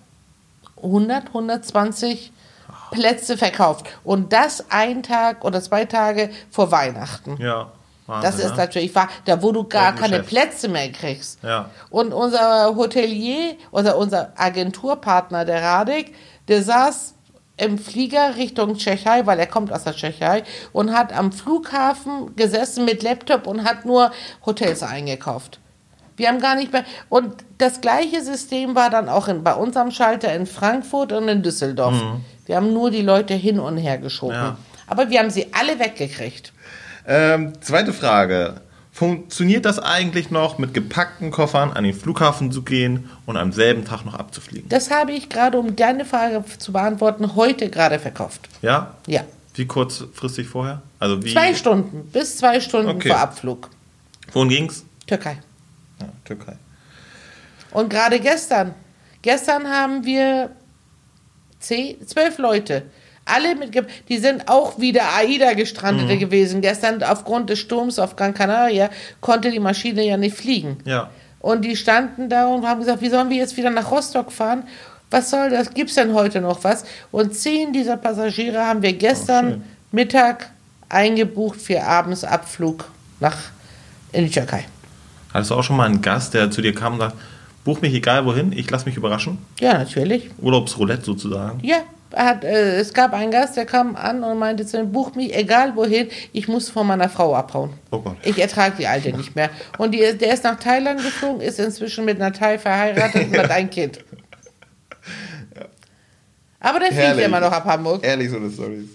100, 0.77 1.29
120 1.29 2.31
Plätze 2.93 3.37
verkauft. 3.37 3.87
Und 4.05 4.33
das 4.33 4.67
ein 4.71 5.03
Tag 5.03 5.45
oder 5.45 5.61
zwei 5.63 5.85
Tage 5.85 6.31
vor 6.51 6.71
Weihnachten. 6.71 7.39
Ja. 7.41 7.73
Wahnsinn, 8.07 8.31
Das 8.31 8.39
ist 8.39 8.57
natürlich 8.57 8.95
wahr, 8.95 9.09
da 9.25 9.43
wo 9.43 9.53
du 9.53 9.65
gar 9.65 9.93
Ein 9.93 9.97
keine. 9.97 10.23
Plätze 10.23 10.69
mehr 10.69 10.93
kriegst. 10.93 11.43
Ja. 11.43 11.71
Und 11.91 12.13
unser 12.13 12.75
Hotelier 12.77 13.57
oder 13.71 13.97
unser 13.97 14.33
Agenturpartner, 14.37 15.45
der 15.45 15.63
Radek, 15.63 16.15
der 16.49 16.63
saß 16.63 17.15
im 17.57 17.79
Flieger 17.79 18.37
Richtung 18.37 18.77
Tschechei, 18.77 19.27
weil 19.27 19.39
er 19.39 19.47
kommt 19.47 19.73
aus 19.73 19.85
der 19.85 19.95
Tschechei 19.95 20.43
und 20.73 20.93
hat 20.93 21.17
am 21.17 21.33
Flughafen 21.33 22.35
gesessen 22.37 22.85
mit 22.85 23.03
Laptop 23.03 23.47
und 23.47 23.65
hat 23.65 23.85
nur 23.85 24.11
Hotels 24.45 24.83
eingekauft. 24.83 25.61
Wir 26.17 26.29
haben 26.29 26.41
gar 26.41 26.57
nicht 26.57 26.73
mehr. 26.73 26.85
Und 27.09 27.33
das 27.59 27.81
gleiche 27.81 28.23
System 28.23 28.75
war 28.75 28.91
dann 28.91 29.09
auch 29.09 29.29
in, 29.29 29.43
bei 29.43 29.55
unserem 29.55 29.91
Schalter 29.91 30.33
in 30.33 30.47
Frankfurt 30.47 31.13
und 31.13 31.29
in 31.29 31.43
Düsseldorf. 31.43 31.95
Wir 32.47 32.57
haben 32.57 32.73
nur 32.73 32.91
die 32.91 33.03
Leute 33.03 33.35
hin 33.35 33.59
und 33.59 33.79
her 33.79 33.99
geschoben. 33.99 34.37
Mhm. 34.37 34.43
Ja. 34.43 34.59
Aber 34.87 35.11
wir 35.11 35.19
haben 35.19 35.31
sie 35.31 35.53
alle 35.53 35.79
weggekriegt. 35.79 36.53
Ähm, 37.07 37.53
zweite 37.61 37.93
Frage. 37.93 38.61
Funktioniert 38.93 39.65
das 39.65 39.81
eigentlich 39.81 40.31
noch, 40.31 40.59
mit 40.59 40.73
gepackten 40.73 41.33
Koffern 41.33 41.73
an 41.73 41.83
den 41.83 41.95
Flughafen 41.95 42.53
zu 42.53 42.63
gehen 42.63 43.11
und 43.27 43.37
am 43.37 43.51
selben 43.53 43.85
Tag 43.85 44.05
noch 44.05 44.15
abzufliegen? 44.15 44.69
Das 44.69 44.91
habe 44.93 45.11
ich 45.13 45.29
gerade, 45.29 45.59
um 45.59 45.75
deine 45.75 46.05
Frage 46.05 46.45
zu 46.59 46.73
beantworten, 46.73 47.35
heute 47.35 47.71
gerade 47.71 47.99
verkauft. 47.99 48.49
Ja? 48.63 48.95
Ja. 49.09 49.23
Wie 49.55 49.67
kurzfristig 49.67 50.47
vorher? 50.47 50.81
Also 51.01 51.23
wie? 51.25 51.33
Zwei 51.33 51.55
Stunden, 51.55 52.09
bis 52.13 52.37
zwei 52.37 52.61
Stunden 52.61 52.91
Okay. 52.91 53.09
vor 53.09 53.19
Abflug. 53.19 53.69
Wohin 54.33 54.49
ging's? 54.49 54.85
Türkei. 55.09 55.39
Ja, 56.01 56.07
Türkei. 56.25 56.57
Und 57.73 57.91
gerade 57.91 58.21
gestern, 58.21 58.75
gestern 59.23 59.69
haben 59.69 60.05
wir 60.05 60.51
zehn, 61.59 62.07
zwölf 62.07 62.39
Leute. 62.39 62.83
Alle 63.27 63.55
mit, 63.57 63.73
Ge- 63.73 63.85
die 64.09 64.19
sind 64.19 64.49
auch 64.49 64.79
wieder 64.79 65.03
AIDA-Gestrandete 65.17 66.19
gewesen. 66.19 66.61
Gestern 66.61 67.03
aufgrund 67.03 67.51
des 67.51 67.59
Sturms 67.59 67.99
auf 67.99 68.17
Gran 68.17 68.35
Canaria 68.35 68.91
konnte 69.21 69.51
die 69.51 69.61
Maschine 69.61 70.05
ja 70.07 70.17
nicht 70.17 70.37
fliegen. 70.37 70.79
Ja. 70.85 71.11
Und 71.41 71.65
die 71.65 71.77
standen 71.77 72.29
da 72.29 72.47
und 72.49 72.67
haben 72.67 72.81
gesagt, 72.81 73.01
wie 73.03 73.09
sollen 73.09 73.31
wir 73.31 73.37
jetzt 73.37 73.57
wieder 73.57 73.71
nach 73.71 73.91
Rostock 73.91 74.33
fahren? 74.33 74.65
Was 75.11 75.31
soll 75.31 75.51
das? 75.51 75.73
Gibt 75.73 75.91
es 75.91 75.97
denn 75.97 76.13
heute 76.15 76.41
noch 76.41 76.65
was? 76.65 76.85
Und 77.13 77.35
zehn 77.35 77.73
dieser 77.73 77.97
Passagiere 77.97 78.67
haben 78.67 78.83
wir 78.83 78.93
gestern 78.95 79.51
schön. 79.51 79.63
Mittag 79.93 80.51
eingebucht 80.89 81.61
für 81.61 81.83
abends 81.83 82.25
Abflug 82.25 82.85
nach 83.21 83.37
in 84.13 84.25
die 84.25 84.31
Türkei. 84.31 84.65
Hattest 85.33 85.51
du 85.51 85.55
auch 85.57 85.63
schon 85.65 85.77
mal 85.77 85.87
einen 85.87 86.03
Gast, 86.03 86.35
der 86.35 86.51
zu 86.51 86.63
dir 86.63 86.75
kam 86.75 86.95
und 86.95 87.01
sagt, 87.01 87.17
buch 87.65 87.81
mich 87.81 87.93
egal 87.95 88.25
wohin, 88.27 88.53
ich 88.53 88.71
lass 88.71 88.87
mich 88.87 88.97
überraschen? 88.97 89.39
Ja, 89.61 89.75
natürlich. 89.79 90.31
Urlaubsroulette 90.41 91.05
sozusagen. 91.05 91.59
Ja, 91.63 91.79
hat, 92.15 92.45
äh, 92.45 92.77
es 92.79 92.95
gab 92.95 93.13
einen 93.13 93.31
Gast, 93.31 93.57
der 93.57 93.67
kam 93.67 93.97
an 93.97 94.23
und 94.25 94.39
meinte 94.39 94.67
zu 94.67 94.79
mir, 94.79 94.85
buch 94.85 95.15
mich 95.15 95.35
egal 95.35 95.77
wohin, 95.77 96.09
ich 96.33 96.49
muss 96.49 96.71
von 96.71 96.87
meiner 96.87 97.09
Frau 97.09 97.35
abhauen. 97.35 97.73
Oh 97.91 97.99
Gott. 97.99 98.17
Ich 98.25 98.39
ertrage 98.39 98.77
die 98.79 98.87
Alte 98.87 99.13
nicht 99.13 99.35
mehr. 99.35 99.51
Und 99.79 99.93
die, 99.93 99.99
der 100.17 100.35
ist 100.35 100.45
nach 100.45 100.59
Thailand 100.59 101.03
geflogen, 101.03 101.41
ist 101.41 101.59
inzwischen 101.59 102.05
mit 102.05 102.21
einer 102.21 102.33
Thai 102.33 102.59
verheiratet 102.59 103.29
und 103.29 103.39
hat 103.39 103.51
ein 103.51 103.71
Kind. 103.71 104.01
Aber 106.61 106.81
der 106.81 106.93
fliegt 106.93 107.19
immer 107.19 107.41
noch 107.41 107.53
ab 107.53 107.65
Hamburg. 107.67 108.05
Ehrlich 108.05 108.31
so 108.31 108.37
eine 108.37 108.51
Stories. 108.51 108.89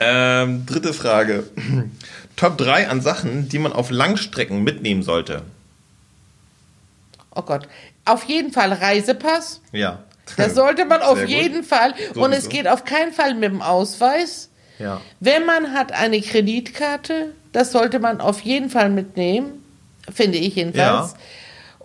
Ähm, 0.00 0.66
dritte 0.66 0.92
Frage. 0.92 1.44
Top 2.36 2.58
3 2.58 2.88
an 2.88 3.00
Sachen, 3.00 3.48
die 3.48 3.60
man 3.60 3.72
auf 3.72 3.90
Langstrecken 3.90 4.64
mitnehmen 4.64 5.02
sollte. 5.04 5.42
Oh 7.34 7.42
Gott. 7.42 7.68
Auf 8.04 8.24
jeden 8.24 8.52
Fall 8.52 8.72
Reisepass. 8.72 9.60
Ja. 9.72 10.02
Das 10.36 10.54
sollte 10.54 10.84
man 10.84 11.02
auf 11.02 11.18
Sehr 11.18 11.26
gut. 11.26 11.34
jeden 11.36 11.64
Fall. 11.64 11.94
Und 12.14 12.32
es 12.32 12.48
geht 12.48 12.66
auf 12.68 12.84
keinen 12.84 13.12
Fall 13.12 13.34
mit 13.34 13.44
dem 13.52 13.62
Ausweis. 13.62 14.48
Ja. 14.78 15.00
Wenn 15.20 15.46
man 15.46 15.72
hat 15.72 15.92
eine 15.92 16.20
Kreditkarte, 16.20 17.32
das 17.52 17.72
sollte 17.72 17.98
man 18.00 18.20
auf 18.20 18.40
jeden 18.40 18.70
Fall 18.70 18.90
mitnehmen, 18.90 19.62
finde 20.12 20.38
ich 20.38 20.56
jedenfalls. 20.56 21.12
Ja. 21.12 21.18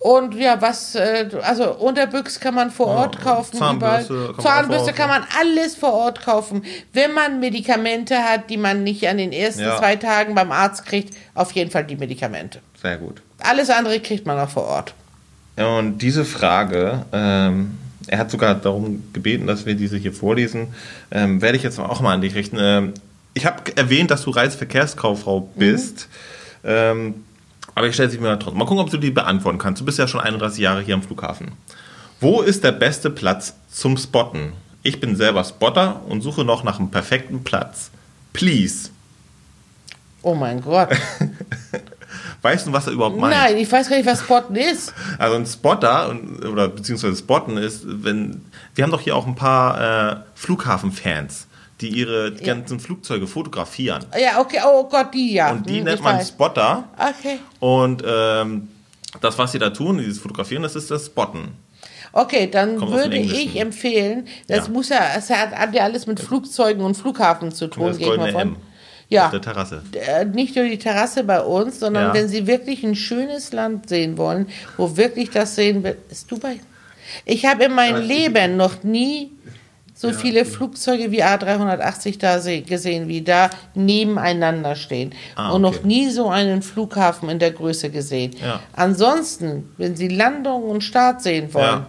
Und 0.01 0.33
ja, 0.35 0.61
was, 0.61 0.95
äh, 0.95 1.27
also 1.41 1.73
Unterbüchs 1.75 2.39
kann 2.39 2.55
man 2.55 2.71
vor 2.71 2.87
Ja, 2.87 3.01
Ort 3.01 3.21
kaufen. 3.21 3.57
Zahnbürste 3.57 4.13
überall. 4.13 4.33
kann 4.33 4.43
Zahnbürste 4.45 4.93
kann 4.93 5.09
man 5.09 5.23
alles 5.37 5.75
vor 5.75 5.91
Ort 5.93 6.21
kaufen. 6.23 6.63
Wenn 6.93 7.13
man 7.13 7.41
Medikamente 7.41 8.17
hat, 8.23 8.49
die 8.49 8.55
man 8.55 8.83
nicht 8.83 9.05
an 9.09 9.17
den 9.17 9.33
ersten 9.33 9.61
Ja. 9.63 9.77
zwei 9.77 9.97
Tagen 9.97 10.35
beim 10.35 10.53
Arzt 10.53 10.85
kriegt, 10.85 11.13
auf 11.35 11.51
jeden 11.51 11.69
Fall 11.69 11.83
die 11.83 11.97
Medikamente. 11.97 12.59
Sehr 12.81 12.97
gut. 12.97 13.21
Alles 13.39 13.69
andere 13.69 13.99
kriegt 13.99 14.25
man 14.25 14.39
auch 14.39 14.49
vor 14.49 14.63
Ort. 14.67 14.93
Und 15.57 15.97
diese 15.97 16.23
Frage, 16.23 17.05
ähm, 17.11 17.77
er 18.09 18.17
hat 18.17 18.31
sogar 18.31 18.55
darum 18.55 19.03
gebeten, 19.13 19.45
dass 19.45 19.65
wir 19.67 19.75
diese 19.75 19.97
hier 19.97 20.13
vorlesen, 20.13 20.69
ähm, 21.11 21.41
werde 21.41 21.57
ich 21.57 21.63
jetzt 21.63 21.79
auch 21.79 22.01
mal 22.01 22.13
an 22.13 22.21
dich 22.21 22.33
richten. 22.33 22.57
Ähm, 22.59 22.93
ich 23.35 23.45
habe 23.45 23.75
erwähnt, 23.77 24.09
dass 24.09 24.23
du 24.23 24.31
Reiseverkehrskauffrau 24.31 25.51
bist. 25.55 26.09
Ähm, 26.63 27.23
aber 27.75 27.87
ich 27.87 27.93
stelle 27.93 28.09
sie 28.09 28.17
mir 28.17 28.37
trotzdem. 28.39 28.57
Mal 28.57 28.65
gucken, 28.65 28.83
ob 28.83 28.89
du 28.89 28.97
die 28.97 29.11
beantworten 29.11 29.59
kannst. 29.59 29.79
Du 29.79 29.85
bist 29.85 29.99
ja 29.99 30.07
schon 30.07 30.21
31 30.21 30.59
Jahre 30.59 30.81
hier 30.81 30.95
am 30.95 31.03
Flughafen. 31.03 31.51
Wo 32.19 32.41
ist 32.41 32.63
der 32.63 32.71
beste 32.71 33.11
Platz 33.11 33.53
zum 33.71 33.95
Spotten? 33.95 34.53
Ich 34.81 34.99
bin 34.99 35.15
selber 35.15 35.43
Spotter 35.43 36.01
und 36.07 36.21
suche 36.21 36.43
noch 36.43 36.63
nach 36.63 36.79
einem 36.79 36.89
perfekten 36.89 37.43
Platz. 37.43 37.91
Please. 38.33 38.89
Oh 40.23 40.33
mein 40.33 40.61
Gott. 40.61 40.89
Weißt 42.41 42.67
du, 42.67 42.73
was 42.73 42.87
er 42.87 42.93
überhaupt 42.93 43.17
meint? 43.17 43.35
Nein, 43.35 43.57
ich 43.57 43.69
weiß 43.71 43.89
gar 43.89 43.97
nicht, 43.97 44.05
was 44.05 44.21
Spotten 44.21 44.55
ist. 44.55 44.93
Also 45.17 45.35
ein 45.35 45.45
Spotter 45.45 46.15
oder 46.49 46.69
beziehungsweise 46.69 47.17
Spotten 47.17 47.57
ist, 47.57 47.81
wenn 47.85 48.45
wir 48.75 48.83
haben 48.83 48.91
doch 48.91 49.01
hier 49.01 49.15
auch 49.15 49.27
ein 49.27 49.35
paar 49.35 50.11
äh, 50.11 50.15
Flughafenfans, 50.35 51.47
die 51.81 51.89
ihre 51.89 52.31
ganzen 52.33 52.79
Flugzeuge 52.79 53.27
fotografieren 53.27 54.05
Ja, 54.17 54.39
okay, 54.39 54.59
oh 54.65 54.87
Gott, 54.87 55.13
die 55.13 55.33
ja. 55.33 55.51
und 55.51 55.69
die 55.69 55.77
Hm, 55.79 55.83
nennt 55.85 56.01
man 56.03 56.17
weiß. 56.17 56.29
Spotter 56.29 56.85
Okay. 56.97 57.39
und 57.59 58.03
ähm, 58.05 58.69
das, 59.21 59.37
was 59.37 59.51
sie 59.51 59.59
da 59.59 59.71
tun, 59.71 59.97
dieses 59.97 60.19
Fotografieren, 60.19 60.63
das 60.63 60.75
ist 60.75 60.91
das 60.91 61.07
Spotten. 61.07 61.49
Okay, 62.13 62.47
dann 62.51 62.77
Kommt 62.77 62.91
würde 62.91 63.17
ich 63.17 63.59
empfehlen, 63.59 64.27
das 64.47 64.67
Ja. 64.67 64.73
muss 64.73 64.89
ja, 64.89 64.99
es 65.17 65.29
hat, 65.29 65.51
hat 65.51 65.73
ja 65.75 65.83
alles 65.83 66.07
mit 66.07 66.19
Flugzeugen 66.19 66.83
und 66.83 66.95
Flughafen 66.95 67.51
zu 67.51 67.67
tun, 67.67 67.87
Das 67.87 67.99
goldene 67.99 68.31
von. 68.31 68.41
M 68.41 68.55
Ja, 69.09 69.25
auf 69.25 69.31
der 69.31 69.41
Terrasse. 69.41 69.81
äh, 69.93 70.23
nicht 70.25 70.55
nur 70.55 70.65
die 70.65 70.77
Terrasse 70.77 71.23
bei 71.23 71.41
uns, 71.41 71.79
sondern 71.79 72.07
Ja. 72.07 72.13
wenn 72.13 72.27
Sie 72.27 72.45
wirklich 72.47 72.83
ein 72.83 72.95
schönes 72.95 73.51
Land 73.51 73.89
sehen 73.89 74.17
wollen, 74.17 74.47
wo 74.77 74.95
wirklich 74.97 75.31
das 75.31 75.55
sehen 75.55 75.83
wird, 75.83 75.97
ist 76.11 76.31
Dubai. 76.31 76.59
Ich 77.25 77.45
habe 77.45 77.63
in 77.65 77.73
meinem 77.73 78.01
Ja, 78.07 78.15
Leben 78.15 78.55
noch 78.57 78.83
nie 78.83 79.31
so 79.95 80.13
viele 80.13 80.45
Flugzeuge 80.45 81.11
wie 81.11 81.23
A380 81.23 82.19
da 82.19 82.39
se- 82.39 82.61
gesehen, 82.61 83.07
wie 83.09 83.21
da 83.21 83.49
nebeneinander 83.73 84.75
stehen. 84.75 85.13
Ah, 85.35 85.51
Und 85.51 85.63
noch 85.63 85.75
okay. 85.77 85.87
nie 85.87 86.09
so 86.09 86.29
einen 86.29 86.61
Flughafen 86.61 87.27
in 87.29 87.39
der 87.39 87.51
Größe 87.51 87.89
gesehen. 87.89 88.35
Ja. 88.41 88.59
Ansonsten, 88.73 89.71
wenn 89.77 89.95
Sie 89.95 90.07
Landung 90.07 90.63
und 90.63 90.83
Start 90.83 91.21
sehen 91.21 91.53
wollen, 91.53 91.65
Ja. 91.65 91.87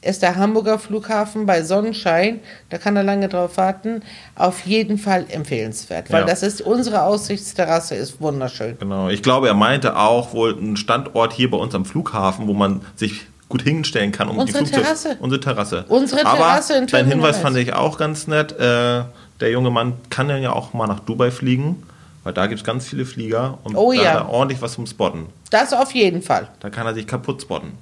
Ist 0.00 0.22
der 0.22 0.36
Hamburger 0.36 0.78
Flughafen 0.78 1.44
bei 1.46 1.62
Sonnenschein, 1.62 2.40
da 2.70 2.78
kann 2.78 2.94
er 2.96 3.02
lange 3.02 3.28
drauf 3.28 3.56
warten, 3.56 4.02
auf 4.36 4.60
jeden 4.66 4.96
Fall 4.98 5.26
empfehlenswert, 5.28 6.10
weil 6.12 6.20
Ja. 6.20 6.26
das 6.26 6.42
ist 6.42 6.60
unsere 6.60 7.02
Aussichtsterrasse 7.02 7.94
ist 7.96 8.20
wunderschön. 8.20 8.76
Genau. 8.78 9.08
Ich 9.08 9.22
glaube, 9.22 9.48
er 9.48 9.54
meinte 9.54 9.96
auch 9.96 10.32
wohl 10.32 10.56
einen 10.56 10.76
Standort 10.76 11.32
hier 11.32 11.50
bei 11.50 11.56
uns 11.58 11.74
am 11.74 11.84
Flughafen, 11.84 12.46
wo 12.46 12.52
man 12.54 12.82
sich 12.96 13.26
gut 13.48 13.62
hinstellen 13.62 14.12
kann, 14.12 14.28
um 14.28 14.38
Unsere 14.38 14.58
die 14.64 14.66
Flugzeuge. 14.70 14.82
Terrasse. 14.84 15.16
Unsere 15.20 15.40
Terrasse. 15.40 15.84
Unsere 15.88 16.26
Aber 16.26 16.36
Terrasse 16.38 16.74
in 16.76 16.86
dein 16.86 17.06
Hinweis 17.06 17.36
1. 17.36 17.42
fand 17.42 17.56
ich 17.56 17.72
auch 17.72 17.96
ganz 17.98 18.26
nett. 18.26 18.52
Äh, 18.52 19.02
der 19.40 19.50
junge 19.50 19.70
Mann 19.70 19.94
kann 20.10 20.28
ja 20.28 20.52
auch 20.52 20.74
mal 20.74 20.86
nach 20.86 21.00
Dubai 21.00 21.30
fliegen, 21.30 21.82
weil 22.24 22.34
da 22.34 22.46
gibt 22.46 22.60
es 22.60 22.64
ganz 22.66 22.86
viele 22.86 23.06
Flieger 23.06 23.58
und 23.64 23.74
Oh 23.74 23.92
da 23.92 23.98
ja. 24.02 24.10
hat 24.10 24.16
er 24.18 24.28
ordentlich 24.28 24.60
was 24.60 24.74
zum 24.74 24.86
Spotten. 24.86 25.26
Das 25.50 25.72
auf 25.72 25.92
jeden 25.92 26.20
Fall. 26.22 26.48
Da 26.60 26.68
kann 26.70 26.86
er 26.86 26.94
sich 26.94 27.06
kaputt 27.06 27.40
spotten. 27.42 27.72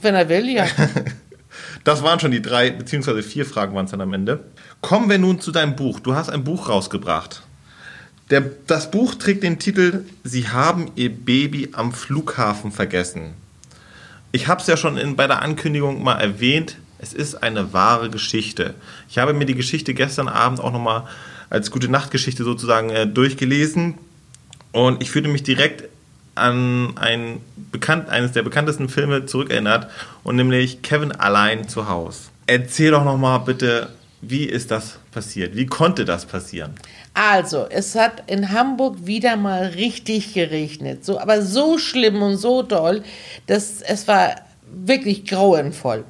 Wenn 0.00 0.14
er 0.14 0.28
will, 0.28 0.48
ja. 0.48 0.64
Das 1.84 2.02
waren 2.02 2.20
schon 2.20 2.30
die 2.30 2.42
drei, 2.42 2.70
beziehungsweise 2.70 3.22
vier 3.22 3.46
Fragen 3.46 3.74
waren 3.74 3.84
es 3.84 3.90
dann 3.90 4.00
am 4.00 4.12
Ende. 4.12 4.44
Kommen 4.80 5.08
wir 5.10 5.18
nun 5.18 5.40
zu 5.40 5.52
deinem 5.52 5.76
Buch. 5.76 6.00
Du 6.00 6.14
hast 6.14 6.30
ein 6.30 6.44
Buch 6.44 6.68
rausgebracht. 6.68 7.42
Der, 8.30 8.42
das 8.66 8.90
Buch 8.90 9.14
trägt 9.14 9.42
den 9.42 9.58
Titel 9.58 10.04
Sie 10.22 10.48
haben 10.48 10.90
Ihr 10.96 11.10
Baby 11.10 11.70
am 11.72 11.92
Flughafen 11.92 12.72
vergessen. 12.72 13.34
Ich 14.32 14.48
habe 14.48 14.60
es 14.60 14.66
ja 14.66 14.76
schon 14.76 14.98
in, 14.98 15.16
bei 15.16 15.26
der 15.26 15.40
Ankündigung 15.40 16.02
mal 16.02 16.20
erwähnt. 16.20 16.76
Es 16.98 17.14
ist 17.14 17.42
eine 17.42 17.72
wahre 17.72 18.10
Geschichte. 18.10 18.74
Ich 19.08 19.18
habe 19.18 19.32
mir 19.32 19.46
die 19.46 19.54
Geschichte 19.54 19.94
gestern 19.94 20.28
Abend 20.28 20.60
auch 20.60 20.72
nochmal 20.72 21.04
als 21.48 21.70
gute 21.70 21.88
Nachtgeschichte 21.88 22.44
sozusagen 22.44 22.90
äh, 22.90 23.06
durchgelesen 23.06 23.94
und 24.72 25.02
ich 25.02 25.10
fühlte 25.10 25.28
mich 25.28 25.42
direkt 25.42 25.84
an 26.38 26.96
ein 26.96 27.40
bekannt, 27.70 28.08
eines 28.08 28.32
der 28.32 28.42
bekanntesten 28.42 28.88
Filme 28.88 29.26
zurückerinnert 29.26 29.88
und 30.24 30.36
nämlich 30.36 30.82
Kevin 30.82 31.12
allein 31.12 31.68
zu 31.68 31.88
Hause. 31.88 32.30
Erzähl 32.46 32.92
doch 32.92 33.04
nochmal 33.04 33.40
bitte, 33.40 33.90
wie 34.20 34.44
ist 34.44 34.70
das 34.70 34.98
passiert? 35.12 35.54
Wie 35.54 35.66
konnte 35.66 36.04
das 36.04 36.26
passieren? 36.26 36.74
Also, 37.14 37.66
es 37.68 37.94
hat 37.94 38.30
in 38.30 38.52
Hamburg 38.52 39.06
wieder 39.06 39.36
mal 39.36 39.66
richtig 39.66 40.34
geregnet. 40.34 41.04
So, 41.04 41.20
aber 41.20 41.42
so 41.42 41.78
schlimm 41.78 42.22
und 42.22 42.36
so 42.36 42.62
doll, 42.62 43.02
dass 43.46 43.82
es 43.82 44.08
war 44.08 44.36
wirklich 44.70 45.24
grauenvoll. 45.24 46.04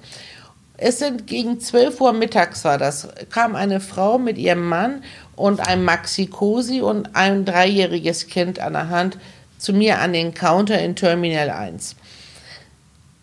Es 0.76 1.00
sind 1.00 1.26
gegen 1.26 1.60
12 1.60 2.00
Uhr 2.00 2.12
mittags 2.12 2.64
war 2.64 2.78
das, 2.78 3.08
kam 3.30 3.56
eine 3.56 3.80
Frau 3.80 4.18
mit 4.18 4.38
ihrem 4.38 4.68
Mann 4.68 5.02
und 5.34 5.60
einem 5.66 5.84
Maxi-Cosi 5.84 6.82
und 6.82 7.16
ein 7.16 7.44
dreijähriges 7.44 8.28
Kind 8.28 8.60
an 8.60 8.74
der 8.74 8.88
Hand 8.88 9.18
zu 9.58 9.72
mir 9.72 9.98
an 9.98 10.12
den 10.12 10.32
Counter 10.32 10.78
in 10.78 10.96
Terminal 10.96 11.50
1. 11.50 11.96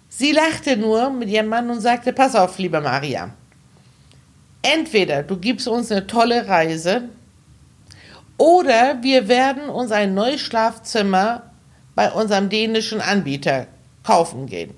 Sie 0.10 0.32
lachte 0.32 0.78
nur 0.78 1.10
mit 1.10 1.30
ihrem 1.30 1.48
Mann 1.48 1.70
und 1.70 1.82
sagte, 1.82 2.14
pass 2.14 2.36
auf, 2.36 2.58
liebe 2.58 2.80
Maria, 2.80 3.32
entweder 4.62 5.24
du 5.24 5.38
gibst 5.38 5.68
uns 5.68 5.92
eine 5.92 6.08
tolle 6.08 6.48
Reise 6.48 7.10
oder 8.38 9.02
wir 9.02 9.28
werden 9.28 9.70
uns 9.70 9.92
ein 9.92 10.14
neues 10.14 10.42
Schlafzimmer 10.42 11.52
bei 11.96 12.12
unserem 12.12 12.50
dänischen 12.50 13.02
Anbieter 13.02 13.68
kaufen 14.04 14.46
gehen. 14.46 14.74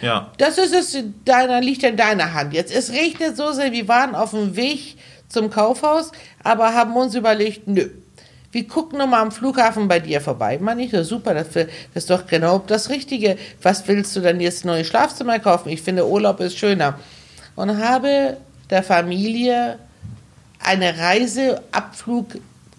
Ja, 0.00 0.32
Das 0.38 0.58
ist 0.58 0.74
es, 0.74 0.94
in 0.94 1.14
deiner, 1.24 1.60
liegt 1.60 1.82
in 1.82 1.96
deiner 1.96 2.34
Hand. 2.34 2.52
Jetzt, 2.52 2.74
es 2.74 2.90
regnet 2.90 3.36
so 3.36 3.52
sehr, 3.52 3.72
wir 3.72 3.88
waren 3.88 4.14
auf 4.14 4.30
dem 4.30 4.56
Weg 4.56 4.96
zum 5.28 5.50
Kaufhaus, 5.50 6.12
aber 6.42 6.74
haben 6.74 6.94
uns 6.96 7.14
überlegt, 7.14 7.66
nö. 7.66 7.90
Wir 8.54 8.68
gucken 8.68 8.98
nochmal 8.98 9.20
am 9.20 9.32
Flughafen 9.32 9.88
bei 9.88 9.98
dir 9.98 10.20
vorbei. 10.20 10.58
Man 10.60 10.76
nicht, 10.76 10.92
so 10.92 11.02
super, 11.02 11.34
das, 11.34 11.48
das 11.52 11.66
ist 11.92 12.10
doch 12.10 12.24
genau 12.24 12.62
das 12.64 12.88
Richtige. 12.88 13.36
Was 13.60 13.88
willst 13.88 14.14
du 14.14 14.20
denn 14.20 14.40
jetzt 14.40 14.64
neues 14.64 14.86
Schlafzimmer 14.86 15.40
kaufen? 15.40 15.70
Ich 15.70 15.82
finde, 15.82 16.06
Urlaub 16.06 16.38
ist 16.38 16.56
schöner. 16.56 17.00
Und 17.56 17.78
habe 17.78 18.36
der 18.70 18.84
Familie 18.84 19.80
eine 20.60 20.96
Reiseabflug 20.96 22.36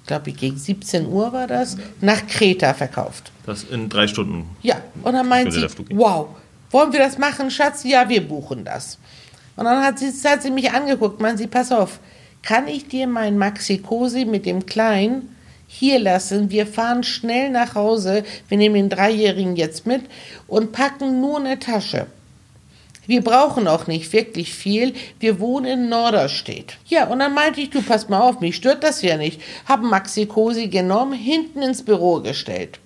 glaube 0.08 0.30
ich, 0.30 0.38
gegen 0.38 0.58
17 0.58 1.08
Uhr 1.08 1.34
war 1.34 1.48
das, 1.48 1.78
nach 2.00 2.26
Kreta 2.28 2.76
verkauft. 2.76 3.32
Das 3.46 3.64
in 3.64 3.90
drei 3.90 4.08
Stunden. 4.08 4.48
Ja, 4.62 4.76
und 5.02 5.14
dann 5.14 5.28
meint 5.28 5.52
Würde 5.52 5.68
sie, 5.68 5.98
wow, 5.98 6.28
wollen 6.70 6.94
wir 6.94 7.00
das 7.00 7.18
machen, 7.18 7.50
Schatz? 7.50 7.84
Ja, 7.84 8.08
wir 8.08 8.26
buchen 8.26 8.64
das. 8.64 9.00
Und 9.56 9.66
dann 9.66 9.84
hat 9.84 9.98
sie, 9.98 10.12
hat 10.24 10.44
sie 10.44 10.52
mich 10.52 10.72
angeguckt, 10.72 11.20
meint 11.20 11.40
sie, 11.40 11.48
pass 11.48 11.72
auf, 11.72 12.00
kann 12.44 12.68
ich 12.68 12.88
dir 12.88 13.08
mein 13.08 13.38
Maxi 13.38 13.80
Cosi 13.80 14.26
mit 14.26 14.46
dem 14.46 14.66
Kleinen 14.68 15.35
hier 15.68 16.00
lassen? 16.00 16.50
Wir 16.50 16.68
fahren 16.68 17.04
schnell 17.04 17.50
nach 17.50 17.76
Hause, 17.76 18.24
wir 18.48 18.58
nehmen 18.58 18.76
den 18.76 18.90
Dreijährigen 18.90 19.56
jetzt 19.56 19.86
mit 19.86 20.04
und 20.48 20.72
packen 20.72 21.22
nur 21.22 21.40
eine 21.40 21.60
Tasche. 21.60 22.08
Wir 23.08 23.22
brauchen 23.22 23.68
auch 23.68 23.88
nicht 23.88 24.12
wirklich 24.14 24.54
viel. 24.54 24.94
Wir 25.20 25.40
wohnen 25.40 25.66
in 25.66 25.90
Norderstedt. 25.90 26.78
Ja, 26.88 27.06
und 27.08 27.20
dann 27.20 27.34
meinte 27.34 27.62
ich, 27.62 27.70
du 27.70 27.82
pass 27.82 28.10
mal 28.10 28.22
auf, 28.22 28.40
mich 28.40 28.56
stört 28.56 28.84
das 28.84 29.02
ja 29.02 29.18
nicht. 29.18 29.42
Hab 29.68 29.82
Maxi 29.82 30.26
Cosi 30.26 30.68
genommen, 30.68 31.14
hinten 31.14 31.62
ins 31.62 31.84
Büro 31.84 32.22
gestellt. 32.22 32.80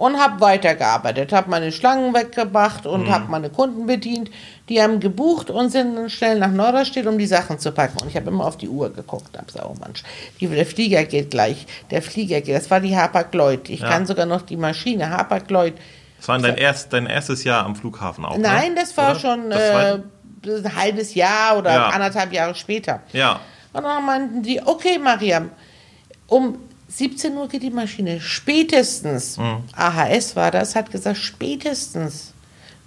Und 0.00 0.18
hab 0.18 0.40
weitergearbeitet, 0.40 1.30
hab 1.30 1.46
meine 1.46 1.70
Schlangen 1.72 2.14
weggebracht 2.14 2.86
und 2.86 3.10
hab 3.10 3.28
meine 3.28 3.50
Kunden 3.50 3.84
bedient. 3.84 4.30
Die 4.70 4.80
haben 4.80 4.98
gebucht 4.98 5.50
und 5.50 5.68
sind 5.68 5.94
dann 5.94 6.08
schnell 6.08 6.38
nach 6.38 6.50
Norderstedt, 6.50 7.06
um 7.06 7.18
die 7.18 7.26
Sachen 7.26 7.58
zu 7.58 7.70
packen. 7.70 8.00
Und 8.00 8.08
ich 8.08 8.16
habe 8.16 8.30
immer 8.30 8.46
auf 8.46 8.56
die 8.56 8.70
Uhr 8.70 8.90
geguckt, 8.90 9.36
hab 9.36 9.46
gesagt, 9.46 9.66
oh 9.68 9.76
Mensch, 9.84 10.02
die, 10.40 10.46
der 10.46 10.64
Flieger 10.64 11.04
geht 11.04 11.30
gleich. 11.30 11.66
Der 11.90 12.00
Flieger 12.00 12.40
geht, 12.40 12.56
das 12.56 12.70
war 12.70 12.80
die 12.80 12.96
Hapag-Lloyd. 12.96 13.68
Ich 13.68 13.80
Ja. 13.80 13.90
kann 13.90 14.06
sogar 14.06 14.24
noch 14.24 14.40
die 14.40 14.56
Maschine, 14.56 15.10
Hapag-Lloyd. 15.10 15.74
Das 16.16 16.28
war 16.28 16.38
dein, 16.38 16.56
erst, 16.56 16.94
dein 16.94 17.04
erstes 17.04 17.44
Jahr 17.44 17.66
am 17.66 17.76
Flughafen 17.76 18.24
auch. 18.24 18.38
Nein, 18.38 18.72
ne? 18.72 18.80
das 18.80 18.96
war 18.96 19.10
Oder? 19.10 19.20
schon 19.20 19.50
Das 19.50 19.60
äh, 19.60 19.98
ein 20.46 20.76
halbes 20.76 21.14
Jahr 21.14 21.58
oder 21.58 21.74
Ja. 21.74 21.88
anderthalb 21.88 22.32
Jahre 22.32 22.54
später. 22.54 23.00
Ja. 23.12 23.40
Und 23.74 23.82
dann 23.82 24.06
meinten 24.06 24.42
die, 24.42 24.62
okay, 24.64 24.98
Mariam, 24.98 25.50
um 26.26 26.56
17 26.90 27.36
Uhr 27.36 27.48
geht 27.48 27.62
die 27.62 27.70
Maschine. 27.70 28.20
Spätestens, 28.20 29.38
Mhm. 29.38 29.62
AHS 29.76 30.34
war 30.36 30.50
das, 30.50 30.74
hat 30.74 30.90
gesagt, 30.90 31.18
spätestens 31.18 32.34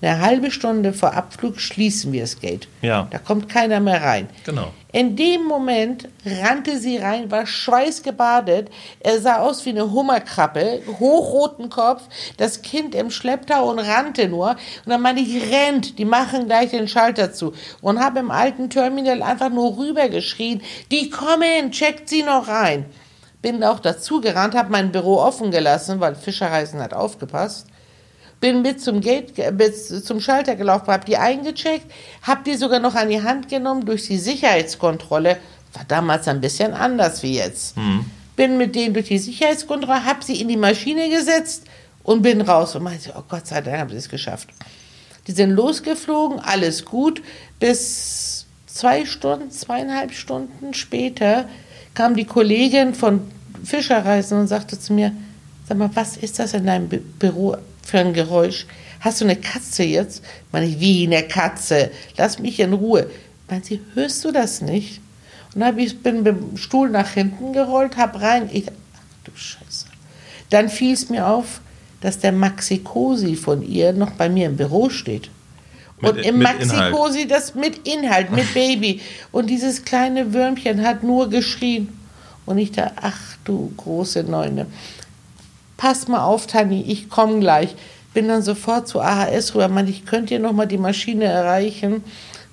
eine 0.02 0.20
halbe 0.20 0.52
Stunde 0.52 0.92
vor 0.92 1.14
Abflug 1.14 1.62
schließen 1.62 2.12
wir 2.12 2.22
das 2.22 2.38
Gate. 2.40 2.68
Ja. 2.82 3.08
Da 3.10 3.20
kommt 3.20 3.48
keiner 3.48 3.80
mehr 3.80 4.02
rein. 4.04 4.28
Genau. 4.46 4.74
In 4.92 5.16
dem 5.16 5.46
Moment 5.46 6.10
rannte 6.26 6.78
sie 6.78 6.98
rein, 6.98 7.32
war 7.32 7.48
schweißgebadet. 7.48 8.70
Er 9.00 9.22
sah 9.22 9.38
aus 9.38 9.66
wie 9.66 9.70
eine 9.70 9.92
Hummerkrabbe, 9.92 10.82
hochroten 11.00 11.70
Kopf, 11.70 12.02
das 12.36 12.62
Kind 12.62 12.94
im 12.96 13.10
Schlepptau 13.12 13.72
und 13.72 13.80
rannte 13.80 14.28
nur. 14.28 14.50
Und 14.50 14.90
dann 14.92 15.02
meinte 15.02 15.22
ich, 15.22 15.50
rennt, 15.50 15.98
die 15.98 16.06
machen 16.06 16.48
gleich 16.48 16.72
den 16.72 16.90
Schalter 16.90 17.32
zu. 17.32 17.54
Und 17.82 18.00
habe 18.00 18.20
im 18.20 18.30
alten 18.30 18.70
Terminal 18.70 19.24
einfach 19.24 19.50
nur 19.50 19.78
rübergeschrien, 19.78 20.62
die 20.92 21.10
kommen, 21.10 21.72
checkt 21.72 22.10
sie 22.10 22.24
noch 22.24 22.50
rein. 22.50 22.86
Bin 23.44 23.64
auch 23.64 23.80
dazu 23.80 24.22
gerannt, 24.22 24.56
habe 24.56 24.72
mein 24.72 24.92
Büro 24.92 25.18
offen 25.18 25.52
gelassen, 25.52 26.00
weil 26.00 26.16
Fischerreisen 26.16 26.82
hat 26.82 26.96
aufgepasst 26.96 27.68
bin 28.44 28.62
mit 28.62 28.82
zum 28.82 29.00
Gate, 29.00 29.32
bis 29.58 30.04
zum 30.04 30.20
Schalter 30.20 30.58
gelaufen, 30.58 30.88
habe 30.88 31.06
die 31.06 31.16
eingecheckt, 31.16 31.90
habe 32.24 32.42
die 32.46 32.56
sogar 32.56 32.82
noch 32.82 32.94
an 32.94 33.08
die 33.08 33.24
Hand 33.24 33.48
genommen 33.48 33.86
durch 33.86 34.06
die 34.08 34.18
Sicherheitskontrolle. 34.18 35.38
War 35.72 35.86
damals 35.88 36.28
ein 36.28 36.42
bisschen 36.42 36.74
anders 36.74 37.24
wie 37.24 37.38
jetzt. 37.38 37.78
Bin 38.36 38.58
mit 38.58 38.76
denen 38.76 38.94
durch 38.94 39.08
die 39.08 39.18
Sicherheitskontrolle, 39.18 40.04
habe 40.04 40.26
sie 40.26 40.42
in 40.42 40.50
die 40.50 40.58
Maschine 40.58 41.10
gesetzt 41.10 41.64
und 42.04 42.22
bin 42.22 42.42
raus 42.42 42.76
und 42.76 42.84
meinte, 42.84 43.14
oh 43.18 43.24
Gott 43.30 43.48
sei 43.48 43.62
Dank 43.62 43.78
haben 43.78 43.90
sie 43.92 43.96
es 43.96 44.10
geschafft. 44.10 44.50
Die 45.28 45.32
sind 45.32 45.52
losgeflogen, 45.52 46.42
alles 46.42 46.84
gut, 46.84 47.22
bis 47.62 48.46
zwei 48.66 49.06
Stunden, 49.06 49.52
zweieinhalb 49.52 50.12
Stunden 50.12 50.74
später 50.74 51.48
kam 51.94 52.16
die 52.16 52.26
Kollegin 52.26 52.94
von 52.94 53.22
Fischerreisen 53.64 54.40
und 54.40 54.48
sagte 54.48 54.80
zu 54.80 54.94
mir, 54.94 55.12
sag 55.68 55.78
mal, 55.78 55.90
was 55.94 56.18
ist 56.18 56.40
das 56.40 56.54
in 56.54 56.66
deinem 56.66 56.90
Bü 56.90 57.00
Büro 57.00 57.58
für 57.84 58.00
ein 58.00 58.14
Geräusch? 58.14 58.66
Hast 59.00 59.22
du 59.22 59.26
eine 59.26 59.36
Katze 59.36 59.84
jetzt? 59.84 60.24
Meine 60.52 60.66
ich, 60.66 60.80
wie 60.80 61.06
eine 61.06 61.24
Katze? 61.24 61.92
Lass 62.18 62.40
mich 62.40 62.60
in 62.60 62.74
Ruhe. 62.74 63.10
Meint 63.50 63.66
sie, 63.66 63.82
hörst 63.94 64.24
du 64.24 64.32
das 64.32 64.62
nicht? 64.62 65.02
Und 65.54 65.62
dann 65.62 65.78
ich, 65.78 66.02
bin 66.02 66.24
mit 66.24 66.36
dem 66.36 66.58
Stuhl 66.58 66.90
nach 66.90 67.12
hinten 67.12 67.54
gerollt, 67.54 67.98
hab 67.98 68.20
rein. 68.22 68.50
Ich, 68.52 68.66
ach 68.70 69.02
du 69.26 69.32
Scheiße. 69.36 69.88
Dann 70.50 70.70
fiel 70.70 70.94
es 70.94 71.10
mir 71.10 71.28
auf, 71.28 71.62
dass 72.02 72.20
der 72.20 72.32
Maxi 72.32 72.80
Cosi 72.80 73.36
von 73.36 73.62
ihr 73.62 73.94
noch 73.94 74.12
bei 74.12 74.30
mir 74.30 74.48
im 74.48 74.58
Büro 74.58 74.90
steht. 74.90 75.30
Und 76.04 76.16
Mit- 76.18 76.26
im 76.26 76.38
mit 76.38 76.48
Maxi 76.48 76.64
Inhalt. 76.74 76.94
Cosi 76.96 77.28
das 77.28 77.56
mit 77.56 77.88
Inhalt, 77.88 78.32
mit 78.32 78.54
Baby. 78.54 79.02
Und 79.32 79.50
dieses 79.50 79.86
kleine 79.86 80.34
Würmchen 80.34 80.84
hat 80.86 81.04
nur 81.04 81.30
geschrien. 81.30 81.90
Und 82.46 82.58
ich 82.58 82.72
da, 82.72 82.92
ach 83.02 83.20
du 83.46 83.72
große 83.78 84.24
Neune. 84.24 84.66
Pass 85.78 86.08
mal 86.08 86.24
auf, 86.24 86.48
Tani, 86.48 86.84
ich 86.88 87.10
komme 87.10 87.40
gleich. 87.40 87.76
Bin 88.14 88.28
dann 88.28 88.44
sofort 88.44 88.88
zu 88.88 89.02
AHS 89.02 89.56
rüber. 89.56 89.68
Meinte, 89.70 89.92
ich 89.92 90.06
könnte 90.06 90.34
ihr 90.34 90.40
noch 90.40 90.54
mal 90.54 90.66
die 90.68 90.78
Maschine 90.78 91.26
erreichen. 91.26 92.04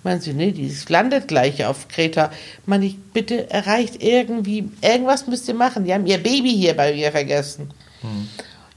Meinen 0.02 0.20
sie, 0.22 0.32
nee, 0.32 0.52
die 0.52 0.72
landet 0.88 1.28
gleich 1.28 1.64
auf 1.66 1.88
Kreta. 1.88 2.30
Meinte 2.64 2.86
ich, 2.86 2.98
bitte 3.12 3.50
erreicht 3.50 4.02
irgendwie, 4.02 4.70
irgendwas 4.80 5.26
müsst 5.26 5.46
ihr 5.48 5.54
machen. 5.54 5.84
Die 5.84 5.92
haben 5.92 6.06
ihr 6.06 6.16
Baby 6.18 6.50
hier 6.56 6.74
bei 6.74 6.94
mir 6.94 7.10
vergessen. 7.12 7.68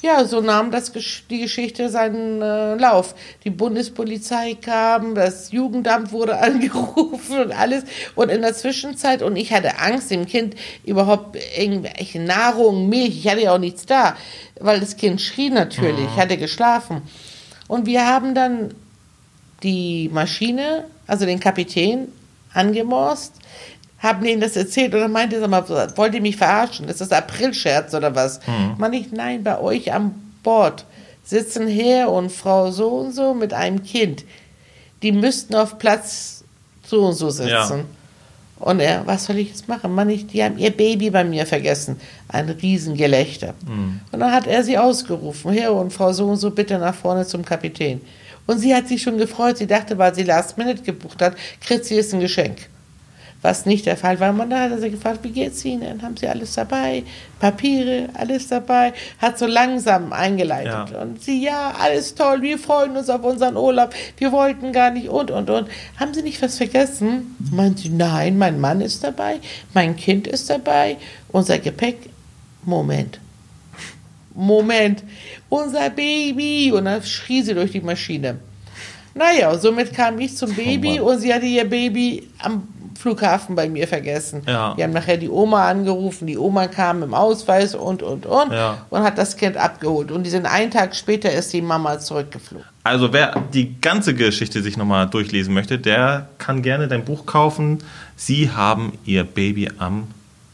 Ja, 0.04 0.26
so 0.26 0.42
nahm 0.42 0.70
das, 0.70 0.92
die 1.30 1.40
Geschichte 1.40 1.88
seinen 1.88 2.42
äh, 2.42 2.76
Lauf. 2.76 3.16
Die 3.46 3.50
Bundespolizei 3.50 4.54
kam, 4.54 5.16
das 5.16 5.54
Jugendamt 5.54 6.12
wurde 6.12 6.38
angerufen 6.42 7.40
und 7.40 7.52
alles. 7.58 7.86
Und 8.14 8.28
in 8.28 8.42
der 8.42 8.54
Zwischenzeit, 8.54 9.22
und 9.22 9.38
ich 9.38 9.54
hatte 9.54 9.80
Angst, 9.80 10.12
dem 10.12 10.26
Kind 10.26 10.56
überhaupt 10.84 11.38
irgendwelche 11.58 12.20
Nahrung, 12.20 12.90
Milch, 12.90 13.18
ich 13.18 13.30
hatte 13.30 13.44
ja 13.44 13.54
auch 13.54 13.60
nichts 13.60 13.86
da, 13.86 14.18
weil 14.60 14.82
das 14.82 14.98
Kind 14.98 15.22
schrie 15.22 15.50
natürlich, 15.50 16.06
ich 16.14 16.22
hatte 16.22 16.36
geschlafen. 16.36 17.04
Und 17.70 17.86
wir 17.86 18.06
haben 18.06 18.36
dann 18.36 18.74
die 19.64 20.10
Maschine, 20.12 20.84
also 21.08 21.26
den 21.26 21.40
Kapitän, 21.40 22.10
angemorst, 22.54 23.36
haben 24.04 24.24
denen 24.24 24.42
das 24.42 24.58
erzählt 24.58 24.94
und 24.94 25.00
dann 25.00 25.12
meinte 25.12 25.38
er, 25.38 25.48
mal, 25.48 25.66
wollt 25.96 26.14
ihr 26.14 26.22
mich 26.22 26.36
verarschen? 26.36 26.90
Ist 26.90 27.00
das 27.00 27.12
Aprilscherz 27.12 27.94
oder 27.94 28.14
was? 28.14 28.42
Man 28.78 28.92
ich, 28.92 29.12
nein, 29.14 29.44
bei 29.44 29.58
euch 29.60 29.94
an 29.94 30.14
Bord 30.44 30.86
sitzen 31.24 31.68
Herr 31.68 32.12
und 32.12 32.30
Frau 32.30 32.70
so 32.70 32.90
und 32.90 33.14
so 33.14 33.34
mit 33.34 33.54
einem 33.54 33.82
Kind. 33.82 34.26
Die 35.02 35.14
müssten 35.14 35.56
auf 35.56 35.80
Platz 35.80 36.44
so 36.86 37.06
und 37.06 37.14
so 37.14 37.30
sitzen. 37.30 37.50
Ja. 37.50 37.86
Und 38.60 38.80
er, 38.82 39.08
was 39.08 39.26
soll 39.26 39.38
ich 39.38 39.50
jetzt 39.50 39.68
machen? 39.68 39.94
Mann, 39.94 40.10
ich, 40.10 40.28
die 40.28 40.44
haben 40.44 40.58
ihr 40.58 40.72
Baby 40.72 41.10
bei 41.10 41.24
mir 41.24 41.46
vergessen. 41.46 42.00
Ein 42.28 42.50
Riesengelächter. 42.50 43.54
Und 44.12 44.20
dann 44.20 44.32
hat 44.32 44.48
er 44.48 44.64
sie 44.64 44.78
ausgerufen, 44.78 45.52
Herr 45.54 45.74
und 45.74 45.92
Frau 45.92 46.12
so 46.12 46.28
und 46.28 46.38
so, 46.38 46.52
bitte 46.52 46.78
nach 46.78 46.96
vorne 46.96 47.26
zum 47.26 47.44
Kapitän. 47.44 48.02
Und 48.48 48.60
sie 48.60 48.76
hat 48.76 48.90
sich 48.90 49.02
schon 49.02 49.18
gefreut. 49.18 49.58
Sie 49.58 49.68
dachte, 49.68 49.98
weil 49.98 50.14
sie 50.14 50.24
Last 50.24 50.58
Minute 50.58 50.82
gebucht 50.82 51.22
hat, 51.22 51.36
kriegt 51.62 51.86
sie 51.86 51.96
jetzt 51.96 52.14
ein 52.14 52.20
Geschenk. 52.20 52.70
Was 53.44 53.66
nicht 53.66 53.86
der 53.86 53.98
Fall 53.98 54.22
war. 54.22 54.32
Man 54.32 54.50
da 54.50 54.62
hat 54.62 54.72
er 54.72 54.80
sie 54.80 54.90
gefragt, 54.90 55.20
wie 55.24 55.32
geht's 55.32 55.64
Ihnen? 55.66 56.02
Haben 56.02 56.16
Sie 56.16 56.28
alles 56.28 56.54
dabei? 56.54 57.04
Papiere, 57.40 58.08
alles 58.14 58.48
dabei? 58.48 58.94
Hat 59.20 59.38
so 59.38 59.46
langsam 59.46 60.14
eingeleitet. 60.14 60.92
Ja. 60.92 61.02
Und 61.02 61.22
sie, 61.22 61.44
ja, 61.44 61.74
alles 61.78 62.16
toll, 62.16 62.42
wir 62.42 62.58
freuen 62.58 62.96
uns 62.96 63.10
auf 63.10 63.22
unseren 63.26 63.58
Urlaub. 63.58 63.94
Wir 64.16 64.32
wollten 64.32 64.72
gar 64.72 64.92
nicht 64.92 65.10
und, 65.10 65.30
und, 65.30 65.50
und. 65.50 65.68
Haben 66.00 66.14
Sie 66.14 66.22
nicht 66.22 66.42
was 66.42 66.58
vergessen? 66.58 67.36
Meint 67.52 67.80
sie, 67.80 67.90
nein, 67.90 68.38
mein 68.38 68.62
Mann 68.62 68.80
ist 68.80 69.04
dabei, 69.04 69.42
mein 69.74 69.98
Kind 69.98 70.26
ist 70.26 70.50
dabei, 70.50 70.96
unser 71.28 71.60
Gepäck. 71.60 71.98
Moment. 72.64 73.20
Moment, 74.34 75.04
unser 75.50 75.90
Baby. 75.90 76.72
Und 76.72 76.86
dann 76.86 77.04
schrie 77.04 77.42
sie 77.42 77.54
durch 77.54 77.74
die 77.74 77.82
Maschine. 77.82 78.38
Naja, 79.16 79.56
somit 79.58 79.94
kam 79.94 80.20
ich 80.20 80.36
zum 80.36 80.56
Baby 80.56 80.96
Mann. 80.96 81.02
und 81.02 81.20
sie 81.20 81.34
hatte 81.34 81.46
ihr 81.46 81.70
Baby 81.70 82.30
am 82.40 82.68
Flughafen 82.98 83.56
bei 83.56 83.70
mir 83.70 83.88
vergessen. 83.88 84.44
Ja. 84.48 84.76
Wir 84.78 84.84
haben 84.86 84.94
nachher 84.94 85.18
die 85.18 85.30
Oma 85.30 85.68
angerufen, 85.70 86.28
die 86.28 86.38
Oma 86.38 86.68
kam 86.68 87.04
im 87.04 87.14
Ausweis 87.14 87.76
und, 87.76 88.04
und, 88.04 88.26
und 88.26 88.52
Ja. 88.52 88.86
und 88.90 89.04
hat 89.04 89.18
das 89.18 89.36
Kind 89.38 89.58
abgeholt. 89.58 90.12
Und 90.12 90.24
die 90.24 90.30
sind 90.30 90.46
einen 90.46 90.72
Tag 90.72 90.96
später 90.96 91.32
ist 91.32 91.52
die 91.54 91.62
Mama 91.62 92.00
zurückgeflogen. 92.00 92.66
Also 92.84 93.14
wer 93.14 93.42
die 93.54 93.80
ganze 93.82 94.14
Geschichte 94.14 94.62
sich 94.62 94.78
nochmal 94.78 95.08
durchlesen 95.10 95.54
möchte, 95.54 95.80
der 95.80 96.28
kann 96.38 96.62
gerne 96.62 96.88
dein 96.88 97.06
Buch 97.06 97.26
kaufen. 97.26 97.80
Sie 98.16 98.52
haben 98.52 98.94
ihr 99.06 99.24
Baby 99.24 99.70
am 99.80 100.08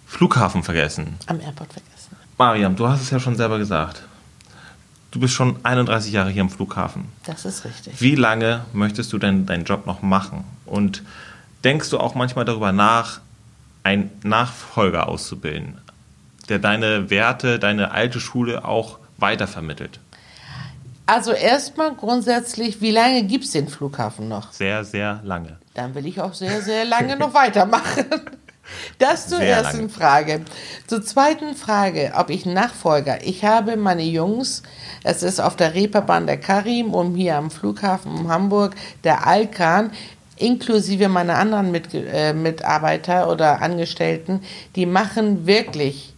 Flughafen 0.08 0.64
vergessen. 0.64 1.16
Am 1.28 1.40
Airport 1.40 1.74
vergessen. 1.74 2.16
Mariam, 2.38 2.76
du 2.76 2.88
hast 2.88 3.02
es 3.02 3.10
ja 3.10 3.20
schon 3.20 3.36
selber 3.36 3.58
gesagt. 3.58 4.04
Du 5.12 5.20
bist 5.20 5.34
schon 5.34 5.56
31 5.64 6.12
Jahre 6.14 6.30
hier 6.30 6.44
am 6.44 6.50
Flughafen. 6.52 7.06
Das 7.26 7.44
ist 7.44 7.66
richtig. 7.66 8.00
Wie 8.00 8.14
lange 8.16 8.62
möchtest 8.74 9.12
du 9.12 9.18
denn 9.18 9.48
deinen 9.48 9.64
Job 9.66 9.88
noch 9.88 10.04
machen? 10.04 10.44
Und 10.68 11.02
denkst 11.64 11.90
du 11.90 12.00
auch 12.00 12.16
manchmal 12.16 12.46
darüber 12.46 12.72
nach, 12.72 13.22
einen 13.84 14.12
Nachfolger 14.24 15.08
auszubilden, 15.08 15.78
der 16.50 16.60
deine 16.60 17.10
Werte, 17.10 17.60
deine 17.60 17.92
alte 17.92 18.20
Schule 18.20 18.66
auch 18.66 19.00
weitervermittelt? 19.18 20.00
Also 21.06 21.32
erstmal 21.32 21.96
grundsätzlich, 21.96 22.82
wie 22.82 22.92
lange 22.92 23.24
gibt 23.24 23.46
es 23.46 23.52
den 23.52 23.68
Flughafen 23.68 24.28
noch? 24.28 24.52
Sehr, 24.52 24.84
sehr 24.84 25.22
lange. 25.24 25.58
Dann 25.74 25.96
will 25.96 26.06
ich 26.06 26.22
auch 26.22 26.34
sehr, 26.34 26.62
sehr 26.62 26.86
lange 26.86 27.16
noch 27.18 27.34
weitermachen. 27.34 28.06
Das 29.00 29.28
zur 29.28 29.40
Sehr 29.40 29.48
ersten 29.48 29.78
lange. 29.78 29.90
Frage. 29.90 30.46
Zur 30.86 31.04
zweiten 31.04 31.56
Frage, 31.56 32.14
ob 32.16 32.30
ich 32.30 32.46
Nachfolger. 32.46 33.24
Ich 33.24 33.44
habe 33.44 33.78
meine 33.78 34.04
Jungs, 34.04 34.62
es 35.04 35.24
ist 35.24 35.40
auf 35.40 35.56
der 35.56 35.74
Reeperbahn 35.74 36.28
der 36.28 36.40
Karim 36.40 36.94
und 36.94 37.16
hier 37.16 37.38
am 37.38 37.50
Flughafen 37.50 38.16
in 38.18 38.28
Hamburg 38.28 38.76
der 39.04 39.26
Alkan, 39.26 39.92
inklusive 40.40 41.10
meiner 41.10 41.36
anderen 41.38 41.72
Mit 41.72 41.94
äh, 41.94 42.34
Mitarbeiter 42.34 43.30
oder 43.30 43.62
Angestellten, 43.62 44.42
die 44.76 44.86
machen 44.86 45.46
wirklich 45.46 46.14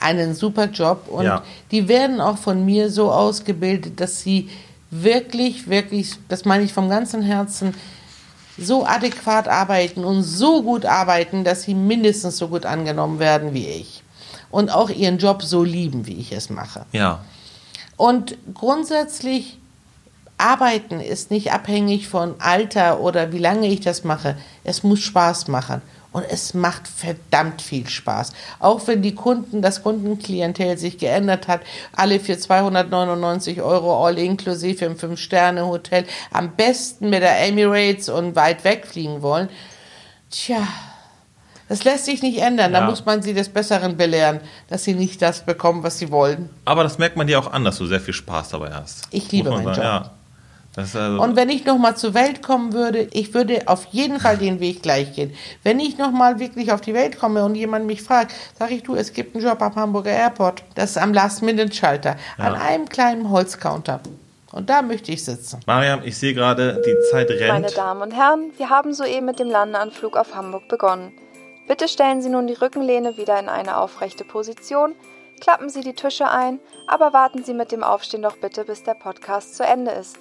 einen 0.00 0.34
super 0.34 0.66
Job 0.66 1.08
und 1.08 1.24
Ja. 1.24 1.42
die 1.70 1.86
werden 1.88 2.20
auch 2.20 2.38
von 2.38 2.64
mir 2.64 2.90
so 2.90 3.10
ausgebildet, 3.12 4.00
dass 4.00 4.20
sie 4.22 4.48
wirklich, 4.90 5.68
wirklich, 5.68 6.14
das 6.28 6.44
meine 6.44 6.64
ich 6.64 6.72
vom 6.72 6.88
ganzen 6.88 7.22
Herzen, 7.22 7.74
so 8.58 8.84
adäquat 8.84 9.46
arbeiten 9.48 10.04
und 10.04 10.22
so 10.22 10.62
gut 10.62 10.84
arbeiten, 10.84 11.44
dass 11.44 11.62
sie 11.62 11.74
mindestens 11.74 12.36
so 12.38 12.48
gut 12.48 12.66
angenommen 12.66 13.18
werden 13.18 13.54
wie 13.54 13.66
ich. 13.66 14.02
Und 14.50 14.70
auch 14.70 14.90
ihren 14.90 15.18
Job 15.18 15.42
so 15.42 15.62
lieben, 15.62 16.06
wie 16.06 16.14
ich 16.18 16.32
es 16.32 16.50
mache. 16.50 16.84
Ja. 16.92 17.20
Und 17.96 18.36
grundsätzlich, 18.52 19.58
Arbeiten 20.40 21.00
ist 21.00 21.30
nicht 21.30 21.52
abhängig 21.52 22.08
von 22.08 22.34
Alter 22.40 23.00
oder 23.00 23.32
wie 23.32 23.38
lange 23.38 23.68
ich 23.68 23.80
das 23.80 24.04
mache. 24.04 24.36
Es 24.64 24.82
muss 24.82 25.00
Spaß 25.00 25.48
machen. 25.48 25.82
Und 26.12 26.24
es 26.28 26.54
macht 26.54 26.88
verdammt 26.88 27.62
viel 27.62 27.88
Spaß. 27.88 28.32
Auch 28.58 28.84
wenn 28.88 29.00
die 29.00 29.14
Kunden, 29.14 29.62
das 29.62 29.84
Kundenklientel 29.84 30.76
sich 30.76 30.98
geändert 30.98 31.46
hat, 31.46 31.60
alle 31.94 32.18
für 32.18 32.36
299 32.36 33.62
Euro 33.62 34.04
all 34.04 34.18
inklusive 34.18 34.84
im 34.86 34.96
Fünf-Sterne-Hotel 34.96 36.04
am 36.32 36.50
besten 36.56 37.10
mit 37.10 37.22
der 37.22 37.46
Emirates 37.46 38.08
und 38.08 38.34
weit 38.34 38.64
wegfliegen 38.64 39.22
wollen. 39.22 39.48
Tja, 40.30 40.66
das 41.68 41.84
lässt 41.84 42.06
sich 42.06 42.22
nicht 42.22 42.38
ändern. 42.38 42.72
Da 42.72 42.80
Ja. 42.80 42.86
muss 42.86 43.04
man 43.04 43.22
sie 43.22 43.32
des 43.32 43.48
Besseren 43.48 43.96
belehren, 43.96 44.40
dass 44.68 44.82
sie 44.82 44.94
nicht 44.94 45.22
das 45.22 45.44
bekommen, 45.46 45.84
was 45.84 45.98
sie 46.00 46.10
wollen. 46.10 46.50
Aber 46.64 46.82
das 46.82 46.98
merkt 46.98 47.16
man 47.16 47.28
dir 47.28 47.38
auch 47.38 47.52
an, 47.52 47.62
dass 47.64 47.78
du 47.78 47.86
sehr 47.86 48.00
viel 48.00 48.14
Spaß 48.14 48.48
dabei 48.48 48.72
hast. 48.74 49.02
Ich 49.12 49.30
liebe 49.30 49.50
meinen 49.50 49.66
sagen, 49.66 49.76
Job. 49.76 49.84
Ja. 49.84 50.10
Also, 50.76 50.98
Und 50.98 51.34
wenn 51.34 51.48
ich 51.48 51.64
noch 51.64 51.78
mal 51.78 51.96
zur 51.96 52.14
Welt 52.14 52.42
kommen 52.42 52.72
würde, 52.72 53.08
ich 53.12 53.34
würde 53.34 53.62
auf 53.66 53.86
jeden 53.86 54.20
Fall 54.20 54.36
den 54.36 54.60
Weg 54.60 54.82
gleich 54.82 55.14
gehen. 55.14 55.34
Wenn 55.64 55.80
ich 55.80 55.98
noch 55.98 56.12
mal 56.12 56.38
wirklich 56.38 56.70
auf 56.70 56.80
die 56.80 56.94
Welt 56.94 57.18
komme 57.18 57.44
und 57.44 57.56
jemand 57.56 57.86
mich 57.86 58.02
fragt, 58.02 58.32
sage 58.56 58.74
ich, 58.74 58.84
du, 58.84 58.94
es 58.94 59.12
gibt 59.12 59.34
einen 59.34 59.44
Job 59.44 59.60
am 59.62 59.74
Hamburger 59.74 60.12
Airport. 60.12 60.62
Das 60.76 60.90
ist 60.90 60.98
am 60.98 61.12
Last-Minute-Schalter, 61.12 62.16
an 62.38 62.54
einem 62.54 62.88
kleinen 62.88 63.30
Holzcounter. 63.30 64.00
Und 64.52 64.70
da 64.70 64.82
möchte 64.82 65.12
ich 65.12 65.24
sitzen. 65.24 65.60
Mariam, 65.66 66.00
ich 66.04 66.18
sehe 66.18 66.34
gerade, 66.34 66.80
die 66.84 67.10
Zeit 67.10 67.28
Meine 67.28 67.66
rennt. 67.66 67.76
Damen 67.76 68.02
und 68.02 68.12
Herren, 68.12 68.52
wir 68.56 68.68
haben 68.68 68.92
soeben 68.92 69.26
mit 69.26 69.38
dem 69.38 69.48
Landeanflug 69.48 70.16
auf 70.16 70.34
Hamburg 70.34 70.68
begonnen. 70.68 71.12
Bitte 71.68 71.86
stellen 71.86 72.20
Sie 72.20 72.28
nun 72.28 72.48
die 72.48 72.54
Rückenlehne 72.54 73.16
wieder 73.16 73.38
in 73.38 73.48
eine 73.48 73.76
aufrechte 73.76 74.24
Position, 74.24 74.94
klappen 75.40 75.68
Sie 75.68 75.82
die 75.82 75.94
Tische 75.94 76.28
ein, 76.28 76.58
aber 76.88 77.12
warten 77.12 77.44
Sie 77.44 77.54
mit 77.54 77.70
dem 77.70 77.84
Aufstehen 77.84 78.22
doch 78.22 78.36
bitte, 78.38 78.64
bis 78.64 78.82
der 78.82 78.94
Podcast 78.94 79.56
zu 79.56 79.64
Ende 79.64 79.92
ist. 79.92 80.18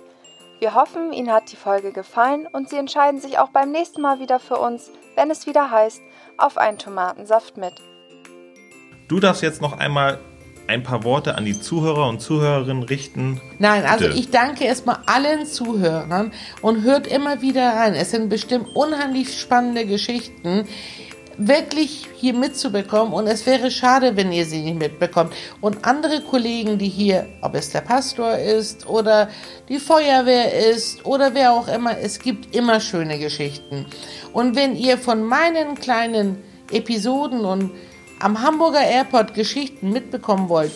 Wir 0.59 0.75
hoffen, 0.75 1.13
Ihnen 1.13 1.31
hat 1.31 1.53
die 1.53 1.55
Folge 1.55 1.93
gefallen 1.93 2.45
und 2.51 2.69
Sie 2.69 2.75
entscheiden 2.75 3.21
sich 3.21 3.39
auch 3.39 3.47
beim 3.49 3.71
nächsten 3.71 4.01
Mal 4.01 4.19
wieder 4.19 4.39
für 4.39 4.57
uns, 4.57 4.91
wenn 5.15 5.31
es 5.31 5.47
wieder 5.47 5.71
heißt, 5.71 6.01
auf 6.37 6.57
einen 6.57 6.77
Tomatensaft 6.77 7.55
mit. 7.55 7.75
Du 9.07 9.21
darfst 9.21 9.41
jetzt 9.41 9.61
noch 9.61 9.79
einmal 9.79 10.19
ein 10.67 10.83
paar 10.83 11.05
Worte 11.05 11.35
an 11.35 11.45
die 11.45 11.59
Zuhörer 11.59 12.09
und 12.09 12.19
Zuhörerinnen 12.19 12.83
richten. 12.83 13.39
Nein, 13.57 13.85
also 13.85 14.05
ich 14.09 14.31
danke 14.31 14.65
erstmal 14.65 14.99
allen 15.05 15.45
Zuhörern 15.45 16.33
und 16.61 16.83
hört 16.83 17.07
immer 17.07 17.41
wieder 17.41 17.75
rein. 17.75 17.95
Es 17.95 18.11
sind 18.11 18.27
bestimmt 18.27 18.67
unheimlich 18.75 19.39
spannende 19.39 19.85
Geschichten 19.85 20.67
wirklich 21.39 22.07
hier 22.17 22.33
mitzubekommen 22.33 23.13
und 23.13 23.25
es 23.25 23.45
wäre 23.45 23.71
schade, 23.71 24.15
wenn 24.17 24.31
ihr 24.31 24.45
sie 24.45 24.61
nicht 24.61 24.77
mitbekommt. 24.77 25.33
Und 25.61 25.85
andere 25.85 26.21
Kollegen, 26.21 26.77
die 26.77 26.89
hier, 26.89 27.27
ob 27.41 27.55
es 27.55 27.69
der 27.69 27.81
Pastor 27.81 28.37
ist 28.37 28.87
oder 28.87 29.29
die 29.69 29.79
Feuerwehr 29.79 30.53
ist 30.71 31.05
oder 31.05 31.33
wer 31.33 31.53
auch 31.53 31.69
immer, 31.69 31.97
es 31.97 32.19
gibt 32.19 32.53
immer 32.53 32.81
schöne 32.81 33.17
Geschichten. 33.17 33.85
Und 34.33 34.55
wenn 34.55 34.75
ihr 34.75 34.97
von 34.97 35.23
meinen 35.23 35.75
kleinen 35.75 36.43
Episoden 36.71 37.45
und 37.45 37.71
am 38.19 38.41
Hamburger 38.41 38.81
Airport 38.85 39.33
Geschichten 39.33 39.91
mitbekommen 39.91 40.49
wollt, 40.49 40.73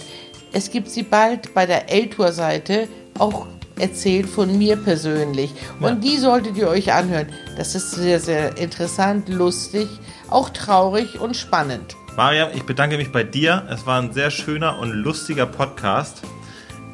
es 0.53 0.72
gibt 0.72 0.89
sie 0.89 1.03
bald 1.03 1.53
bei 1.53 1.66
der 1.66 1.91
L-Tour-Seite 1.91 2.88
auch 3.20 3.47
erzählt 3.78 4.28
von 4.28 4.57
mir 4.57 4.76
persönlich. 4.78 5.53
Und 5.80 6.03
die 6.03 6.17
solltet 6.17 6.57
ihr 6.57 6.67
euch 6.67 6.93
anhören. 6.93 7.28
Das 7.57 7.76
ist 7.76 7.91
sehr, 7.91 8.19
sehr 8.19 8.57
interessant, 8.57 9.30
lustig, 9.30 9.88
auch 10.30 10.49
traurig 10.49 11.19
und 11.19 11.36
spannend. 11.36 11.95
Mariam, 12.15 12.49
ich 12.53 12.63
bedanke 12.63 12.97
mich 12.97 13.11
bei 13.11 13.24
dir. 13.24 13.67
Es 13.69 13.86
war 13.86 14.01
ein 14.01 14.13
sehr 14.13 14.30
schöner 14.30 14.80
und 14.80 14.91
lustiger 14.91 15.47
Podcast. 15.47 16.21